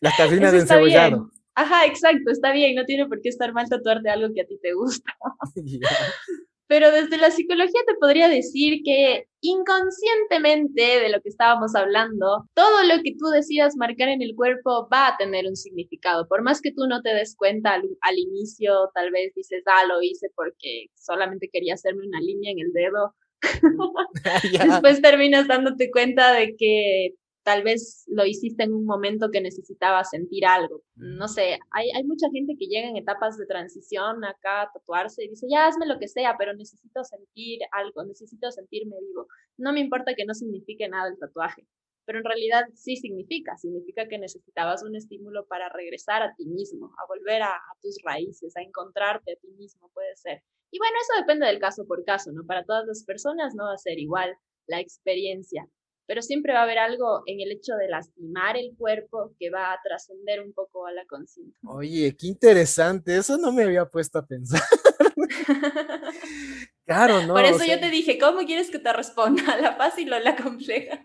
La 0.01 0.11
cabina 0.17 0.51
de 0.51 0.59
encebollado. 0.59 1.31
Ajá, 1.55 1.85
exacto, 1.87 2.31
está 2.31 2.53
bien, 2.53 2.75
no 2.75 2.85
tiene 2.85 3.07
por 3.07 3.21
qué 3.21 3.29
estar 3.29 3.53
mal 3.53 3.69
tatuarte 3.69 4.09
algo 4.09 4.33
que 4.35 4.43
a 4.43 4.47
ti 4.47 4.59
te 4.63 4.73
gusta. 4.73 5.13
Pero 6.67 6.91
desde 6.91 7.19
la 7.19 7.31
psicología 7.31 7.81
te 7.87 7.95
podría 8.01 8.29
decir 8.29 8.81
que 8.83 9.27
inconscientemente 9.43 11.01
de 11.01 11.11
lo 11.11 11.21
que 11.21 11.29
estábamos 11.29 11.75
hablando, 11.75 12.47
todo 12.55 12.83
lo 12.85 13.03
que 13.03 13.15
tú 13.19 13.27
decidas 13.27 13.77
marcar 13.77 14.09
en 14.09 14.23
el 14.23 14.35
cuerpo 14.35 14.89
va 14.91 15.09
a 15.09 15.17
tener 15.19 15.47
un 15.47 15.57
significado. 15.57 16.27
Por 16.29 16.43
más 16.43 16.63
que 16.63 16.73
tú 16.73 16.87
no 16.87 17.03
te 17.03 17.13
des 17.13 17.37
cuenta 17.37 17.75
al, 17.75 17.83
al 18.01 18.19
inicio, 18.19 18.91
tal 18.95 19.11
vez 19.11 19.35
dices, 19.35 19.63
ah, 19.67 19.85
lo 19.87 20.01
hice 20.01 20.29
porque 20.35 20.87
solamente 20.95 21.51
quería 21.53 21.75
hacerme 21.75 22.07
una 22.07 22.21
línea 22.21 22.53
en 22.53 22.61
el 22.61 22.73
dedo. 22.73 23.15
Después 24.81 25.03
terminas 25.03 25.49
dándote 25.49 25.91
cuenta 25.91 26.33
de 26.33 26.57
que 26.57 27.17
tal 27.43 27.63
vez 27.63 28.05
lo 28.09 28.25
hiciste 28.25 28.63
en 28.63 28.73
un 28.73 28.85
momento 28.85 29.31
que 29.31 29.41
necesitabas 29.41 30.11
sentir 30.11 30.47
algo. 30.47 30.83
No 30.95 31.29
sé, 31.29 31.59
hay, 31.71 31.91
hay 31.95 32.05
mucha 32.05 32.31
gente 32.31 32.55
que 32.59 32.67
llega 32.67 32.89
en 32.89 32.97
etapas 32.97 33.37
de 33.37 33.47
transición 33.47 34.25
acá 34.25 34.63
a 34.63 34.71
tatuarse 34.73 35.25
y 35.25 35.29
dice, 35.29 35.47
ya 35.51 35.67
hazme 35.67 35.87
lo 35.87 35.99
que 35.99 36.09
sea, 36.09 36.37
pero 36.39 36.55
necesito 36.55 37.03
sentir 37.05 37.61
algo, 37.73 38.05
necesito 38.05 38.51
sentirme 38.51 38.97
vivo. 39.01 39.27
No 39.59 39.73
me 39.73 39.81
importa 39.81 40.15
que 40.15 40.25
no 40.25 40.35
signifique 40.35 40.89
nada 40.89 41.09
el 41.09 41.19
tatuaje, 41.19 41.67
pero 42.05 42.19
en 42.19 42.25
realidad 42.25 42.65
sí 42.75 42.97
significa, 42.97 43.57
significa 43.57 44.07
que 44.09 44.19
necesitabas 44.19 44.83
un 44.85 44.95
estímulo 44.95 45.47
para 45.47 45.69
regresar 45.69 46.23
a 46.23 46.35
ti 46.37 46.47
mismo, 46.47 46.93
a 46.99 47.07
volver 47.09 47.43
a, 47.43 47.55
a 47.55 47.77
tus 47.81 47.97
raíces, 48.05 48.57
a 48.57 48.63
encontrarte 48.63 49.33
a 49.33 49.37
ti 49.37 49.49
mismo, 49.59 49.91
puede 49.93 50.15
ser. 50.17 50.43
Y 50.71 50.79
bueno, 50.79 50.95
eso 51.03 51.21
depende 51.21 51.47
del 51.47 51.59
caso 51.59 51.87
por 51.87 52.05
caso, 52.05 52.33
¿no? 52.33 52.47
Para 52.47 52.65
todas 52.65 52.87
las 52.87 53.05
personas 53.05 53.55
no 53.55 53.65
va 53.65 53.75
a 53.75 53.79
ser 53.79 53.99
igual 53.99 54.35
la 54.67 54.81
experiencia 54.81 55.69
pero 56.13 56.21
siempre 56.21 56.53
va 56.53 56.59
a 56.59 56.65
haber 56.65 56.77
algo 56.77 57.23
en 57.25 57.41
el 57.41 57.53
hecho 57.53 57.75
de 57.75 57.89
lastimar 57.89 58.59
el 58.59 58.77
cuerpo 58.77 59.35
que 59.39 59.49
va 59.49 59.73
a 59.73 59.79
trascender 59.83 60.43
un 60.43 60.53
poco 60.53 60.87
a 60.87 60.93
la 60.93 61.07
conciencia. 61.07 61.59
Oye, 61.67 62.15
qué 62.19 62.27
interesante, 62.27 63.17
eso 63.17 63.39
no 63.39 63.51
me 63.51 63.63
había 63.63 63.87
puesto 63.87 64.19
a 64.19 64.27
pensar. 64.27 64.61
claro, 66.85 67.23
no. 67.23 67.33
Por 67.33 67.47
eso 67.47 67.65
yo 67.65 67.81
te 67.81 67.89
dije, 67.89 68.19
¿cómo 68.19 68.45
quieres 68.45 68.71
que 68.71 68.79
te 68.79 68.93
responda? 68.93 69.57
¿La 69.57 69.75
fácil 69.77 70.13
o 70.13 70.19
la 70.19 70.37
compleja? 70.37 71.03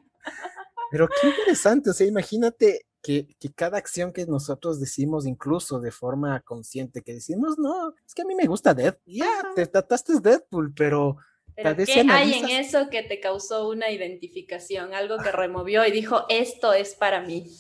Pero 0.92 1.08
qué 1.08 1.30
interesante, 1.30 1.92
o 1.92 1.94
sea, 1.94 2.06
imagínate 2.06 2.86
que, 3.02 3.34
que, 3.40 3.54
cada 3.54 3.78
acción 3.78 4.12
que 4.12 4.26
nosotros 4.26 4.78
decimos, 4.78 5.26
incluso 5.26 5.80
de 5.80 5.92
forma 5.92 6.42
consciente, 6.42 7.02
que 7.02 7.14
decimos, 7.14 7.58
no, 7.58 7.94
es 8.06 8.14
que 8.14 8.24
a 8.24 8.26
mí 8.26 8.36
me 8.36 8.46
gusta 8.46 8.74
Deadpool, 8.74 9.04
ya, 9.06 9.54
te 9.56 9.68
trataste 9.68 10.20
Deadpool, 10.20 10.74
pero 10.74 11.16
pero 11.64 11.76
¿qué 11.76 12.06
hay 12.08 12.34
en 12.36 12.50
eso 12.50 12.90
que 12.90 13.02
te 13.02 13.20
causó 13.20 13.68
una 13.68 13.90
identificación? 13.90 14.94
Algo 14.94 15.18
que 15.18 15.32
removió 15.32 15.86
y 15.86 15.92
dijo, 15.92 16.26
esto 16.30 16.72
es 16.72 16.94
para 16.94 17.22
mí. 17.22 17.52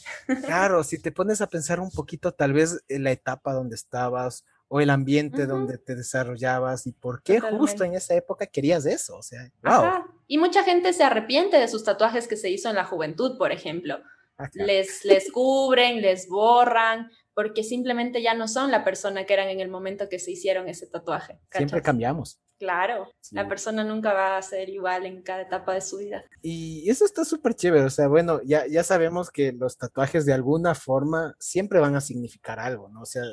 Claro, 0.45 0.83
si 0.83 1.01
te 1.01 1.11
pones 1.11 1.41
a 1.41 1.47
pensar 1.47 1.79
un 1.79 1.89
poquito, 1.89 2.31
tal 2.31 2.53
vez 2.53 2.83
en 2.89 3.03
la 3.03 3.11
etapa 3.11 3.53
donde 3.53 3.75
estabas 3.75 4.45
o 4.67 4.81
el 4.81 4.91
ambiente 4.91 5.47
donde 5.47 5.77
te 5.77 5.95
desarrollabas 5.95 6.85
y 6.85 6.91
por 6.91 7.23
qué 7.23 7.39
justo 7.39 7.83
en 7.85 7.95
esa 7.95 8.13
época 8.13 8.45
querías 8.45 8.85
eso. 8.85 9.17
O 9.17 9.23
sea, 9.23 9.49
wow. 9.63 10.05
Y 10.27 10.37
mucha 10.37 10.63
gente 10.63 10.93
se 10.93 11.03
arrepiente 11.03 11.57
de 11.57 11.67
sus 11.67 11.83
tatuajes 11.83 12.27
que 12.27 12.37
se 12.37 12.49
hizo 12.49 12.69
en 12.69 12.75
la 12.75 12.85
juventud, 12.85 13.37
por 13.37 13.51
ejemplo. 13.51 13.99
Ah, 14.37 14.49
les, 14.53 15.03
les 15.05 15.31
cubren, 15.31 16.01
les 16.01 16.27
borran, 16.27 17.09
porque 17.33 17.63
simplemente 17.63 18.21
ya 18.21 18.35
no 18.35 18.47
son 18.47 18.69
la 18.69 18.83
persona 18.83 19.25
que 19.25 19.33
eran 19.33 19.47
en 19.47 19.59
el 19.59 19.69
momento 19.69 20.09
que 20.09 20.19
se 20.19 20.31
hicieron 20.31 20.67
ese 20.67 20.85
tatuaje. 20.85 21.39
Siempre 21.51 21.81
cambiamos. 21.81 22.39
Claro, 22.59 23.13
la 23.31 23.47
persona 23.47 23.83
nunca 23.83 24.13
va 24.13 24.37
a 24.37 24.41
ser 24.41 24.69
igual 24.69 25.05
en 25.05 25.21
cada 25.21 25.41
etapa 25.41 25.73
de 25.73 25.81
su 25.81 25.97
vida. 25.97 26.23
Y 26.41 26.89
eso 26.89 27.05
está 27.05 27.23
súper 27.23 27.53
chévere, 27.53 27.85
o 27.85 27.89
sea, 27.89 28.07
bueno, 28.07 28.41
ya, 28.43 28.65
ya 28.65 28.83
sabemos 28.83 29.29
que 29.29 29.51
los 29.51 29.77
tatuajes 29.77 30.25
de 30.25 30.33
alguna 30.33 30.73
forma 30.73 31.35
siempre 31.39 31.79
van 31.79 31.95
a 31.95 32.01
significar 32.01 32.59
algo, 32.59 32.89
¿no? 32.89 33.01
O 33.01 33.05
sea, 33.05 33.23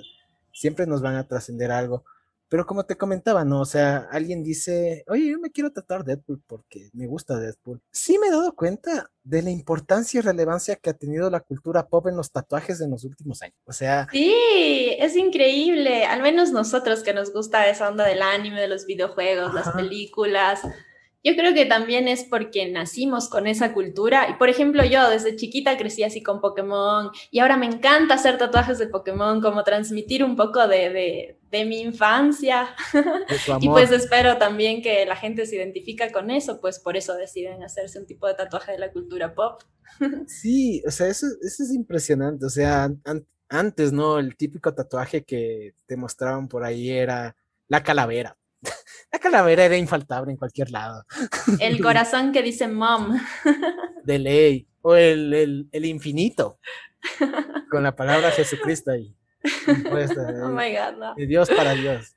siempre 0.53 0.87
nos 0.87 1.01
van 1.01 1.17
a 1.17 1.27
trascender 1.27 1.71
algo. 1.71 2.05
Pero 2.49 2.67
como 2.67 2.85
te 2.85 2.97
comentaba, 2.97 3.45
¿no? 3.45 3.61
O 3.61 3.65
sea, 3.65 4.09
alguien 4.11 4.43
dice, 4.43 5.05
oye, 5.09 5.31
yo 5.31 5.39
me 5.39 5.51
quiero 5.51 5.73
tatuar 5.73 6.05
Deadpool 6.05 6.43
porque 6.47 6.91
me 6.93 7.07
gusta 7.07 7.39
Deadpool. 7.39 7.81
Sí 7.91 8.19
me 8.19 8.29
he 8.29 8.31
dado 8.31 8.55
cuenta 8.55 9.11
de 9.23 9.43
la 9.43 9.51
importancia 9.51 10.19
y 10.19 10.21
relevancia 10.21 10.77
que 10.77 10.91
ha 10.91 10.95
tenido 10.95 11.31
la 11.31 11.41
cultura 11.41 11.89
pop 11.89 12.07
en 12.07 12.17
los 12.17 12.31
tatuajes 12.31 12.81
en 12.81 12.91
los 12.91 13.05
últimos 13.05 13.43
años. 13.43 13.57
O 13.65 13.73
sea... 13.73 14.07
Sí, 14.13 14.95
es 14.99 15.17
increíble. 15.17 16.05
Al 16.05 16.23
menos 16.23 16.53
nosotros 16.53 17.03
que 17.03 17.15
nos 17.15 17.33
gusta 17.33 17.69
esa 17.69 17.89
onda 17.89 18.07
del 18.07 18.23
anime, 18.23 18.61
de 18.61 18.69
los 18.69 18.87
videojuegos, 18.87 19.55
las 19.55 19.71
películas. 19.73 20.61
Yo 21.25 21.35
creo 21.37 21.55
que 21.55 21.65
también 21.65 22.07
es 22.07 22.23
porque 22.23 22.71
nacimos 22.71 23.31
con 23.31 23.47
esa 23.47 23.73
cultura. 23.73 24.29
Y 24.29 24.35
por 24.35 24.51
ejemplo, 24.51 24.85
yo 24.85 25.09
desde 25.09 25.37
chiquita 25.37 25.79
crecí 25.79 26.03
así 26.03 26.23
con 26.23 26.43
Pokémon 26.43 27.11
y 27.31 27.39
ahora 27.39 27.57
me 27.57 27.65
encanta 27.65 28.15
hacer 28.15 28.37
tatuajes 28.37 28.79
de 28.79 28.89
Pokémon, 28.89 29.41
como 29.41 29.65
transmitir 29.65 30.23
un 30.23 30.37
poco 30.37 30.69
de, 30.69 31.39
de, 31.51 31.65
mi 31.65 31.81
infancia. 31.81 32.77
y 33.61 33.69
pues 33.69 33.91
espero 33.91 34.37
también 34.37 34.83
que 34.83 35.07
la 35.07 35.17
gente 35.17 35.47
se 35.47 35.57
identifica 35.57 36.13
con 36.13 36.31
eso, 36.31 36.61
pues 36.61 36.79
por 36.79 36.95
eso 36.95 37.15
deciden 37.15 37.63
hacerse 37.63 37.99
un 37.99 38.07
tipo 38.07 38.27
de 38.27 38.35
tatuaje 38.35 38.73
de 38.73 38.79
la 38.79 38.93
cultura 38.93 39.35
pop. 39.35 39.63
sí, 40.27 40.83
o 40.87 40.91
sea, 40.91 41.07
eso, 41.07 41.27
eso 41.41 41.63
es 41.63 41.73
impresionante. 41.73 42.45
O 42.45 42.51
sea, 42.51 42.91
antes, 43.49 43.93
¿no? 43.93 44.19
El 44.19 44.37
típico 44.37 44.75
tatuaje 44.75 45.25
que 45.25 45.73
te 45.87 45.97
mostraban 45.97 46.49
por 46.49 46.65
ahí 46.65 46.91
era 46.91 47.35
la 47.69 47.83
calavera 47.83 48.37
la 49.13 49.19
calavera 49.19 49.65
era 49.65 49.77
infaltable 49.77 50.33
en 50.33 50.37
cualquier 50.37 50.71
lado. 50.71 51.05
El 51.61 51.81
corazón 51.83 52.33
que 52.33 52.43
dice 52.43 52.69
mom. 52.69 53.19
De 54.05 54.19
ley. 54.19 54.69
O 54.83 54.95
el, 54.95 55.69
infinito. 55.73 56.59
Con 57.71 57.83
la 57.83 57.97
palabra 57.97 58.31
Jesucristo 58.31 58.91
ahí. 58.91 59.15
oh 59.67 60.49
my 60.49 60.73
God, 60.73 60.99
no. 60.99 61.15
De 61.15 61.27
Dios 61.27 61.49
para 61.49 61.73
Dios. 61.75 62.15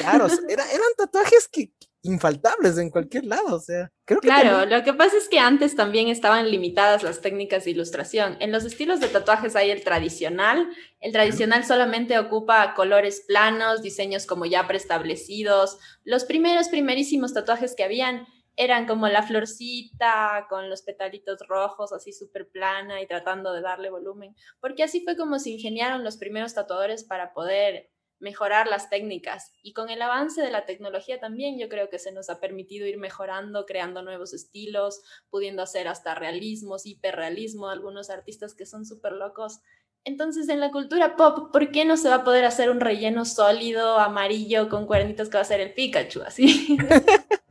Claro, 0.00 0.26
eran 0.48 0.68
tatuajes 0.96 1.48
que, 1.48 1.72
infaltables 2.04 2.76
en 2.76 2.90
cualquier 2.90 3.24
lado, 3.24 3.56
o 3.56 3.58
sea, 3.58 3.90
creo 4.04 4.20
que 4.20 4.28
Claro, 4.28 4.66
lo 4.66 4.84
que 4.84 4.92
pasa 4.92 5.16
es 5.16 5.28
que 5.28 5.38
antes 5.38 5.74
también 5.74 6.08
estaban 6.08 6.50
limitadas 6.50 7.02
las 7.02 7.22
técnicas 7.22 7.64
de 7.64 7.70
ilustración. 7.70 8.36
En 8.40 8.52
los 8.52 8.64
estilos 8.64 9.00
de 9.00 9.08
tatuajes 9.08 9.56
hay 9.56 9.70
el 9.70 9.82
tradicional, 9.82 10.68
el 11.00 11.12
tradicional 11.12 11.64
solamente 11.64 12.18
ocupa 12.18 12.74
colores 12.74 13.24
planos, 13.26 13.82
diseños 13.82 14.26
como 14.26 14.44
ya 14.44 14.66
preestablecidos. 14.68 15.78
Los 16.04 16.24
primeros 16.24 16.68
primerísimos 16.68 17.32
tatuajes 17.32 17.74
que 17.74 17.84
habían 17.84 18.26
eran 18.56 18.86
como 18.86 19.08
la 19.08 19.22
florcita 19.22 20.46
con 20.50 20.68
los 20.68 20.82
petalitos 20.82 21.40
rojos, 21.48 21.92
así 21.92 22.12
súper 22.12 22.48
plana 22.50 23.00
y 23.00 23.06
tratando 23.06 23.52
de 23.52 23.62
darle 23.62 23.90
volumen, 23.90 24.36
porque 24.60 24.84
así 24.84 25.02
fue 25.02 25.16
como 25.16 25.38
se 25.38 25.50
ingeniaron 25.50 26.04
los 26.04 26.18
primeros 26.18 26.54
tatuadores 26.54 27.02
para 27.02 27.32
poder 27.32 27.90
mejorar 28.24 28.66
las 28.66 28.90
técnicas. 28.90 29.52
Y 29.62 29.74
con 29.74 29.90
el 29.90 30.02
avance 30.02 30.40
de 30.40 30.50
la 30.50 30.64
tecnología 30.64 31.20
también 31.20 31.58
yo 31.58 31.68
creo 31.68 31.90
que 31.90 31.98
se 31.98 32.10
nos 32.10 32.30
ha 32.30 32.40
permitido 32.40 32.86
ir 32.86 32.98
mejorando, 32.98 33.66
creando 33.66 34.02
nuevos 34.02 34.32
estilos, 34.32 35.02
pudiendo 35.30 35.62
hacer 35.62 35.86
hasta 35.86 36.14
realismos, 36.14 36.86
hiperrealismo, 36.86 37.68
algunos 37.68 38.10
artistas 38.10 38.54
que 38.54 38.66
son 38.66 38.86
súper 38.86 39.12
locos. 39.12 39.60
Entonces, 40.04 40.48
en 40.48 40.60
la 40.60 40.70
cultura 40.70 41.16
pop, 41.16 41.52
¿por 41.52 41.70
qué 41.70 41.84
no 41.84 41.96
se 41.96 42.08
va 42.08 42.16
a 42.16 42.24
poder 42.24 42.46
hacer 42.46 42.70
un 42.70 42.80
relleno 42.80 43.24
sólido, 43.24 43.98
amarillo, 43.98 44.68
con 44.68 44.86
cuernitos 44.86 45.28
que 45.28 45.36
va 45.36 45.42
a 45.42 45.44
ser 45.44 45.60
el 45.60 45.74
Pikachu, 45.74 46.22
así? 46.22 46.76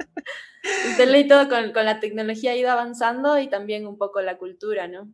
Y 0.95 1.27
todo 1.27 1.49
con, 1.49 1.73
con, 1.73 1.85
la 1.85 1.99
tecnología 1.99 2.51
ha 2.51 2.55
ido 2.55 2.71
avanzando 2.71 3.37
y 3.37 3.47
también 3.47 3.85
un 3.85 3.97
poco 3.97 4.21
la 4.21 4.37
cultura, 4.37 4.87
¿no? 4.87 5.11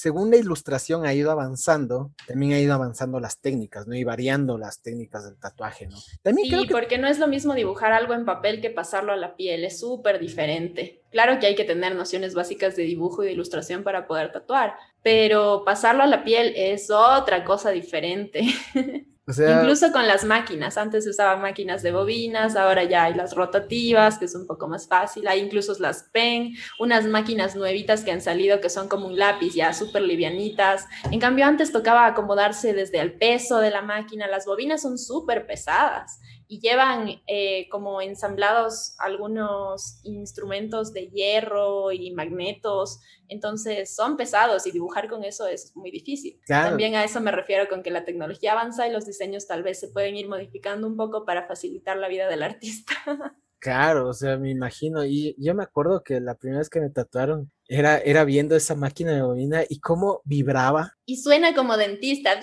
Según 0.00 0.30
la 0.30 0.38
ilustración 0.38 1.04
ha 1.04 1.12
ido 1.12 1.30
avanzando, 1.30 2.10
también 2.26 2.52
ha 2.52 2.58
ido 2.58 2.72
avanzando 2.72 3.20
las 3.20 3.38
técnicas, 3.38 3.86
¿no? 3.86 3.94
Y 3.94 4.02
variando 4.02 4.56
las 4.56 4.80
técnicas 4.80 5.26
del 5.26 5.38
tatuaje, 5.38 5.88
¿no? 5.88 5.96
También 6.22 6.48
sí, 6.48 6.66
porque 6.70 6.96
no 6.96 7.06
es 7.06 7.18
lo 7.18 7.28
mismo 7.28 7.52
dibujar 7.52 7.92
algo 7.92 8.14
en 8.14 8.24
papel 8.24 8.62
que 8.62 8.70
pasarlo 8.70 9.12
a 9.12 9.16
la 9.16 9.36
piel, 9.36 9.62
es 9.62 9.78
súper 9.78 10.18
diferente. 10.18 11.02
Claro 11.10 11.38
que 11.38 11.48
hay 11.48 11.54
que 11.54 11.66
tener 11.66 11.94
nociones 11.94 12.34
básicas 12.34 12.76
de 12.76 12.84
dibujo 12.84 13.22
y 13.22 13.26
de 13.26 13.32
ilustración 13.32 13.82
para 13.82 14.06
poder 14.06 14.32
tatuar, 14.32 14.74
pero 15.02 15.64
pasarlo 15.66 16.02
a 16.02 16.06
la 16.06 16.24
piel 16.24 16.54
es 16.56 16.90
otra 16.90 17.44
cosa 17.44 17.70
diferente. 17.70 18.40
Incluso 19.38 19.92
con 19.92 20.06
las 20.06 20.24
máquinas, 20.24 20.76
antes 20.76 21.06
usaban 21.06 21.40
máquinas 21.40 21.82
de 21.82 21.92
bobinas, 21.92 22.56
ahora 22.56 22.84
ya 22.84 23.04
hay 23.04 23.14
las 23.14 23.34
rotativas, 23.34 24.18
que 24.18 24.24
es 24.24 24.34
un 24.34 24.46
poco 24.46 24.68
más 24.68 24.88
fácil, 24.88 25.28
hay 25.28 25.40
incluso 25.40 25.74
las 25.78 26.04
pen, 26.12 26.54
unas 26.78 27.06
máquinas 27.06 27.54
nuevitas 27.56 28.02
que 28.02 28.12
han 28.12 28.20
salido 28.20 28.60
que 28.60 28.68
son 28.68 28.88
como 28.88 29.06
un 29.06 29.18
lápiz 29.18 29.54
ya 29.54 29.72
súper 29.72 30.02
livianitas. 30.02 30.86
En 31.10 31.20
cambio, 31.20 31.46
antes 31.46 31.72
tocaba 31.72 32.06
acomodarse 32.06 32.72
desde 32.72 33.00
el 33.00 33.14
peso 33.14 33.58
de 33.58 33.70
la 33.70 33.82
máquina, 33.82 34.26
las 34.26 34.46
bobinas 34.46 34.82
son 34.82 34.98
súper 34.98 35.46
pesadas 35.46 36.20
y 36.50 36.58
llevan 36.58 37.22
eh, 37.28 37.68
como 37.70 38.02
ensamblados 38.02 38.96
algunos 38.98 40.00
instrumentos 40.02 40.92
de 40.92 41.06
hierro 41.06 41.92
y 41.92 42.10
magnetos, 42.10 42.98
entonces 43.28 43.94
son 43.94 44.16
pesados 44.16 44.66
y 44.66 44.72
dibujar 44.72 45.08
con 45.08 45.22
eso 45.22 45.46
es 45.46 45.76
muy 45.76 45.92
difícil. 45.92 46.40
También 46.48 46.96
a 46.96 47.04
eso 47.04 47.20
me 47.20 47.30
refiero 47.30 47.68
con 47.68 47.84
que 47.84 47.92
la 47.92 48.04
tecnología 48.04 48.50
avanza 48.50 48.88
y 48.88 48.92
los 48.92 49.06
diseños 49.06 49.46
tal 49.46 49.62
vez 49.62 49.78
se 49.78 49.88
pueden 49.88 50.16
ir 50.16 50.28
modificando 50.28 50.88
un 50.88 50.96
poco 50.96 51.24
para 51.24 51.46
facilitar 51.46 51.96
la 51.96 52.08
vida 52.08 52.28
del 52.28 52.42
artista. 52.42 52.94
Claro, 53.62 54.08
o 54.08 54.14
sea, 54.14 54.38
me 54.38 54.50
imagino, 54.50 55.04
y 55.04 55.36
yo 55.36 55.54
me 55.54 55.62
acuerdo 55.62 56.02
que 56.02 56.18
la 56.18 56.34
primera 56.34 56.60
vez 56.60 56.70
que 56.70 56.80
me 56.80 56.88
tatuaron 56.88 57.52
era, 57.70 57.98
era 57.98 58.24
viendo 58.24 58.56
esa 58.56 58.74
máquina 58.74 59.12
de 59.12 59.22
bobina 59.22 59.62
y 59.68 59.78
cómo 59.78 60.22
vibraba. 60.24 60.96
Y 61.06 61.18
suena 61.18 61.54
como 61.54 61.76
dentista. 61.76 62.32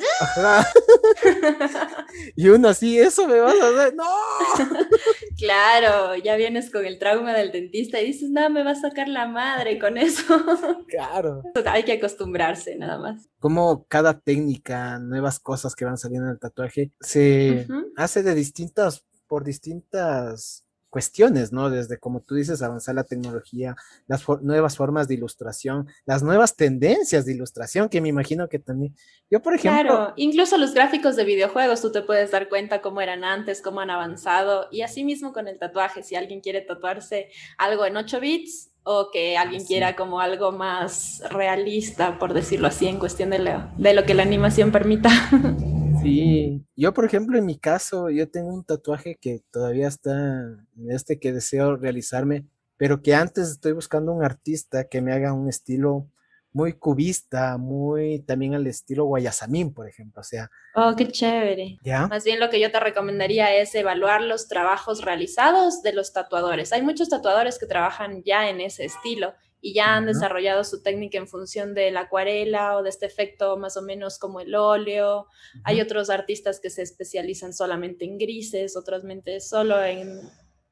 y 2.38 2.48
uno 2.48 2.70
así, 2.70 2.98
eso 2.98 3.28
me 3.28 3.42
vas 3.42 3.56
a 3.62 3.70
hacer, 3.70 3.96
no. 3.96 4.06
claro, 5.38 6.16
ya 6.16 6.38
vienes 6.38 6.72
con 6.72 6.86
el 6.86 6.98
trauma 6.98 7.34
del 7.34 7.52
dentista 7.52 8.00
y 8.00 8.06
dices, 8.06 8.30
no, 8.30 8.50
me 8.50 8.64
va 8.64 8.72
a 8.72 8.76
sacar 8.76 9.10
la 9.10 9.28
madre 9.28 9.78
con 9.80 9.98
eso. 9.98 10.24
claro. 10.88 11.44
Hay 11.66 11.84
que 11.84 11.94
acostumbrarse 11.94 12.78
nada 12.78 12.98
más. 12.98 13.28
Como 13.40 13.86
cada 13.90 14.22
técnica, 14.22 14.98
nuevas 15.00 15.40
cosas 15.40 15.76
que 15.76 15.84
van 15.84 15.98
saliendo 15.98 16.28
en 16.28 16.36
el 16.36 16.40
tatuaje, 16.40 16.94
se 17.02 17.68
hace 17.98 18.24
de 18.24 18.34
distintas, 18.34 19.04
por 19.28 19.44
distintas 19.44 20.67
cuestiones, 20.90 21.52
¿no? 21.52 21.70
Desde, 21.70 21.98
como 21.98 22.22
tú 22.22 22.36
dices, 22.36 22.62
avanzar 22.62 22.96
la 22.96 23.04
tecnología, 23.04 23.76
las 24.08 24.26
nuevas 24.42 24.78
formas 24.78 25.08
de 25.08 25.16
ilustración, 25.16 25.88
las 26.06 26.24
nuevas 26.24 26.56
tendencias 26.56 27.26
de 27.26 27.34
ilustración, 27.34 27.90
que 27.90 28.02
me 28.02 28.10
imagino 28.10 28.48
que 28.48 28.60
también, 28.60 28.96
yo 29.30 29.42
por 29.42 29.54
ejemplo... 29.54 29.82
Claro, 29.82 30.14
incluso 30.16 30.58
los 30.58 30.74
gráficos 30.74 31.16
de 31.16 31.26
videojuegos, 31.26 31.82
tú 31.82 31.92
te 31.92 32.02
puedes 32.02 32.32
dar 32.32 32.50
cuenta 32.50 32.82
cómo 32.82 33.02
eran 33.02 33.24
antes, 33.24 33.62
cómo 33.62 33.82
han 33.82 33.90
avanzado, 33.90 34.68
y 34.72 34.82
así 34.82 35.04
mismo 35.04 35.34
con 35.34 35.48
el 35.48 35.60
tatuaje, 35.60 36.04
si 36.04 36.16
alguien 36.16 36.42
quiere 36.42 36.62
tatuarse 36.62 37.30
algo 37.58 37.86
en 37.86 37.98
8 37.98 38.20
bits, 38.20 38.72
o 38.90 39.10
que 39.12 39.38
alguien 39.38 39.66
quiera 39.66 39.98
como 39.98 40.22
algo 40.22 40.54
más 40.54 41.22
realista, 41.30 42.18
por 42.18 42.34
decirlo 42.34 42.70
así, 42.70 42.88
en 42.88 43.00
cuestión 43.00 43.32
de 43.32 43.40
lo, 43.40 43.70
de 43.78 43.94
lo 43.94 44.06
que 44.06 44.14
la 44.14 44.24
animación 44.24 44.72
permita. 44.72 45.10
Sí, 46.08 46.66
yo 46.76 46.94
por 46.94 47.06
ejemplo 47.06 47.38
en 47.38 47.46
mi 47.46 47.58
caso, 47.58 48.10
yo 48.10 48.30
tengo 48.30 48.54
un 48.54 48.64
tatuaje 48.64 49.16
que 49.16 49.42
todavía 49.52 49.88
está 49.88 50.12
en 50.12 50.92
este 50.92 51.20
que 51.20 51.34
deseo 51.34 51.76
realizarme, 51.76 52.46
pero 52.78 53.02
que 53.02 53.14
antes 53.14 53.50
estoy 53.50 53.74
buscando 53.74 54.14
un 54.14 54.24
artista 54.24 54.88
que 54.88 55.02
me 55.02 55.14
haga 55.14 55.34
un 55.34 55.50
estilo 55.50 56.08
muy 56.54 56.74
cubista, 56.74 57.58
muy 57.58 58.20
también 58.20 58.56
al 58.56 58.66
estilo 58.66 59.06
Guayasamín, 59.06 59.74
por 59.74 59.88
ejemplo, 59.88 60.22
o 60.22 60.24
sea. 60.24 60.50
Oh, 60.76 60.96
qué 60.98 61.08
chévere. 61.08 61.78
¿Ya? 61.84 62.08
Más 62.08 62.24
bien 62.24 62.40
lo 62.40 62.50
que 62.50 62.60
yo 62.60 62.72
te 62.72 62.80
recomendaría 62.80 63.56
es 63.56 63.76
evaluar 63.76 64.22
los 64.22 64.48
trabajos 64.48 65.04
realizados 65.04 65.84
de 65.84 65.94
los 65.94 66.14
tatuadores. 66.14 66.74
Hay 66.74 66.82
muchos 66.82 67.10
tatuadores 67.10 67.60
que 67.60 67.68
trabajan 67.68 68.24
ya 68.24 68.50
en 68.50 68.62
ese 68.62 68.86
estilo 68.86 69.34
y 69.60 69.74
ya 69.74 69.96
han 69.96 70.06
desarrollado 70.06 70.64
su 70.64 70.84
técnica 70.84 71.18
en 71.18 71.28
función 71.28 71.74
de 71.74 71.92
la 71.92 72.02
acuarela 72.02 72.78
o 72.78 72.84
de 72.84 72.90
este 72.90 73.06
efecto 73.06 73.58
más 73.58 73.76
o 73.78 73.82
menos 73.82 74.20
como 74.20 74.40
el 74.40 74.56
óleo. 74.56 75.28
Hay 75.64 75.82
otros 75.82 76.10
artistas 76.10 76.60
que 76.60 76.70
se 76.70 76.84
especializan 76.84 77.54
solamente 77.54 78.06
en 78.06 78.18
grises, 78.18 78.78
otras 78.78 79.04
solo 79.40 79.84
en, 79.84 80.20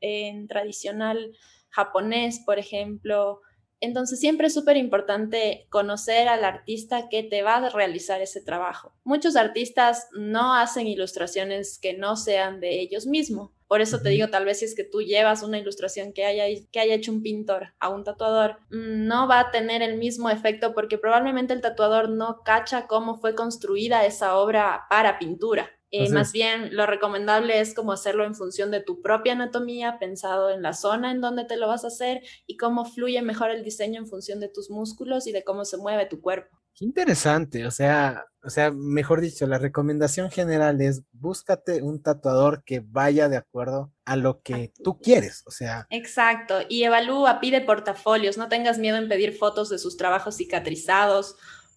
en 0.02 0.48
tradicional 0.48 1.36
japonés, 1.70 2.42
por 2.46 2.60
ejemplo. 2.60 3.42
Entonces 3.82 4.20
siempre 4.20 4.48
es 4.48 4.54
súper 4.54 4.78
importante 4.78 5.68
conocer 5.70 6.28
al 6.28 6.46
artista 6.46 7.10
que 7.10 7.24
te 7.24 7.42
va 7.42 7.56
a 7.56 7.70
realizar 7.70 8.22
ese 8.22 8.42
trabajo. 8.42 8.94
Muchos 9.04 9.36
artistas 9.36 10.08
no 10.18 10.54
hacen 10.56 10.88
ilustraciones 10.88 11.78
que 11.80 11.94
no 11.94 12.16
sean 12.16 12.60
de 12.60 12.80
ellos 12.80 13.06
mismos. 13.06 13.52
Por 13.68 13.82
eso 13.82 14.00
te 14.00 14.10
digo, 14.10 14.28
tal 14.28 14.46
vez 14.46 14.60
si 14.60 14.66
es 14.66 14.76
que 14.76 14.84
tú 14.84 15.02
llevas 15.02 15.42
una 15.42 15.58
ilustración 15.58 16.14
que 16.14 16.26
haya, 16.26 16.46
que 16.72 16.80
haya 16.80 16.94
hecho 16.94 17.12
un 17.12 17.24
pintor 17.24 17.74
a 17.80 17.90
un 17.90 18.04
tatuador, 18.04 18.58
mm, 18.70 19.08
no 19.08 19.28
va 19.28 19.40
a 19.40 19.52
tener 19.52 19.82
el 19.82 19.98
mismo 19.98 20.30
efecto 20.30 20.74
porque 20.74 20.98
probablemente 20.98 21.54
el 21.54 21.62
tatuador 21.62 22.10
no 22.10 22.42
cacha 22.44 22.88
cómo 22.88 23.18
fue 23.18 23.34
construida 23.34 24.06
esa 24.06 24.38
obra 24.38 24.84
para 24.90 25.18
pintura. 25.18 25.72
Eh, 25.92 26.10
más 26.10 26.34
bien, 26.34 26.76
lo 26.76 26.86
recomendable 26.86 27.62
es 27.62 27.74
como 27.74 27.94
hacerlo 27.94 28.26
en 28.26 28.36
función 28.36 28.70
de 28.70 28.82
tu 28.82 29.02
propia 29.02 29.34
anatomía, 29.34 29.98
pensado 29.98 30.50
en 30.50 30.62
la 30.62 30.74
zona 30.74 31.12
en 31.12 31.22
donde 31.22 31.46
te 31.46 31.56
lo 31.56 31.68
vas 31.68 31.86
a 31.86 31.88
hacer 31.88 32.22
y 32.46 32.58
cómo 32.58 32.84
fluye 32.84 33.22
mejor 33.22 33.50
el 33.50 33.64
diseño 33.64 34.02
en 34.02 34.08
función 34.08 34.42
de 34.42 34.50
tus 34.50 34.70
músculos 34.70 35.26
y 35.26 35.32
de 35.32 35.44
cómo 35.44 35.64
se 35.64 35.78
mueve 35.78 36.06
tu 36.06 36.20
cuerpo. 36.20 36.58
Qué 36.74 36.84
interesante, 36.84 37.66
o 37.66 37.72
sea, 37.72 38.26
o 38.46 38.50
sea, 38.50 38.72
mejor 38.72 39.22
dicho, 39.22 39.48
la 39.48 39.58
recomendación 39.58 40.30
general 40.30 40.80
es 40.82 41.04
búscate 41.12 41.82
un 41.82 42.02
tatuador 42.02 42.64
que 42.64 42.82
vaya 42.86 43.28
de 43.28 43.38
acuerdo 43.38 43.92
a 44.06 44.16
lo 44.16 44.42
que 44.42 44.72
tú 44.84 45.00
quieres, 45.00 45.44
o 45.46 45.52
sea. 45.52 45.88
Exacto, 45.90 46.60
y 46.70 46.84
evalúa, 46.84 47.40
pide 47.40 47.62
portafolios, 47.62 48.38
no 48.38 48.48
tengas 48.48 48.78
miedo 48.78 48.98
en 48.98 49.10
pedir 49.10 49.36
fotos 49.36 49.70
de 49.70 49.80
sus 49.80 49.98
trabajos 49.98 50.38
cicatrizados 50.38 51.36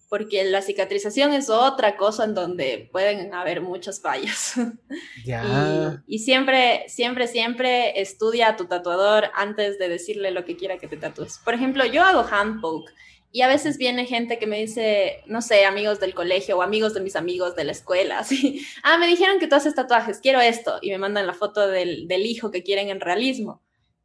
porque 0.09 0.43
la 0.43 0.63
cicatrización 0.63 1.33
es 1.33 1.51
otra 1.51 1.95
cosa 1.95 2.23
en 2.25 2.33
donde 2.33 2.89
pueden 2.91 3.33
haber 3.33 3.61
muchas 3.61 4.01
fallas. 4.01 4.55
Ya. 5.23 6.01
Y, 6.07 6.19
siempre, 6.19 6.85
siempre, 6.87 7.27
siempre 7.27 8.01
estudia 8.01 8.49
a 8.49 8.55
tu 8.55 8.65
tatuador 8.65 9.25
antes 9.35 9.77
de 9.77 9.89
decirle 9.89 10.31
lo 10.31 10.45
que 10.45 10.55
quiera 10.55 10.77
que 10.77 10.87
te 10.87 10.97
tatúes. 10.97 11.39
Por 11.43 11.53
ejemplo, 11.53 11.85
yo 11.85 12.03
hago 12.03 12.25
hand 12.31 12.61
poke 12.61 12.91
y 13.31 13.41
a 13.41 13.47
veces 13.47 13.77
viene 13.77 14.05
gente 14.05 14.39
que 14.39 14.47
me 14.47 14.59
dice, 14.59 15.21
no 15.27 15.41
sé, 15.41 15.65
amigos 15.65 15.99
del 15.99 16.15
colegio 16.15 16.57
o 16.57 16.61
amigos 16.61 16.93
de 16.93 17.01
mis 17.01 17.15
amigos 17.15 17.55
de 17.55 17.63
la 17.63 17.71
escuela, 17.71 18.19
así, 18.19 18.65
ah, 18.83 18.97
me 18.97 19.07
dijeron 19.07 19.39
que 19.39 19.47
tú 19.47 19.55
haces 19.55 19.75
tatuajes, 19.75 20.19
quiero 20.19 20.41
esto, 20.41 20.79
y 20.81 20.89
me 20.89 20.97
mandan 20.97 21.27
la 21.27 21.33
foto 21.33 21.67
del, 21.67 22.07
del 22.07 22.25
hijo 22.25 22.51
que 22.51 22.63
quieren 22.63 22.89
en 22.89 23.01
realismo. 23.01 23.61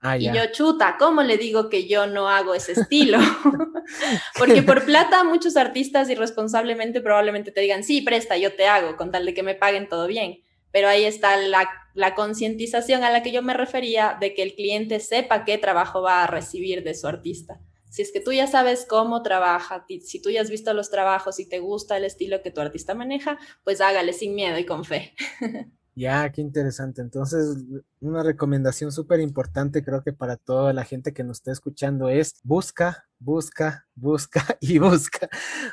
Ah, 0.07 0.19
y 0.19 0.25
yo, 0.25 0.53
chuta, 0.53 0.97
¿cómo 0.99 1.23
le 1.23 1.39
digo 1.39 1.71
que 1.71 1.89
yo 1.89 2.07
no 2.07 2.29
hago 2.29 2.55
ese 2.55 2.73
estilo? 2.73 3.17
Porque 4.39 4.63
por 4.63 4.85
plata 4.85 5.25
muchos 5.25 5.57
artistas 5.57 6.11
irresponsablemente 6.11 7.01
probablemente 7.01 7.53
te 7.53 7.63
digan, 7.63 7.83
sí, 7.83 8.03
presta, 8.03 8.37
yo 8.37 8.55
te 8.55 8.67
hago, 8.67 8.99
con 8.99 9.11
tal 9.11 9.25
de 9.25 9.33
que 9.33 9.43
me 9.43 9.55
paguen 9.55 9.89
todo 9.89 10.07
bien. 10.07 10.43
Pero 10.73 10.89
ahí 10.89 11.05
está 11.05 11.39
la, 11.39 11.71
la 11.95 12.15
concientización 12.15 13.03
a 13.03 13.11
la 13.11 13.23
que 13.23 13.33
yo 13.33 13.41
me 13.41 13.55
refería 13.55 14.19
de 14.21 14.35
que 14.35 14.43
el 14.43 14.55
cliente 14.55 15.01
sepa 15.01 15.47
qué 15.47 15.57
trabajo 15.57 16.03
va 16.03 16.25
a 16.25 16.27
recibir 16.27 16.85
de 16.85 16.93
su 16.93 17.07
artista. 17.07 17.59
Si 17.94 18.02
es 18.02 18.11
que 18.11 18.18
tú 18.18 18.33
ya 18.33 18.48
sabes 18.48 18.87
cómo 18.88 19.22
trabaja, 19.22 19.87
si 19.87 20.20
tú 20.20 20.28
ya 20.28 20.40
has 20.40 20.50
visto 20.50 20.74
los 20.74 20.90
trabajos 20.90 21.38
y 21.38 21.48
te 21.48 21.61
gusta 21.61 21.96
el 21.96 22.04
estilo 22.04 22.42
que 22.42 22.50
tu 22.50 22.61
artista 22.61 22.92
maneja, 22.92 23.38
pues 23.62 23.80
hágale 23.80 24.12
sin 24.12 24.35
miedo 24.35 24.59
y 24.59 24.66
con 24.66 24.85
fe. 24.85 25.14
Ya, 25.96 26.30
qué 26.33 26.40
interesante. 26.40 27.02
Entonces, 27.02 27.57
una 28.00 28.22
recomendación 28.24 28.90
súper 28.90 29.20
importante 29.20 29.85
creo 29.85 30.02
que 30.02 30.12
para 30.12 30.37
toda 30.37 30.72
la 30.72 30.85
gente 30.85 31.12
que 31.12 31.22
nos 31.22 31.38
está 31.38 31.52
escuchando 31.52 32.09
es 32.09 32.40
busca, 32.42 33.07
busca, 33.20 33.87
busca 33.94 34.42
y 34.61 34.78
busca. 34.78 35.28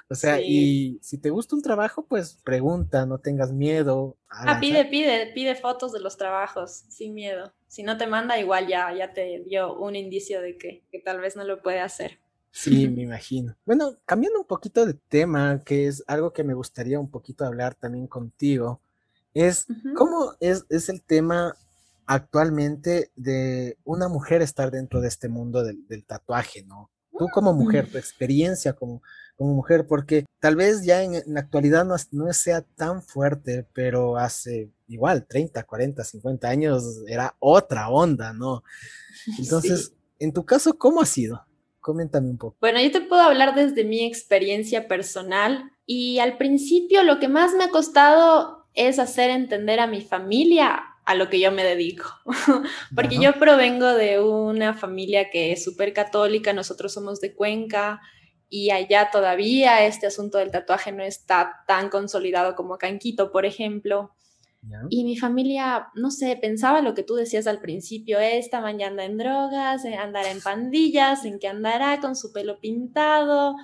O 0.10 0.15
sea, 0.15 0.39
y 0.39 0.99
si 1.01 1.17
te 1.17 1.31
gusta 1.31 1.55
un 1.55 1.63
trabajo, 1.63 2.05
pues 2.05 2.39
pregunta, 2.43 3.05
no 3.07 3.17
tengas 3.17 3.51
miedo. 3.51 4.17
Ah, 4.29 4.60
pide, 4.60 4.86
pide, 4.86 5.31
pide 5.34 5.55
fotos 5.55 5.91
de 5.91 5.99
los 5.99 6.17
trabajos 6.17 6.84
sin 6.89 7.15
miedo. 7.15 7.53
Si 7.67 7.81
no 7.81 7.97
te 7.97 8.05
manda, 8.05 8.39
igual 8.39 8.67
ya, 8.67 8.93
ya 8.95 9.13
te 9.13 9.43
dio 9.47 9.75
un 9.75 9.95
indicio 9.95 10.41
de 10.41 10.57
que, 10.57 10.84
que 10.91 10.99
tal 10.99 11.19
vez 11.19 11.36
no 11.36 11.43
lo 11.45 11.63
puede 11.63 11.79
hacer. 11.79 12.19
Sí, 12.51 12.88
me 12.89 13.01
imagino. 13.01 13.55
Bueno, 13.65 13.97
cambiando 14.05 14.39
un 14.39 14.45
poquito 14.45 14.86
de 14.86 14.93
tema, 14.93 15.63
que 15.65 15.88
es 15.88 16.03
algo 16.05 16.32
que 16.32 16.43
me 16.43 16.53
gustaría 16.53 16.99
un 16.99 17.09
poquito 17.09 17.43
hablar 17.43 17.74
también 17.74 18.05
contigo 18.05 18.82
es 19.34 19.67
cómo 19.95 20.34
es, 20.39 20.65
es, 20.69 20.89
el 20.89 21.01
tema 21.01 21.55
actualmente 22.05 23.11
de 23.15 23.77
una 23.84 24.07
mujer 24.07 24.41
estar 24.41 24.71
dentro 24.71 25.01
de 25.01 25.07
este 25.07 25.29
mundo 25.29 25.63
del, 25.63 26.05
tatuaje, 26.05 26.63
¿no? 26.63 26.89
Tú 27.17 27.27
como 27.34 27.53
mujer, 27.53 27.89
tu 27.89 27.97
experiencia 27.97 28.73
como, 28.73 29.01
como 29.36 29.53
mujer, 29.53 29.86
porque 29.88 30.25
tal 30.39 30.55
vez 30.55 30.84
ya 30.84 31.03
en, 31.03 31.21
la 31.27 31.41
actualidad 31.41 31.86
no, 31.86 31.95
no, 32.11 32.34
sea 32.34 32.61
tan 32.61 33.03
fuerte, 33.03 33.67
pero 33.73 34.17
hace 34.17 34.71
igual 34.88 35.25
30, 35.27 35.63
40, 35.63 36.03
50 36.03 36.49
años 36.49 36.84
era 37.07 37.36
otra 37.39 37.89
onda, 37.89 38.34
¿no? 38.34 38.63
Entonces, 39.39 39.93
en 40.19 40.34
tu 40.34 40.45
caso, 40.45 40.77
¿cómo 40.77 41.01
ha 41.01 41.05
sido? 41.05 41.45
Coméntame 41.79 42.29
un 42.29 42.38
poco. 42.38 42.57
Bueno, 42.59 42.82
yo 42.82 42.91
te 42.91 43.01
puedo 43.01 43.21
hablar 43.21 43.55
desde 43.55 43.84
mi 43.84 44.05
experiencia 44.05 44.88
personal 44.88 45.71
y 45.86 46.19
al 46.19 46.38
principio 46.38 47.03
lo 47.03 47.19
que 47.19 47.27
más 47.27 47.53
me 47.53 47.63
ha 47.63 47.69
costado 47.69 48.61
es 48.74 48.99
hacer 48.99 49.30
entender 49.30 49.80
a 49.80 49.88
mi 49.88 50.01
familia 50.01 50.84
a 51.05 51.15
lo 51.15 51.30
que 51.30 51.39
yo 51.39 51.51
me 51.51 51.63
dedico, 51.63 52.05
porque 52.95 53.17
yo 53.17 53.34
provengo 53.34 53.88
de 53.88 54.19
una 54.19 54.74
familia 54.74 55.30
que 55.30 55.51
es 55.51 55.63
súper 55.63 55.93
católica, 55.93 56.53
nosotros 56.53 56.93
somos 56.93 57.19
de 57.19 57.34
Cuenca 57.34 58.01
y 58.49 58.69
allá 58.69 59.09
todavía 59.11 59.86
este 59.86 60.07
asunto 60.07 60.38
del 60.38 60.51
tatuaje 60.51 60.91
no 60.91 61.03
está 61.03 61.63
tan 61.67 61.89
consolidado 61.89 62.55
como 62.55 62.76
acá 62.76 62.88
en 62.88 62.99
Quito, 62.99 63.32
por 63.32 63.45
ejemplo. 63.45 64.13
Y 64.89 65.03
mi 65.05 65.17
familia, 65.17 65.88
no 65.95 66.11
sé, 66.11 66.38
pensaba 66.39 66.82
lo 66.82 66.93
que 66.93 67.01
tú 67.01 67.15
decías 67.15 67.47
al 67.47 67.61
principio, 67.61 68.19
esta 68.19 68.61
mañana 68.61 69.05
en 69.05 69.17
drogas, 69.17 69.84
andará 69.86 70.30
en 70.30 70.39
pandillas, 70.39 71.26
en 71.26 71.39
que 71.39 71.47
andará 71.47 71.99
con 71.99 72.15
su 72.15 72.32
pelo 72.32 72.59
pintado, 72.59 73.55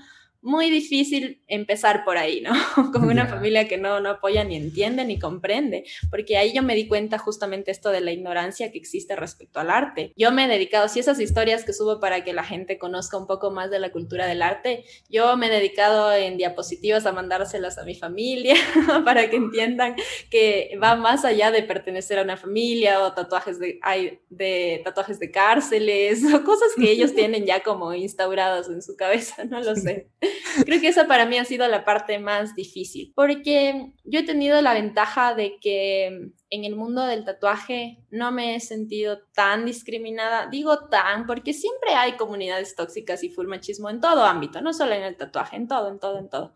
muy 0.48 0.70
difícil 0.70 1.44
empezar 1.48 2.06
por 2.06 2.18
ahí, 2.18 2.42
¿no? 2.42 2.52
Como 2.94 3.10
una 3.10 3.28
familia 3.28 3.68
que 3.68 3.78
no, 3.78 4.00
no 4.00 4.10
apoya 4.10 4.46
ni 4.46 4.56
entiende 4.56 5.04
ni 5.04 5.20
comprende, 5.20 5.84
porque 6.10 6.38
ahí 6.38 6.54
yo 6.54 6.64
me 6.64 6.74
di 6.74 6.88
cuenta 6.88 7.18
justamente 7.18 7.70
esto 7.70 7.90
de 7.90 8.00
la 8.00 8.14
ignorancia 8.14 8.72
que 8.72 8.78
existe 8.78 9.18
respecto 9.18 9.60
al 9.60 9.70
arte. 9.70 10.14
Yo 10.16 10.32
me 10.32 10.46
he 10.46 10.48
dedicado, 10.48 10.88
si 10.88 11.02
esas 11.02 11.20
historias 11.20 11.66
que 11.66 11.74
subo 11.74 12.00
para 12.00 12.24
que 12.24 12.32
la 12.32 12.46
gente 12.46 12.78
conozca 12.78 13.18
un 13.18 13.28
poco 13.28 13.52
más 13.52 13.70
de 13.70 13.80
la 13.80 13.92
cultura 13.92 14.26
del 14.26 14.42
arte, 14.42 14.86
yo 15.10 15.36
me 15.36 15.48
he 15.48 15.50
dedicado 15.50 16.14
en 16.14 16.38
diapositivas 16.38 17.06
a 17.06 17.12
mandárselas 17.12 17.78
a 17.78 17.84
mi 17.84 17.96
familia 17.96 18.56
para 19.06 19.30
que 19.30 19.36
entiendan 19.36 19.96
que 20.32 20.78
va 20.82 20.96
más 20.96 21.26
allá 21.26 21.52
de 21.52 21.64
pertenecer 21.64 22.20
a 22.20 22.24
una 22.24 22.38
familia 22.38 23.04
o 23.04 23.14
tatuajes 23.14 23.60
de, 23.60 23.80
hay, 23.82 24.22
de 24.30 24.80
tatuajes 24.86 25.20
de 25.20 25.30
cárceles 25.30 26.24
o 26.34 26.44
cosas 26.46 26.70
que 26.78 26.90
ellos 26.90 27.14
tienen 27.14 27.46
ya 27.46 27.64
como 27.64 27.94
instauradas 27.94 28.70
en 28.70 28.82
su 28.82 28.96
cabeza, 28.96 29.44
no 29.44 29.60
lo 29.60 29.76
sé. 29.76 30.08
Creo 30.66 30.82
que 30.82 30.90
esa 30.90 31.08
para 31.08 31.26
mí 31.26 31.38
ha 31.38 31.46
sido 31.46 31.68
la 31.68 31.86
parte 31.86 32.20
más 32.20 32.56
difícil, 32.56 33.12
porque 33.16 33.94
yo 34.04 34.20
he 34.20 34.24
tenido 34.24 34.62
la 34.62 34.74
ventaja 34.74 35.34
de 35.36 35.58
que 35.60 36.32
en 36.50 36.64
el 36.64 36.76
mundo 36.76 37.06
del 37.06 37.26
tatuaje 37.26 38.00
no 38.10 38.32
me 38.32 38.56
he 38.56 38.60
sentido 38.60 39.20
tan 39.34 39.66
discriminada. 39.66 40.48
Digo 40.48 40.88
tan 40.88 41.26
porque 41.26 41.54
siempre 41.54 41.94
hay 41.94 42.14
comunidades 42.14 42.76
tóxicas 42.76 43.24
y 43.24 43.30
full 43.30 43.48
machismo 43.48 43.90
en 43.90 44.00
todo 44.00 44.24
ámbito, 44.24 44.62
no 44.62 44.74
solo 44.74 44.94
en 44.94 45.04
el 45.04 45.18
tatuaje, 45.18 45.58
en 45.58 45.68
todo, 45.68 45.90
en 45.90 46.00
todo, 46.00 46.20
en 46.20 46.30
todo. 46.30 46.54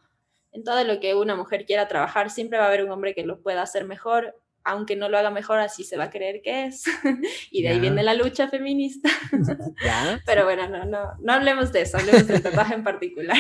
En 0.54 0.64
todo 0.64 0.84
lo 0.84 1.00
que 1.00 1.16
una 1.16 1.36
mujer 1.36 1.66
quiera 1.66 1.88
trabajar, 1.88 2.30
siempre 2.30 2.58
va 2.58 2.66
a 2.66 2.68
haber 2.68 2.84
un 2.84 2.92
hombre 2.92 3.16
que 3.16 3.26
lo 3.26 3.42
pueda 3.42 3.62
hacer 3.62 3.86
mejor 3.86 4.41
aunque 4.64 4.96
no 4.96 5.10
lo 5.10 5.18
haga 5.18 5.32
mejor, 5.32 5.60
así 5.60 5.84
se 5.84 5.98
va 5.98 6.06
a 6.06 6.10
creer 6.10 6.42
que 6.42 6.66
es. 6.66 6.84
y 7.52 7.64
de 7.64 7.70
ahí 7.70 7.80
viene 7.80 8.04
la 8.04 8.14
lucha 8.14 8.48
feminista. 8.48 9.10
Pero 10.26 10.46
bueno, 10.46 10.68
no, 10.70 10.86
no, 10.86 11.14
no 11.20 11.34
hablemos 11.34 11.72
de 11.72 11.82
eso, 11.82 11.98
hablemos 11.98 12.28
del 12.28 12.44
tatuaje 12.44 12.76
en 12.76 12.84
particular. 12.84 13.38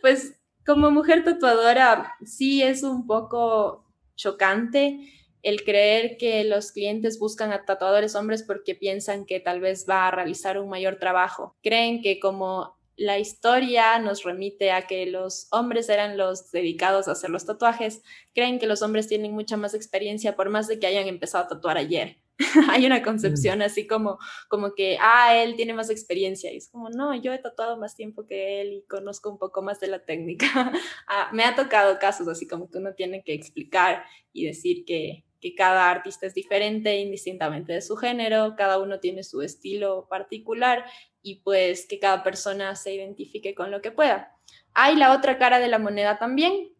pues 0.00 0.38
como 0.64 0.90
mujer 0.90 1.24
tatuadora, 1.24 2.14
sí 2.24 2.62
es 2.62 2.82
un 2.82 3.06
poco 3.06 3.84
chocante 4.14 5.00
el 5.42 5.64
creer 5.64 6.16
que 6.18 6.44
los 6.44 6.70
clientes 6.70 7.18
buscan 7.18 7.52
a 7.52 7.64
tatuadores 7.64 8.14
hombres 8.14 8.44
porque 8.44 8.76
piensan 8.76 9.26
que 9.26 9.40
tal 9.40 9.60
vez 9.60 9.86
va 9.88 10.06
a 10.06 10.10
realizar 10.12 10.58
un 10.58 10.68
mayor 10.68 10.96
trabajo. 10.96 11.56
Creen 11.62 12.00
que 12.00 12.20
como 12.20 12.76
la 12.96 13.18
historia 13.18 13.98
nos 13.98 14.22
remite 14.22 14.70
a 14.72 14.86
que 14.86 15.06
los 15.06 15.48
hombres 15.50 15.88
eran 15.88 16.16
los 16.16 16.50
dedicados 16.50 17.08
a 17.08 17.12
hacer 17.12 17.30
los 17.30 17.46
tatuajes, 17.46 18.02
creen 18.34 18.58
que 18.58 18.66
los 18.66 18.82
hombres 18.82 19.08
tienen 19.08 19.32
mucha 19.32 19.56
más 19.56 19.74
experiencia 19.74 20.36
por 20.36 20.50
más 20.50 20.68
de 20.68 20.78
que 20.78 20.86
hayan 20.86 21.08
empezado 21.08 21.44
a 21.44 21.48
tatuar 21.48 21.78
ayer. 21.78 22.18
Hay 22.70 22.86
una 22.86 23.02
concepción 23.02 23.58
mm. 23.58 23.62
así 23.62 23.86
como, 23.86 24.18
como 24.48 24.74
que, 24.74 24.98
ah, 25.00 25.36
él 25.36 25.54
tiene 25.56 25.74
más 25.74 25.90
experiencia. 25.90 26.52
Y 26.52 26.56
es 26.56 26.68
como, 26.68 26.90
no, 26.90 27.14
yo 27.14 27.32
he 27.32 27.38
tatuado 27.38 27.76
más 27.76 27.94
tiempo 27.94 28.26
que 28.26 28.60
él 28.60 28.72
y 28.72 28.86
conozco 28.86 29.30
un 29.30 29.38
poco 29.38 29.62
más 29.62 29.80
de 29.80 29.88
la 29.88 30.04
técnica. 30.04 30.46
Ah, 31.08 31.30
me 31.32 31.44
ha 31.44 31.54
tocado 31.54 31.98
casos 31.98 32.26
así 32.28 32.46
como 32.46 32.70
que 32.70 32.78
uno 32.78 32.94
tiene 32.94 33.22
que 33.22 33.34
explicar 33.34 34.04
y 34.32 34.46
decir 34.46 34.84
que, 34.86 35.24
que 35.42 35.54
cada 35.54 35.90
artista 35.90 36.26
es 36.26 36.34
diferente 36.34 37.00
indistintamente 37.00 37.72
de 37.72 37.82
su 37.82 37.96
género, 37.96 38.54
cada 38.56 38.78
uno 38.78 39.00
tiene 39.00 39.24
su 39.24 39.42
estilo 39.42 40.06
particular 40.08 40.84
y 41.20 41.40
pues 41.42 41.86
que 41.86 41.98
cada 41.98 42.22
persona 42.22 42.76
se 42.76 42.94
identifique 42.94 43.54
con 43.54 43.70
lo 43.70 43.82
que 43.82 43.90
pueda. 43.90 44.36
Hay 44.72 44.96
la 44.96 45.12
otra 45.12 45.38
cara 45.38 45.58
de 45.58 45.68
la 45.68 45.78
moneda 45.78 46.18
también. 46.18 46.72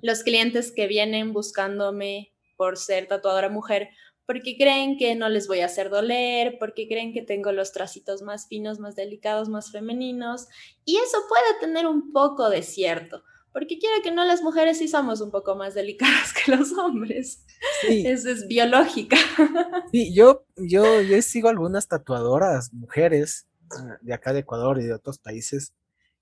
Los 0.00 0.22
clientes 0.22 0.72
que 0.72 0.86
vienen 0.86 1.34
buscándome 1.34 2.32
por 2.56 2.78
ser 2.78 3.06
tatuadora 3.06 3.50
mujer 3.50 3.90
porque 4.28 4.56
creen 4.58 4.98
que 4.98 5.14
no 5.14 5.30
les 5.30 5.48
voy 5.48 5.60
a 5.60 5.66
hacer 5.66 5.88
doler, 5.88 6.58
porque 6.58 6.86
creen 6.86 7.14
que 7.14 7.22
tengo 7.22 7.50
los 7.50 7.72
tracitos 7.72 8.20
más 8.20 8.46
finos, 8.46 8.78
más 8.78 8.94
delicados, 8.94 9.48
más 9.48 9.72
femeninos. 9.72 10.48
Y 10.84 10.96
eso 10.96 11.16
puede 11.30 11.58
tener 11.60 11.86
un 11.86 12.12
poco 12.12 12.50
de 12.50 12.62
cierto, 12.62 13.24
porque 13.52 13.78
quiero 13.78 14.02
que 14.02 14.10
no 14.10 14.24
las 14.24 14.42
mujeres 14.42 14.78
sí 14.78 14.88
somos 14.88 15.20
un 15.20 15.30
poco 15.30 15.56
más 15.56 15.74
delicadas 15.74 16.32
que 16.44 16.50
los 16.56 16.72
hombres. 16.72 17.44
Eso 17.88 18.30
es 18.30 18.46
biológica. 18.48 19.16
Sí, 19.90 20.12
yo, 20.14 20.44
yo, 20.56 21.00
yo 21.00 21.22
sigo 21.22 21.48
algunas 21.48 21.88
tatuadoras, 21.88 22.74
mujeres, 22.74 23.48
Ah, 23.70 23.98
de 24.00 24.14
acá 24.14 24.32
de 24.32 24.40
Ecuador 24.40 24.80
y 24.80 24.84
de 24.84 24.94
otros 24.94 25.18
países. 25.18 25.72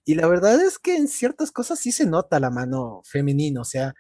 Y 0.04 0.14
la 0.14 0.26
verdad 0.28 0.60
es 0.60 0.78
que 0.78 0.96
en 0.96 1.08
ciertas 1.08 1.50
cosas 1.52 1.78
sí 1.78 1.92
se 1.92 2.06
nota 2.06 2.40
la 2.40 2.50
mano 2.50 3.02
femenina, 3.04 3.60
o 3.60 3.64
sea, 3.64 3.94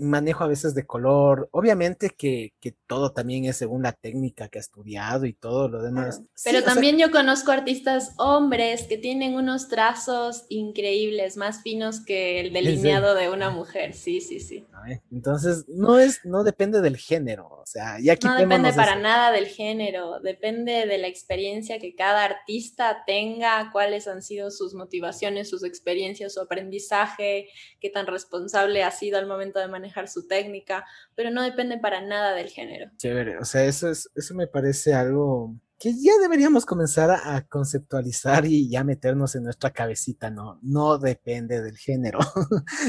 manejo 0.00 0.44
a 0.44 0.48
veces 0.48 0.74
de 0.74 0.86
color, 0.86 1.48
obviamente 1.52 2.10
que, 2.10 2.54
que, 2.60 2.74
todo 2.86 3.12
también 3.12 3.44
es 3.44 3.56
según 3.56 3.82
la 3.82 3.92
técnica 3.92 4.48
que 4.48 4.58
ha 4.58 4.60
estudiado 4.60 5.26
y 5.26 5.32
todo 5.32 5.68
lo 5.68 5.82
demás. 5.82 6.22
Pero 6.42 6.64
también 6.64 6.98
yo 6.98 7.10
conozco 7.10 7.52
artistas 7.52 8.14
hombres 8.16 8.84
que 8.84 8.98
tienen 8.98 9.34
unos 9.34 9.68
trazos 9.68 10.46
increíbles, 10.48 11.36
más 11.36 11.62
finos 11.62 12.04
que 12.04 12.40
el 12.40 12.52
delineado 12.52 13.14
de 13.14 13.30
una 13.30 13.50
mujer, 13.50 13.94
sí, 13.94 14.20
sí, 14.20 14.40
sí. 14.40 14.66
Entonces, 15.12 15.66
no 15.68 15.98
es, 15.98 16.24
no 16.24 16.42
depende 16.42 16.80
del 16.80 16.96
género, 16.96 17.46
o 17.48 17.66
sea, 17.66 17.98
ya 18.00 18.16
No 18.24 18.36
depende 18.36 18.72
para 18.72 18.96
nada 18.96 19.30
del 19.30 19.46
género, 19.46 20.18
depende 20.20 20.86
de 20.86 20.98
la 20.98 21.06
experiencia 21.06 21.78
que 21.78 21.94
cada 21.94 22.24
artista 22.24 23.04
tenga, 23.06 23.70
cuáles 23.72 24.08
han 24.08 24.22
sido 24.22 24.50
sus 24.50 24.74
motivaciones, 24.74 25.50
sus 25.50 25.62
experiencias, 25.62 26.34
su 26.34 26.40
aprendizaje, 26.40 27.48
qué 27.78 27.90
tan 27.90 28.06
responsable 28.06 28.82
ha 28.82 28.90
sido 28.90 29.18
al 29.18 29.26
momento 29.26 29.60
de 29.60 29.68
manejar 29.68 29.89
su 30.08 30.26
técnica, 30.26 30.86
pero 31.14 31.30
no 31.30 31.42
depende 31.42 31.78
para 31.78 32.00
nada 32.00 32.34
del 32.34 32.48
género. 32.48 32.90
Chévere, 32.96 33.38
o 33.38 33.44
sea, 33.44 33.64
eso, 33.64 33.90
es, 33.90 34.10
eso 34.14 34.34
me 34.34 34.46
parece 34.46 34.94
algo 34.94 35.54
que 35.80 35.94
ya 35.94 36.12
deberíamos 36.20 36.66
comenzar 36.66 37.10
a, 37.10 37.40
conceptualizar 37.48 38.44
y 38.44 38.68
ya 38.68 38.84
meternos 38.84 39.34
en 39.34 39.44
nuestra 39.44 39.70
cabecita, 39.70 40.28
¿no? 40.28 40.58
No 40.62 40.98
depende 40.98 41.62
del 41.62 41.78
género. 41.78 42.18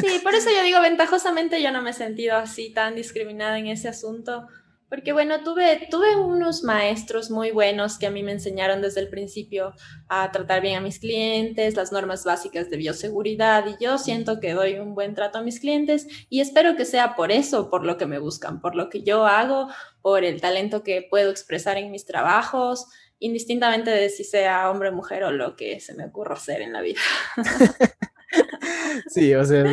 Sí, 0.01 0.19
por 0.21 0.35
eso 0.35 0.49
yo 0.49 0.61
digo, 0.63 0.81
ventajosamente 0.81 1.63
yo 1.63 1.71
no 1.71 1.81
me 1.81 1.91
he 1.91 1.93
sentido 1.93 2.35
así 2.35 2.73
tan 2.73 2.95
discriminada 2.95 3.57
en 3.57 3.67
ese 3.67 3.87
asunto, 3.87 4.45
porque 4.91 5.13
bueno, 5.13 5.41
tuve, 5.41 5.87
tuve 5.89 6.17
unos 6.17 6.65
maestros 6.65 7.31
muy 7.31 7.51
buenos 7.51 7.97
que 7.97 8.07
a 8.07 8.11
mí 8.11 8.23
me 8.23 8.33
enseñaron 8.33 8.81
desde 8.81 8.99
el 8.99 9.07
principio 9.07 9.73
a 10.09 10.29
tratar 10.33 10.61
bien 10.61 10.75
a 10.75 10.81
mis 10.81 10.99
clientes, 10.99 11.77
las 11.77 11.93
normas 11.93 12.25
básicas 12.25 12.69
de 12.69 12.75
bioseguridad 12.75 13.65
y 13.67 13.81
yo 13.81 13.97
siento 13.97 14.41
que 14.41 14.51
doy 14.51 14.79
un 14.79 14.93
buen 14.93 15.15
trato 15.15 15.37
a 15.37 15.43
mis 15.43 15.61
clientes 15.61 16.07
y 16.29 16.41
espero 16.41 16.75
que 16.75 16.83
sea 16.83 17.15
por 17.15 17.31
eso, 17.31 17.69
por 17.69 17.85
lo 17.85 17.95
que 17.95 18.05
me 18.05 18.19
buscan, 18.19 18.59
por 18.59 18.75
lo 18.75 18.89
que 18.89 19.01
yo 19.01 19.25
hago, 19.25 19.69
por 20.01 20.25
el 20.25 20.41
talento 20.41 20.83
que 20.83 21.07
puedo 21.09 21.31
expresar 21.31 21.77
en 21.77 21.89
mis 21.89 22.05
trabajos, 22.05 22.87
indistintamente 23.17 23.91
de 23.91 24.09
si 24.09 24.25
sea 24.25 24.69
hombre, 24.69 24.91
mujer 24.91 25.23
o 25.23 25.31
lo 25.31 25.55
que 25.55 25.79
se 25.79 25.93
me 25.93 26.03
ocurra 26.03 26.33
hacer 26.33 26.61
en 26.61 26.73
la 26.73 26.81
vida. 26.81 26.99
sí, 29.07 29.33
o 29.35 29.45
sea, 29.45 29.63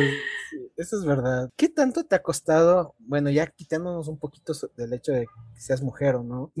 eso 0.79 0.97
es 0.97 1.05
verdad. 1.05 1.49
¿Qué 1.55 1.69
tanto 1.69 2.05
te 2.05 2.15
ha 2.15 2.23
costado, 2.23 2.95
bueno, 2.99 3.29
ya 3.29 3.47
quitándonos 3.47 4.07
un 4.07 4.17
poquito 4.17 4.53
del 4.77 4.93
hecho 4.93 5.11
de 5.11 5.25
que 5.25 5.61
seas 5.61 5.81
mujer 5.81 6.15
o 6.15 6.23
no, 6.23 6.51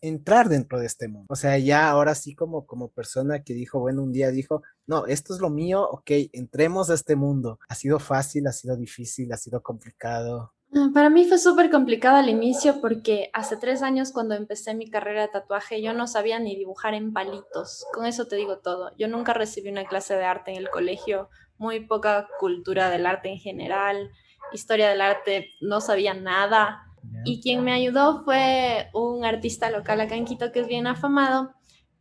entrar 0.00 0.48
dentro 0.48 0.80
de 0.80 0.86
este 0.86 1.08
mundo? 1.08 1.26
O 1.28 1.36
sea, 1.36 1.58
ya 1.58 1.90
ahora 1.90 2.14
sí 2.14 2.34
como, 2.34 2.66
como 2.66 2.88
persona 2.88 3.42
que 3.42 3.54
dijo, 3.54 3.78
bueno, 3.78 4.02
un 4.02 4.12
día 4.12 4.30
dijo, 4.30 4.62
no, 4.86 5.06
esto 5.06 5.34
es 5.34 5.40
lo 5.40 5.50
mío, 5.50 5.86
ok, 5.88 6.10
entremos 6.32 6.90
a 6.90 6.94
este 6.94 7.16
mundo. 7.16 7.58
¿Ha 7.68 7.74
sido 7.74 7.98
fácil, 7.98 8.46
ha 8.46 8.52
sido 8.52 8.76
difícil, 8.76 9.32
ha 9.32 9.36
sido 9.36 9.62
complicado? 9.62 10.52
Mm, 10.70 10.92
para 10.92 11.10
mí 11.10 11.24
fue 11.26 11.38
súper 11.38 11.70
complicado 11.70 12.16
al 12.16 12.28
inicio 12.28 12.80
porque 12.80 13.30
hace 13.32 13.56
tres 13.56 13.82
años 13.82 14.12
cuando 14.12 14.34
empecé 14.34 14.74
mi 14.74 14.90
carrera 14.90 15.22
de 15.22 15.28
tatuaje 15.28 15.80
yo 15.80 15.92
no 15.92 16.06
sabía 16.06 16.38
ni 16.38 16.56
dibujar 16.56 16.94
en 16.94 17.12
palitos. 17.12 17.86
Con 17.94 18.06
eso 18.06 18.26
te 18.26 18.36
digo 18.36 18.58
todo. 18.58 18.90
Yo 18.98 19.08
nunca 19.08 19.32
recibí 19.32 19.68
una 19.68 19.84
clase 19.84 20.14
de 20.14 20.24
arte 20.24 20.50
en 20.50 20.58
el 20.58 20.70
colegio 20.70 21.28
muy 21.58 21.80
poca 21.80 22.28
cultura 22.38 22.90
del 22.90 23.06
arte 23.06 23.28
en 23.28 23.38
general, 23.38 24.10
historia 24.52 24.88
del 24.88 25.00
arte, 25.00 25.50
no 25.60 25.80
sabía 25.80 26.14
nada. 26.14 26.82
Y 27.24 27.40
quien 27.40 27.62
me 27.64 27.72
ayudó 27.72 28.24
fue 28.24 28.88
un 28.92 29.24
artista 29.24 29.70
local 29.70 30.00
acá 30.00 30.16
en 30.16 30.24
Quito 30.24 30.52
que 30.52 30.60
es 30.60 30.66
bien 30.66 30.86
afamado. 30.86 31.56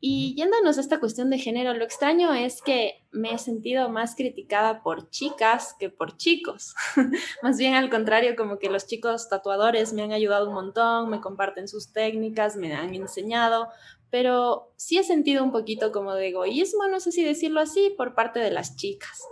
Y 0.08 0.36
yéndonos 0.36 0.78
a 0.78 0.82
esta 0.82 1.00
cuestión 1.00 1.32
de 1.32 1.40
género, 1.40 1.74
lo 1.74 1.84
extraño 1.84 2.32
es 2.34 2.62
que 2.62 3.08
me 3.12 3.34
he 3.34 3.38
sentido 3.40 3.90
más 3.90 4.16
criticada 4.16 4.84
por 4.84 5.10
chicas 5.10 5.76
que 5.80 5.90
por 5.90 6.16
chicos. 6.18 6.76
más 7.42 7.58
bien 7.58 7.74
al 7.74 7.90
contrario, 7.90 8.36
como 8.36 8.60
que 8.60 8.70
los 8.70 8.86
chicos 8.86 9.30
tatuadores 9.30 9.94
me 9.94 10.04
han 10.04 10.12
ayudado 10.12 10.50
un 10.50 10.54
montón, 10.54 11.10
me 11.10 11.22
comparten 11.22 11.68
sus 11.68 11.92
técnicas, 11.92 12.56
me 12.56 12.74
han 12.76 12.94
enseñado, 12.94 13.70
pero 14.12 14.72
sí 14.76 14.98
he 14.98 15.04
sentido 15.04 15.44
un 15.44 15.52
poquito 15.52 15.92
como 15.92 16.14
de 16.14 16.28
egoísmo, 16.28 16.88
no 16.88 17.00
sé 17.00 17.12
si 17.12 17.24
decirlo 17.24 17.60
así, 17.60 17.94
por 17.98 18.14
parte 18.14 18.40
de 18.40 18.52
las 18.52 18.76
chicas. 18.76 19.24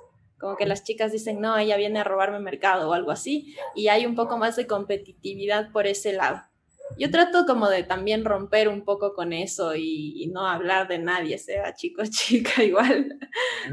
Como 0.44 0.58
que 0.58 0.66
las 0.66 0.84
chicas 0.84 1.14
dicen, 1.14 1.39
no, 1.39 1.58
ella 1.58 1.78
viene 1.78 2.00
a 2.00 2.04
robarme 2.04 2.38
mercado 2.38 2.89
o 2.89 2.94
algo 2.94 3.12
así, 3.12 3.56
y 3.76 3.88
hay 3.88 4.06
un 4.06 4.14
poco 4.14 4.38
más 4.38 4.58
de 4.58 4.68
competitividad 4.68 5.72
por 5.72 5.88
ese 5.88 6.12
lado. 6.12 6.41
Yo 6.98 7.10
trato 7.10 7.46
como 7.46 7.70
de 7.70 7.84
también 7.84 8.26
romper 8.26 8.68
un 8.68 8.84
poco 8.84 9.14
con 9.14 9.32
eso 9.32 9.74
y, 9.74 10.30
no 10.34 10.46
hablar 10.46 10.89
de 10.89 11.00
nadie, 11.00 11.38
sea 11.38 11.74
chico 11.74 12.02
o 12.02 12.06
chica 12.10 12.62
igual, 12.62 13.18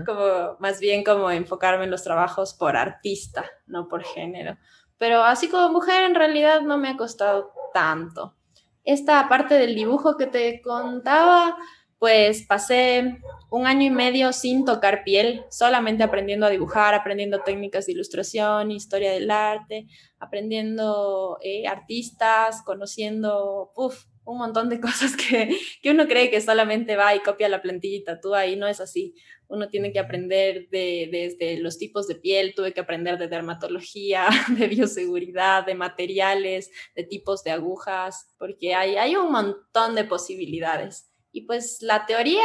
como 0.07 0.57
más 0.61 0.79
bien 0.79 1.03
como 1.03 1.33
enfocarme 1.33 1.87
en 1.87 1.91
los 1.91 2.05
trabajos 2.05 2.55
por 2.55 2.77
artista, 2.77 3.51
no 3.67 3.89
por 3.89 4.05
género. 4.05 4.57
Pero 4.97 5.25
así 5.25 5.49
como 5.49 5.73
mujer 5.73 6.05
en 6.05 6.15
realidad 6.15 6.61
no 6.61 6.79
me 6.79 6.89
ha 6.89 6.97
costado 6.97 7.53
tanto 7.75 8.37
esta 8.85 9.29
parte 9.29 9.55
del 9.55 9.75
dibujo 9.75 10.17
que 10.17 10.27
te 10.27 10.61
contaba, 10.63 11.57
pues 12.01 12.47
pasé 12.47 13.19
un 13.51 13.67
año 13.67 13.87
y 13.87 13.91
medio 13.91 14.33
sin 14.33 14.65
tocar 14.65 15.05
piel, 15.05 15.45
solamente 15.51 16.03
aprendiendo 16.03 16.47
a 16.47 16.51
dibujar, 16.51 16.95
aprendiendo 16.95 17.43
técnicas 17.43 17.85
de 17.85 17.93
ilustración, 17.93 18.71
historia 18.71 19.13
del 19.13 19.31
arte, 19.31 19.87
aprendiendo 20.19 21.37
eh, 21.43 21.67
artistas, 21.67 22.63
conociendo, 22.65 23.71
uf, 23.77 24.07
un 24.25 24.39
montón 24.39 24.71
de 24.71 24.81
cosas 24.81 25.15
que, 25.15 25.55
que, 25.83 25.91
uno 25.91 26.09
cree 26.09 26.31
que 26.31 26.41
solamente 26.41 26.97
va 26.97 27.15
y 27.15 27.21
copia 27.21 27.51
la 27.51 27.61
plantilla 27.61 27.99
y 27.99 28.05
tatúa 28.05 28.47
y 28.47 28.57
no 28.57 28.67
es 28.67 28.81
así. 28.81 29.15
Uno 29.49 29.69
tiene 29.69 29.93
que 29.93 29.99
aprender 29.99 30.71
de, 30.71 31.11
desde 31.13 31.59
los 31.59 31.77
tipos 31.77 32.09
de 32.09 32.15
piel, 32.15 32.55
tuve 32.55 32.73
que 32.73 32.81
aprender 32.81 33.19
de 33.19 33.29
dermatología, 33.29 34.27
de 34.59 34.69
bioseguridad, 34.69 35.67
de 35.67 35.75
materiales, 35.75 36.71
de 36.97 37.05
tipos 37.05 37.45
de 37.45 37.51
agujas, 37.51 38.35
porque 38.39 38.75
hay, 38.75 38.97
hay 38.97 39.17
un 39.17 39.31
montón 39.31 39.95
de 39.95 40.05
posibilidades. 40.05 41.10
Y 41.33 41.43
pues 41.43 41.79
la 41.81 42.07
teoría 42.07 42.45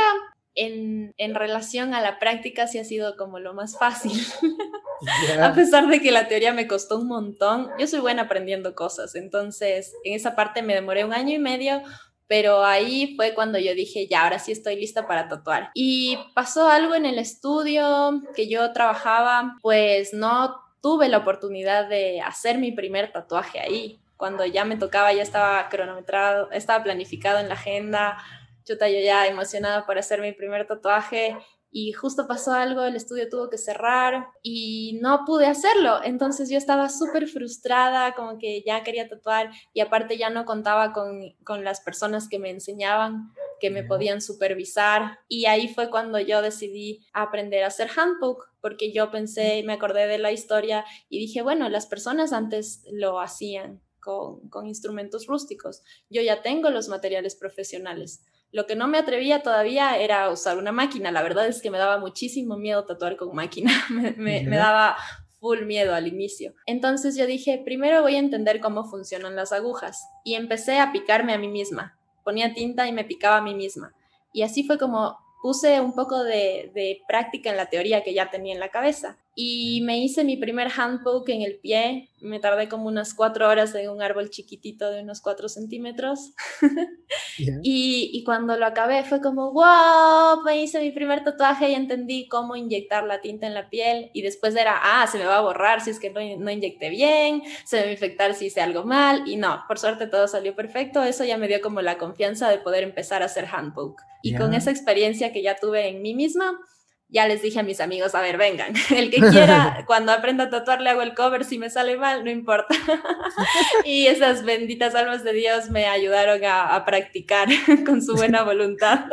en, 0.56 1.14
en, 1.18 1.36
relación 1.36 1.94
a 1.94 2.02
la 2.02 2.20
práctica 2.20 2.68
sí 2.68 2.80
ha 2.80 2.86
sido 2.86 3.18
como 3.18 3.40
lo 3.40 3.54
más 3.54 3.78
fácil. 3.78 4.14
a 5.42 5.54
pesar 5.54 5.88
de 5.88 6.02
que 6.02 6.12
la 6.12 6.28
teoría 6.28 6.54
me 6.54 6.68
costó 6.68 7.00
un 7.00 7.08
montón, 7.08 7.70
yo 7.78 7.88
soy 7.88 8.00
buena 8.00 8.24
aprendiendo 8.24 8.76
cosas, 8.76 9.16
entonces 9.16 9.94
en 10.04 10.14
esa 10.14 10.36
parte 10.36 10.62
me 10.62 10.74
demoré 10.74 11.04
un 11.04 11.14
año 11.14 11.34
y 11.34 11.40
medio, 11.40 11.82
pero 12.28 12.64
ahí 12.64 13.16
fue 13.16 13.34
cuando 13.34 13.60
yo 13.60 13.76
dije, 13.76 14.08
ya, 14.08 14.24
ahora 14.24 14.40
sí 14.40 14.52
estoy 14.52 14.78
lista 14.78 15.08
para 15.08 15.28
tatuar. 15.28 15.70
Y 15.74 16.18
pasó 16.34 16.68
algo 16.70 16.96
en 16.96 17.06
el 17.06 17.20
estudio 17.20 18.24
que 18.36 18.50
yo 18.50 18.72
trabajaba, 18.74 19.58
pues 19.62 20.14
no 20.14 20.56
tuve 20.82 21.08
la 21.08 21.20
oportunidad 21.20 21.88
de 21.88 22.22
hacer 22.22 22.58
mi 22.58 22.72
primer 22.72 23.12
tatuaje 23.12 23.60
ahí. 23.60 24.00
Cuando 24.18 24.46
ya 24.46 24.66
me 24.66 24.78
tocaba, 24.78 25.14
ya 25.14 25.22
estaba 25.22 25.68
cronometrado, 25.70 26.50
estaba 26.52 26.84
planificado 26.84 27.40
en 27.40 27.50
la 27.50 27.56
agenda, 27.56 28.18
chuta, 28.66 28.90
yo 28.90 29.00
ya 29.00 29.28
emocionada 29.28 29.86
por 29.86 29.98
hacer 29.98 30.22
mi 30.22 30.34
primer 30.34 30.68
tatuaje 30.68 31.38
y 31.78 31.92
justo 31.92 32.26
pasó 32.26 32.54
algo, 32.54 32.86
el 32.86 32.96
estudio 32.96 33.28
tuvo 33.28 33.50
que 33.50 33.58
cerrar 33.58 34.28
y 34.42 34.98
no 35.02 35.26
pude 35.26 35.46
hacerlo. 35.46 36.00
Entonces 36.06 36.50
yo 36.50 36.58
estaba 36.58 36.88
súper 36.88 37.28
frustrada, 37.28 38.16
como 38.16 38.38
que 38.38 38.64
ya 38.66 38.82
quería 38.82 39.10
tatuar 39.10 39.52
y 39.74 39.82
aparte 39.82 40.18
ya 40.18 40.30
no 40.30 40.46
contaba 40.46 40.94
con, 40.94 41.36
con, 41.44 41.66
las 41.66 41.82
personas 41.82 42.30
que 42.30 42.40
me 42.40 42.50
enseñaban, 42.50 43.34
que 43.60 43.72
me 43.72 43.84
podían 43.84 44.22
supervisar. 44.22 45.20
Y 45.28 45.48
ahí 45.48 45.68
fue 45.68 45.90
cuando 45.90 46.18
yo 46.18 46.42
decidí 46.42 47.06
aprender 47.12 47.66
a 47.66 47.68
hacer 47.68 47.90
handbook, 47.94 48.46
porque 48.62 48.94
yo 48.94 49.12
pensé, 49.12 49.62
me 49.66 49.74
acordé 49.74 50.08
de 50.08 50.18
la 50.18 50.32
historia 50.32 50.86
y 51.10 51.20
dije, 51.20 51.42
bueno, 51.42 51.68
las 51.68 51.88
personas 51.88 52.32
antes 52.32 52.86
lo 52.90 53.20
hacían. 53.20 53.82
Con, 54.00 54.50
con 54.50 54.68
instrumentos 54.68 55.26
rústicos. 55.26 55.82
Yo 56.12 56.22
ya 56.22 56.44
tengo 56.44 56.70
los 56.70 56.90
materiales 56.90 57.36
profesionales 57.36 58.22
lo 58.56 58.66
que 58.68 58.78
no 58.78 58.88
me 58.88 58.98
atrevía 58.98 59.44
todavía 59.44 59.98
era 59.98 60.30
usar 60.30 60.58
una 60.58 60.72
máquina. 60.72 61.12
La 61.12 61.22
verdad 61.22 61.46
es 61.46 61.62
que 61.62 61.70
me 61.70 61.78
daba 61.78 61.98
muchísimo 62.00 62.56
miedo 62.56 62.86
tatuar 62.86 63.18
con 63.18 63.36
máquina. 63.36 63.74
me, 64.18 64.46
daba 64.48 64.96
full 65.42 65.66
miedo 65.66 65.94
al 65.94 66.08
inicio. 66.08 66.54
Entonces 66.66 67.18
yo 67.18 67.26
dije, 67.26 67.62
primero 67.66 68.02
voy 68.02 68.16
a 68.16 68.20
entender 68.20 68.62
cómo 68.62 68.86
funcionan 68.86 69.36
las 69.36 69.52
agujas. 69.52 70.08
Y 70.24 70.36
empecé 70.36 70.80
a 70.80 70.94
picarme 70.94 71.34
a 71.34 71.38
mí 71.38 71.50
misma. 71.50 71.98
Ponía 72.24 72.54
tinta 72.54 72.88
y 72.88 72.94
me 72.94 73.04
picaba 73.04 73.40
a 73.40 73.42
mí 73.42 73.54
misma. 73.54 73.94
Y 74.32 74.44
así 74.44 74.64
fue 74.64 74.78
como 74.78 75.18
puse 75.42 75.82
un 75.82 75.94
poco 75.94 76.24
de, 76.24 76.72
de 76.74 77.02
práctica 77.10 77.50
en 77.50 77.58
la 77.58 77.66
teoría 77.66 78.04
que 78.04 78.14
ya 78.14 78.30
tenía 78.30 78.54
en 78.54 78.62
la 78.62 78.70
cabeza 78.70 79.18
y 79.38 79.82
me 79.82 80.00
hice 80.00 80.24
mi 80.24 80.38
primer 80.38 80.70
handbook 80.76 81.28
en 81.28 81.42
el 81.42 81.60
pie. 81.60 82.10
Me 82.22 82.40
tardé 82.40 82.70
como 82.70 82.88
unas 82.88 83.14
cuatro 83.14 83.50
horas 83.50 83.76
en 83.76 83.90
un 83.90 84.02
árbol 84.02 84.30
chiquitito 84.30 84.90
de 84.90 85.02
unos 85.02 85.20
cuatro 85.20 85.50
centímetros. 85.50 86.32
y, 87.38 88.12
y, 88.14 88.24
cuando 88.24 88.56
lo 88.56 88.66
acabé 88.66 89.04
fue 89.04 89.20
como, 89.20 89.52
wow, 89.52 90.42
me 90.46 90.64
hice 90.64 90.80
mi 90.80 90.92
primer 90.92 91.26
tatuaje 91.26 91.70
y 91.70 91.74
entendí 91.74 92.30
cómo 92.30 92.56
inyectar 92.56 93.04
la 93.04 93.20
tinta 93.20 93.46
en 93.46 93.54
la 93.54 93.70
piel. 93.70 94.10
Y 94.14 94.22
después 94.22 94.56
era, 94.56 94.80
ah, 94.82 95.06
se 95.06 95.18
me 95.18 95.26
va 95.26 95.40
a 95.40 95.42
borrar 95.42 95.82
si 95.82 95.90
es 95.90 96.00
que 96.00 96.12
no, 96.12 96.22
no 96.40 96.50
inyecté 96.50 96.90
bien, 96.90 97.44
se 97.66 97.76
me 97.76 97.84
va 97.84 97.90
a 97.90 97.92
infectar 97.92 98.34
si 98.36 98.46
hice 98.46 98.62
algo 98.62 98.86
mal. 98.86 99.28
Y 99.28 99.36
no, 99.36 99.66
por 99.68 99.80
suerte 99.80 100.08
todo 100.08 100.30
salió 100.30 100.56
perfecto. 100.56 101.04
Eso 101.04 101.26
ya 101.26 101.38
me 101.38 101.50
dio 101.50 101.60
como 101.60 101.82
la 101.82 101.98
confianza 101.98 102.50
de 102.50 102.60
poder 102.60 102.84
empezar 102.84 103.22
a 103.22 103.26
hacer 103.26 103.46
handbook. 103.52 104.02
Y 104.22 104.34
con 104.34 104.56
esa 104.56 104.72
experiencia 104.72 105.32
que 105.32 105.44
ya 105.44 105.56
tuve 105.56 105.88
en 105.88 106.02
mí 106.02 106.16
misma, 106.16 106.60
ya 107.08 107.28
les 107.28 107.42
dije 107.42 107.60
a 107.60 107.64
mis 107.64 107.80
amigos, 107.80 108.16
a 108.16 108.22
ver, 108.22 108.38
vengan, 108.38 108.74
el 108.96 109.10
que 109.10 109.20
quiera, 109.20 109.84
cuando 109.88 110.12
aprenda 110.12 110.46
a 110.46 110.50
tatuar 110.50 110.82
le 110.82 110.90
hago 110.90 111.02
el 111.02 111.14
cover, 111.14 111.46
si 111.46 111.58
me 111.58 111.70
sale 111.70 111.98
mal, 111.98 112.24
no 112.24 112.32
importa. 112.32 112.76
y 113.86 114.08
esas 114.08 114.44
benditas 114.44 114.96
almas 114.96 115.24
de 115.24 115.34
Dios 115.34 115.70
me 115.70 115.86
ayudaron 115.88 116.44
a, 116.46 116.84
practicar 116.86 117.48
con 117.86 118.02
su 118.02 118.16
buena 118.16 118.44
voluntad. 118.44 119.06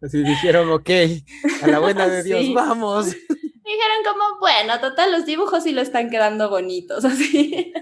Así 0.00 0.22
dijeron, 0.22 0.70
ok, 0.70 0.90
a 1.62 1.66
la 1.66 1.78
buena 1.78 2.06
de 2.06 2.22
Dios, 2.22 2.52
vamos. 2.54 3.06
Dijeron 3.06 4.04
como, 4.04 4.38
bueno, 4.38 4.78
total, 4.78 5.10
los 5.10 5.26
dibujos 5.26 5.64
sí 5.64 5.72
lo 5.72 5.80
están 5.80 6.10
quedando 6.10 6.48
bonitos, 6.48 7.04
así. 7.04 7.72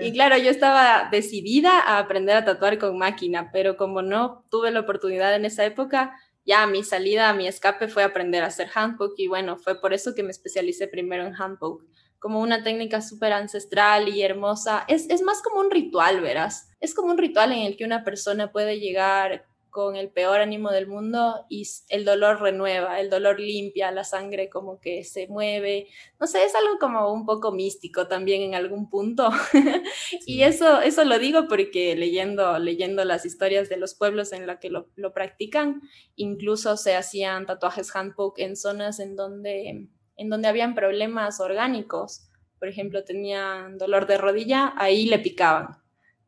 Y 0.00 0.12
claro, 0.12 0.36
yo 0.38 0.50
estaba 0.50 1.08
decidida 1.10 1.80
a 1.80 1.98
aprender 1.98 2.36
a 2.36 2.44
tatuar 2.44 2.78
con 2.78 2.98
máquina, 2.98 3.50
pero 3.52 3.76
como 3.76 4.02
no 4.02 4.44
tuve 4.50 4.70
la 4.70 4.80
oportunidad 4.80 5.34
en 5.34 5.44
esa 5.44 5.64
época, 5.64 6.16
ya 6.44 6.66
mi 6.66 6.84
salida, 6.84 7.32
mi 7.32 7.46
escape 7.46 7.88
fue 7.88 8.02
aprender 8.02 8.42
a 8.42 8.48
hacer 8.48 8.68
handbook 8.74 9.14
y 9.16 9.28
bueno, 9.28 9.56
fue 9.56 9.80
por 9.80 9.94
eso 9.94 10.14
que 10.14 10.22
me 10.22 10.30
especialicé 10.30 10.88
primero 10.88 11.26
en 11.26 11.34
handbook, 11.34 11.84
como 12.18 12.40
una 12.40 12.62
técnica 12.62 13.02
súper 13.02 13.32
ancestral 13.32 14.08
y 14.08 14.22
hermosa. 14.22 14.84
Es, 14.88 15.08
es 15.10 15.22
más 15.22 15.42
como 15.42 15.60
un 15.60 15.70
ritual, 15.70 16.20
verás. 16.20 16.70
Es 16.80 16.94
como 16.94 17.10
un 17.10 17.18
ritual 17.18 17.52
en 17.52 17.60
el 17.60 17.76
que 17.76 17.84
una 17.84 18.02
persona 18.02 18.50
puede 18.50 18.80
llegar 18.80 19.46
con 19.74 19.96
el 19.96 20.08
peor 20.08 20.40
ánimo 20.40 20.70
del 20.70 20.86
mundo 20.86 21.46
y 21.48 21.66
el 21.88 22.04
dolor 22.04 22.40
renueva, 22.40 23.00
el 23.00 23.10
dolor 23.10 23.40
limpia, 23.40 23.90
la 23.90 24.04
sangre 24.04 24.48
como 24.48 24.78
que 24.78 25.02
se 25.02 25.26
mueve. 25.26 25.88
No 26.20 26.28
sé, 26.28 26.44
es 26.44 26.54
algo 26.54 26.78
como 26.78 27.12
un 27.12 27.26
poco 27.26 27.50
místico 27.50 28.06
también 28.06 28.42
en 28.42 28.54
algún 28.54 28.88
punto. 28.88 29.30
y 30.26 30.42
eso, 30.42 30.80
eso 30.80 31.04
lo 31.04 31.18
digo 31.18 31.48
porque 31.48 31.96
leyendo, 31.96 32.56
leyendo 32.60 33.04
las 33.04 33.26
historias 33.26 33.68
de 33.68 33.76
los 33.76 33.96
pueblos 33.96 34.32
en 34.32 34.46
los 34.46 34.58
que 34.58 34.70
lo, 34.70 34.90
lo 34.94 35.12
practican, 35.12 35.82
incluso 36.14 36.76
se 36.76 36.94
hacían 36.94 37.44
tatuajes 37.44 37.96
handbook 37.96 38.38
en 38.38 38.54
zonas 38.54 39.00
en 39.00 39.16
donde, 39.16 39.88
en 40.16 40.28
donde 40.28 40.46
habían 40.46 40.76
problemas 40.76 41.40
orgánicos. 41.40 42.28
Por 42.60 42.68
ejemplo, 42.68 43.02
tenían 43.02 43.76
dolor 43.76 44.06
de 44.06 44.18
rodilla, 44.18 44.72
ahí 44.76 45.06
le 45.06 45.18
picaban 45.18 45.83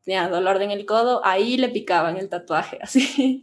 tenía 0.07 0.29
dolor 0.29 0.61
en 0.61 0.71
el 0.71 0.85
codo, 0.85 1.19
ahí 1.25 1.57
le 1.57 1.67
picaban 1.67 2.15
el 2.15 2.29
tatuaje, 2.29 2.79
así. 2.81 3.41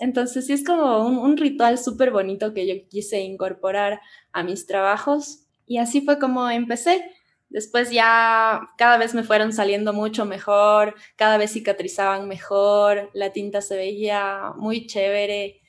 Entonces 0.00 0.44
sí 0.44 0.52
es 0.52 0.64
como 0.64 1.06
un, 1.06 1.18
un 1.18 1.36
ritual 1.36 1.78
súper 1.78 2.10
bonito 2.10 2.52
que 2.52 2.66
yo 2.66 2.88
quise 2.88 3.20
incorporar 3.20 4.00
a 4.32 4.42
mis 4.42 4.66
trabajos 4.66 5.46
y 5.66 5.78
así 5.78 6.00
fue 6.00 6.18
como 6.18 6.50
empecé. 6.50 7.04
Después 7.48 7.92
ya 7.92 8.60
cada 8.76 8.98
vez 8.98 9.14
me 9.14 9.22
fueron 9.22 9.52
saliendo 9.52 9.92
mucho 9.92 10.24
mejor, 10.24 10.96
cada 11.14 11.38
vez 11.38 11.52
cicatrizaban 11.52 12.26
mejor, 12.26 13.10
la 13.14 13.32
tinta 13.32 13.60
se 13.60 13.76
veía 13.76 14.52
muy 14.56 14.88
chévere 14.88 15.60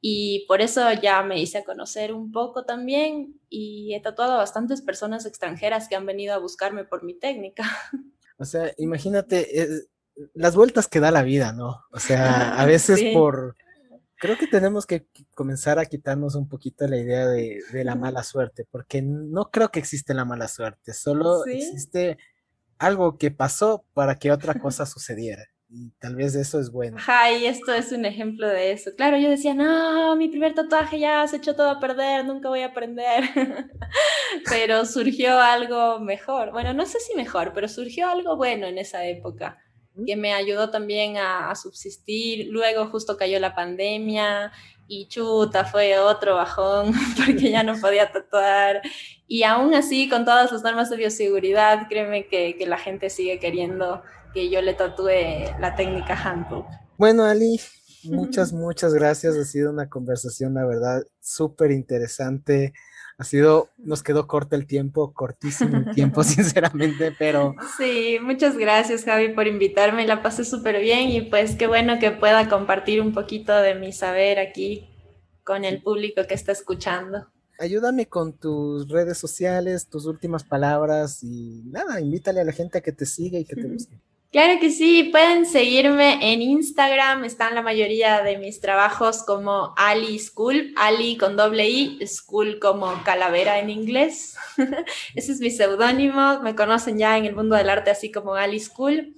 y 0.00 0.44
por 0.48 0.60
eso 0.60 0.92
ya 0.94 1.22
me 1.22 1.40
hice 1.40 1.58
a 1.58 1.64
conocer 1.64 2.12
un 2.12 2.32
poco 2.32 2.64
también 2.64 3.40
y 3.48 3.94
he 3.94 4.00
tatuado 4.00 4.32
a 4.32 4.38
bastantes 4.38 4.82
personas 4.82 5.24
extranjeras 5.24 5.88
que 5.88 5.94
han 5.94 6.04
venido 6.04 6.34
a 6.34 6.38
buscarme 6.38 6.84
por 6.84 7.04
mi 7.04 7.14
técnica. 7.14 7.62
O 8.36 8.44
sea, 8.44 8.72
imagínate 8.78 9.86
las 10.34 10.54
vueltas 10.54 10.88
que 10.88 11.00
da 11.00 11.10
la 11.10 11.22
vida, 11.22 11.52
¿no? 11.52 11.84
O 11.92 11.98
sea, 11.98 12.60
a 12.60 12.64
veces 12.66 13.02
por... 13.12 13.56
Creo 14.16 14.38
que 14.38 14.46
tenemos 14.46 14.86
que 14.86 15.06
comenzar 15.34 15.78
a 15.78 15.84
quitarnos 15.84 16.34
un 16.34 16.48
poquito 16.48 16.86
la 16.86 16.96
idea 16.96 17.26
de, 17.26 17.60
la 17.84 17.94
mala 17.94 18.22
suerte, 18.22 18.66
porque 18.70 19.02
no 19.02 19.50
creo 19.50 19.70
que 19.70 19.80
existe 19.80 20.14
la 20.14 20.24
mala 20.24 20.48
suerte, 20.48 20.94
solo 20.94 21.44
existe 21.44 22.16
algo 22.78 23.18
que 23.18 23.30
pasó 23.30 23.84
para 23.92 24.14
que 24.14 24.32
otra 24.32 24.54
cosa 24.54 24.86
sucediera. 24.86 25.44
Y 25.76 25.90
tal 25.98 26.14
vez 26.14 26.36
eso 26.36 26.60
es 26.60 26.70
bueno. 26.70 26.98
Ajá, 26.98 27.32
y 27.32 27.46
esto 27.46 27.74
es 27.74 27.90
un 27.90 28.04
ejemplo 28.04 28.46
de 28.46 28.70
eso. 28.70 28.92
Claro, 28.96 29.18
yo 29.18 29.28
decía, 29.28 29.54
no, 29.54 30.14
mi 30.14 30.28
primer 30.28 30.54
tatuaje 30.54 31.00
ya 31.00 31.26
se 31.26 31.38
echó 31.38 31.56
todo 31.56 31.68
a 31.68 31.80
perder, 31.80 32.24
nunca 32.24 32.48
voy 32.48 32.60
a 32.60 32.66
aprender. 32.66 33.24
pero 34.48 34.84
surgió 34.84 35.40
algo 35.40 35.98
mejor. 35.98 36.52
Bueno, 36.52 36.74
no 36.74 36.86
sé 36.86 37.00
si 37.00 37.16
mejor, 37.16 37.52
pero 37.52 37.66
surgió 37.66 38.08
algo 38.08 38.36
bueno 38.36 38.68
en 38.68 38.78
esa 38.78 39.04
época. 39.04 39.63
Que 40.06 40.16
me 40.16 40.32
ayudó 40.32 40.70
también 40.70 41.16
a, 41.16 41.50
a 41.50 41.54
subsistir. 41.54 42.48
Luego 42.50 42.86
justo 42.86 43.16
cayó 43.16 43.38
la 43.38 43.54
pandemia 43.54 44.52
y 44.86 45.06
chuta, 45.08 45.64
fue 45.64 45.98
otro 45.98 46.34
bajón 46.34 46.92
porque 47.16 47.50
ya 47.50 47.62
no 47.62 47.78
podía 47.80 48.10
tatuar. 48.12 48.82
Y 49.26 49.42
aún 49.44 49.74
así, 49.74 50.08
con 50.08 50.24
todas 50.24 50.52
las 50.52 50.62
normas 50.62 50.90
de 50.90 50.96
bioseguridad, 50.96 51.88
créeme 51.88 52.26
que, 52.26 52.56
que 52.56 52.66
la 52.66 52.78
gente 52.78 53.10
sigue 53.10 53.38
queriendo 53.38 54.02
que 54.32 54.50
yo 54.50 54.60
le 54.60 54.74
tatúe 54.74 55.08
la 55.60 55.74
técnica 55.76 56.14
handbook. 56.14 56.66
Bueno, 56.98 57.24
Ali, 57.24 57.60
muchas, 58.04 58.52
muchas 58.52 58.92
gracias. 58.92 59.36
Ha 59.36 59.44
sido 59.44 59.70
una 59.70 59.88
conversación, 59.88 60.54
la 60.54 60.66
verdad, 60.66 61.02
súper 61.20 61.70
interesante. 61.70 62.72
Ha 63.16 63.24
sido, 63.24 63.68
nos 63.78 64.02
quedó 64.02 64.26
corto 64.26 64.56
el 64.56 64.66
tiempo, 64.66 65.12
cortísimo 65.12 65.76
el 65.76 65.94
tiempo, 65.94 66.22
sinceramente, 66.24 67.14
pero... 67.18 67.54
Sí, 67.78 68.18
muchas 68.20 68.56
gracias, 68.58 69.04
Javi, 69.04 69.28
por 69.28 69.46
invitarme. 69.46 70.06
La 70.06 70.22
pasé 70.22 70.44
súper 70.44 70.80
bien 70.80 71.10
y 71.10 71.22
pues 71.22 71.54
qué 71.54 71.66
bueno 71.66 71.98
que 72.00 72.10
pueda 72.10 72.48
compartir 72.48 73.00
un 73.00 73.12
poquito 73.12 73.54
de 73.54 73.74
mi 73.74 73.92
saber 73.92 74.38
aquí 74.38 74.88
con 75.44 75.64
el 75.64 75.82
público 75.82 76.22
que 76.26 76.34
está 76.34 76.52
escuchando. 76.52 77.28
Ayúdame 77.58 78.06
con 78.06 78.32
tus 78.32 78.88
redes 78.88 79.18
sociales, 79.18 79.88
tus 79.88 80.06
últimas 80.06 80.42
palabras 80.42 81.22
y 81.22 81.62
nada, 81.66 82.00
invítale 82.00 82.40
a 82.40 82.44
la 82.44 82.52
gente 82.52 82.78
a 82.78 82.80
que 82.80 82.90
te 82.90 83.06
siga 83.06 83.38
y 83.38 83.44
que 83.44 83.54
te 83.54 83.66
busque. 83.66 84.00
Claro 84.34 84.58
que 84.58 84.70
sí, 84.70 85.10
pueden 85.12 85.46
seguirme 85.46 86.32
en 86.32 86.42
Instagram, 86.42 87.22
están 87.22 87.54
la 87.54 87.62
mayoría 87.62 88.20
de 88.24 88.36
mis 88.36 88.60
trabajos 88.60 89.22
como 89.22 89.72
Ali 89.76 90.18
School, 90.18 90.74
Ali 90.74 91.16
con 91.16 91.36
doble 91.36 91.68
I, 91.68 92.04
School 92.04 92.58
como 92.58 93.00
calavera 93.04 93.60
en 93.60 93.70
inglés. 93.70 94.34
Ese 95.14 95.30
es 95.30 95.38
mi 95.38 95.52
seudónimo, 95.52 96.40
me 96.40 96.56
conocen 96.56 96.98
ya 96.98 97.16
en 97.16 97.26
el 97.26 97.36
mundo 97.36 97.54
del 97.54 97.70
arte 97.70 97.92
así 97.92 98.10
como 98.10 98.34
Ali 98.34 98.58
School 98.58 99.14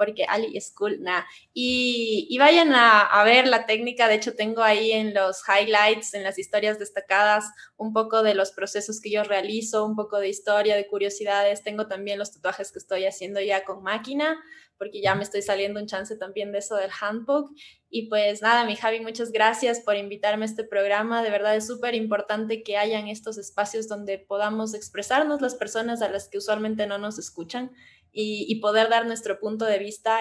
porque 0.00 0.24
Ali 0.26 0.56
es 0.56 0.72
cool, 0.74 1.02
nada. 1.02 1.26
Y, 1.52 2.34
vayan 2.38 2.72
a, 2.72 3.22
ver 3.22 3.46
la 3.46 3.66
técnica, 3.66 4.08
de 4.08 4.14
hecho 4.14 4.34
tengo 4.34 4.62
ahí 4.62 4.92
en 4.92 5.12
los 5.12 5.42
highlights, 5.46 6.14
en 6.14 6.22
las 6.22 6.38
historias 6.38 6.78
destacadas, 6.78 7.44
un 7.76 7.92
poco 7.92 8.22
de 8.22 8.32
los 8.32 8.52
procesos 8.52 8.98
que 9.02 9.10
yo 9.10 9.24
realizo, 9.24 9.84
un 9.84 9.96
poco 9.96 10.18
de 10.18 10.30
historia, 10.30 10.74
de 10.74 10.86
curiosidades, 10.86 11.62
tengo 11.62 11.86
también 11.86 12.18
los 12.18 12.32
tatuajes 12.32 12.72
que 12.72 12.78
estoy 12.78 13.04
haciendo 13.04 13.42
ya 13.42 13.62
con 13.66 13.82
máquina, 13.82 14.42
porque 14.78 15.02
ya 15.02 15.14
me 15.14 15.22
estoy 15.22 15.42
saliendo 15.42 15.78
un 15.78 15.86
chance 15.86 16.16
también 16.16 16.50
de 16.50 16.60
eso 16.60 16.76
del 16.76 16.90
handbook. 16.98 17.54
Y 17.90 18.08
pues 18.08 18.40
nada, 18.40 18.64
mi 18.64 18.76
Javi, 18.76 19.00
muchas 19.00 19.32
gracias 19.32 19.80
por 19.80 19.96
invitarme 19.96 20.46
a 20.46 20.48
este 20.48 20.64
programa. 20.64 21.22
De 21.22 21.28
verdad 21.28 21.54
es 21.56 21.66
súper 21.66 21.94
importante 21.94 22.62
que 22.62 22.78
hayan 22.78 23.06
estos 23.06 23.36
espacios 23.36 23.86
donde 23.86 24.16
podamos 24.16 24.72
expresarnos 24.72 25.42
las 25.42 25.56
personas 25.56 26.00
a 26.00 26.08
las 26.08 26.30
que 26.30 26.38
usualmente 26.38 26.86
no 26.86 26.96
nos 26.96 27.18
escuchan 27.18 27.72
y, 28.12 28.60
poder 28.60 28.88
dar 28.88 29.06
nuestro 29.06 29.38
punto 29.38 29.64
de 29.64 29.78
vista, 29.78 30.20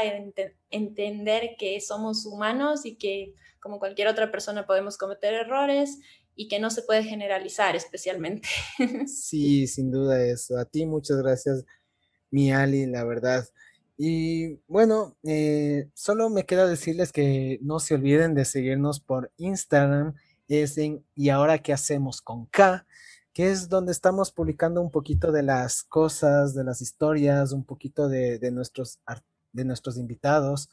entender 0.69 1.55
que 1.57 1.79
somos 1.81 2.25
humanos 2.25 2.85
y 2.85 2.95
que 2.95 3.33
como 3.59 3.79
cualquier 3.79 4.07
otra 4.07 4.31
persona 4.31 4.65
podemos 4.65 4.97
cometer 4.97 5.33
errores 5.33 5.99
y 6.35 6.47
que 6.47 6.59
no 6.59 6.69
se 6.69 6.83
puede 6.83 7.03
generalizar 7.03 7.75
especialmente. 7.75 8.47
Sí, 9.07 9.67
sin 9.67 9.91
duda 9.91 10.23
eso. 10.23 10.57
A 10.57 10.65
ti 10.65 10.85
muchas 10.85 11.17
gracias, 11.17 11.65
mi 12.31 12.51
Ali, 12.51 12.85
la 12.85 13.03
verdad. 13.03 13.45
Y 13.97 14.59
bueno, 14.67 15.17
eh, 15.23 15.89
solo 15.93 16.29
me 16.29 16.45
queda 16.45 16.67
decirles 16.67 17.11
que 17.11 17.59
no 17.61 17.79
se 17.79 17.95
olviden 17.95 18.35
de 18.35 18.45
seguirnos 18.45 19.01
por 19.01 19.31
Instagram, 19.37 20.15
es 20.47 20.77
en 20.77 21.05
y 21.15 21.29
ahora 21.29 21.59
qué 21.59 21.73
hacemos 21.73 22.21
con 22.21 22.45
K 22.45 22.85
que 23.33 23.51
es 23.51 23.69
donde 23.69 23.91
estamos 23.91 24.31
publicando 24.31 24.81
un 24.81 24.91
poquito 24.91 25.31
de 25.31 25.43
las 25.43 25.83
cosas, 25.83 26.53
de 26.53 26.63
las 26.63 26.81
historias, 26.81 27.51
un 27.51 27.63
poquito 27.63 28.09
de, 28.09 28.39
nuestros, 28.51 28.99
de 29.51 29.65
nuestros 29.65 29.97
invitados. 29.97 30.69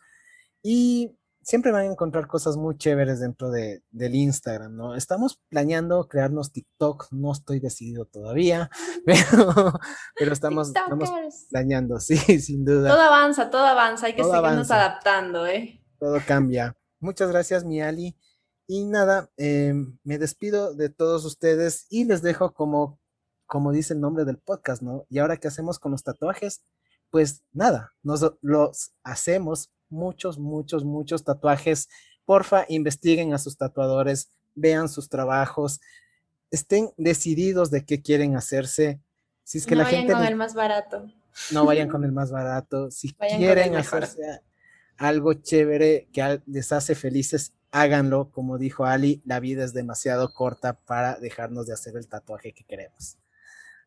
Y 0.63 1.17
siempre 1.43 1.71
van 1.71 1.83
a 1.83 1.93
encontrar 1.93 2.27
cosas 2.27 2.57
muy 2.57 2.77
chéveres 2.77 3.21
dentro 3.21 3.51
de, 3.51 3.83
del 3.91 4.17
Instagram, 4.17 4.75
¿no? 4.75 4.97
Estamos 4.97 5.41
planeando 5.49 6.09
crearnos 6.09 6.51
TikTok, 6.51 7.07
no 7.13 7.31
estoy 7.31 7.61
decidido 7.61 8.05
todavía, 8.05 8.69
pero, 9.07 9.73
pero 10.19 10.33
estamos, 10.33 10.69
estamos 10.69 11.11
planeando, 11.51 12.01
sí, 12.01 12.17
sin 12.41 12.65
duda. 12.65 12.91
Todo 12.91 13.01
avanza, 13.01 13.51
todo 13.51 13.65
avanza, 13.65 14.07
hay 14.07 14.17
que 14.17 14.25
seguirnos 14.25 14.71
adaptando, 14.73 15.47
¿eh? 15.47 15.81
Todo 16.01 16.19
cambia. 16.27 16.77
Muchas 16.99 17.31
gracias, 17.31 17.65
mi 17.65 17.81
Ali. 17.81 18.17
Y 18.67 18.85
nada, 18.85 19.31
em, 19.37 19.99
me 20.03 20.19
despido 20.19 20.75
de 20.75 20.89
todos 20.89 21.25
ustedes 21.25 21.87
y 21.89 22.05
les 22.05 22.23
dejo 22.23 22.53
como, 22.53 22.99
como 23.47 23.73
dice 23.73 23.95
el 23.95 24.01
nombre 24.01 24.25
del 24.25 24.39
podcast, 24.39 24.83
¿no? 24.83 25.07
Y 25.09 25.19
ahora, 25.19 25.37
¿qué 25.37 25.49
hacemos 25.49 25.79
con 25.79 25.93
los 25.93 26.03
tatuajes? 26.03 26.63
Pues 27.11 27.43
nada, 27.53 27.93
nos 28.03 28.25
los 28.43 28.93
hacemos 29.05 29.71
muchos, 29.89 30.39
muchos, 30.39 30.85
muchos 30.85 31.23
tatuajes. 31.23 31.89
Porfa, 32.25 32.65
investiguen 32.69 33.35
a 33.35 33.39
sus 33.39 33.57
tatuadores, 33.57 34.31
vean 34.57 34.89
sus 34.89 35.09
trabajos, 35.09 35.81
estén 36.51 36.91
decididos 36.97 37.71
de 37.71 37.85
qué 37.85 38.03
quieren 38.03 38.37
hacerse. 38.37 39.01
Si 39.45 39.59
es 39.59 39.67
que 39.67 39.77
no 39.77 39.83
la 39.83 39.85
vayan 39.85 40.01
gente 40.01 40.15
con 40.15 40.25
el 40.25 40.37
más 40.37 40.55
barato. 40.55 41.07
No 41.53 41.65
vayan 41.65 41.89
con 41.91 42.05
el 42.05 42.13
más 42.13 42.33
barato. 42.33 42.91
Si 42.91 43.13
quieren 43.13 43.77
hacerse 43.77 44.41
algo 44.97 45.35
chévere 45.35 46.09
que 46.13 46.41
les 46.47 46.73
hace 46.73 46.95
felices, 46.95 47.53
háganlo, 47.71 48.31
como 48.31 48.59
dijo 48.59 48.85
Ali, 48.85 49.23
la 49.25 49.41
vida 49.41 49.65
es 49.65 49.73
demasiado 49.73 50.33
corta 50.33 50.79
para 50.81 51.17
dejarnos 51.17 51.67
de 51.67 51.75
hacer 51.75 51.97
el 51.97 52.09
tatuaje 52.09 52.53
que 52.53 52.65
queremos. 52.65 53.19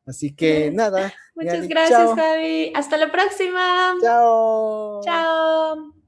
Así 0.06 0.36
que 0.36 0.72
nada. 0.72 1.14
Muchas 1.36 1.68
gracias, 1.68 2.16
Javi. 2.16 2.72
Hasta 2.76 2.98
la 2.98 3.12
próxima. 3.12 3.96
Chao. 4.02 5.02
Chao. 5.04 5.99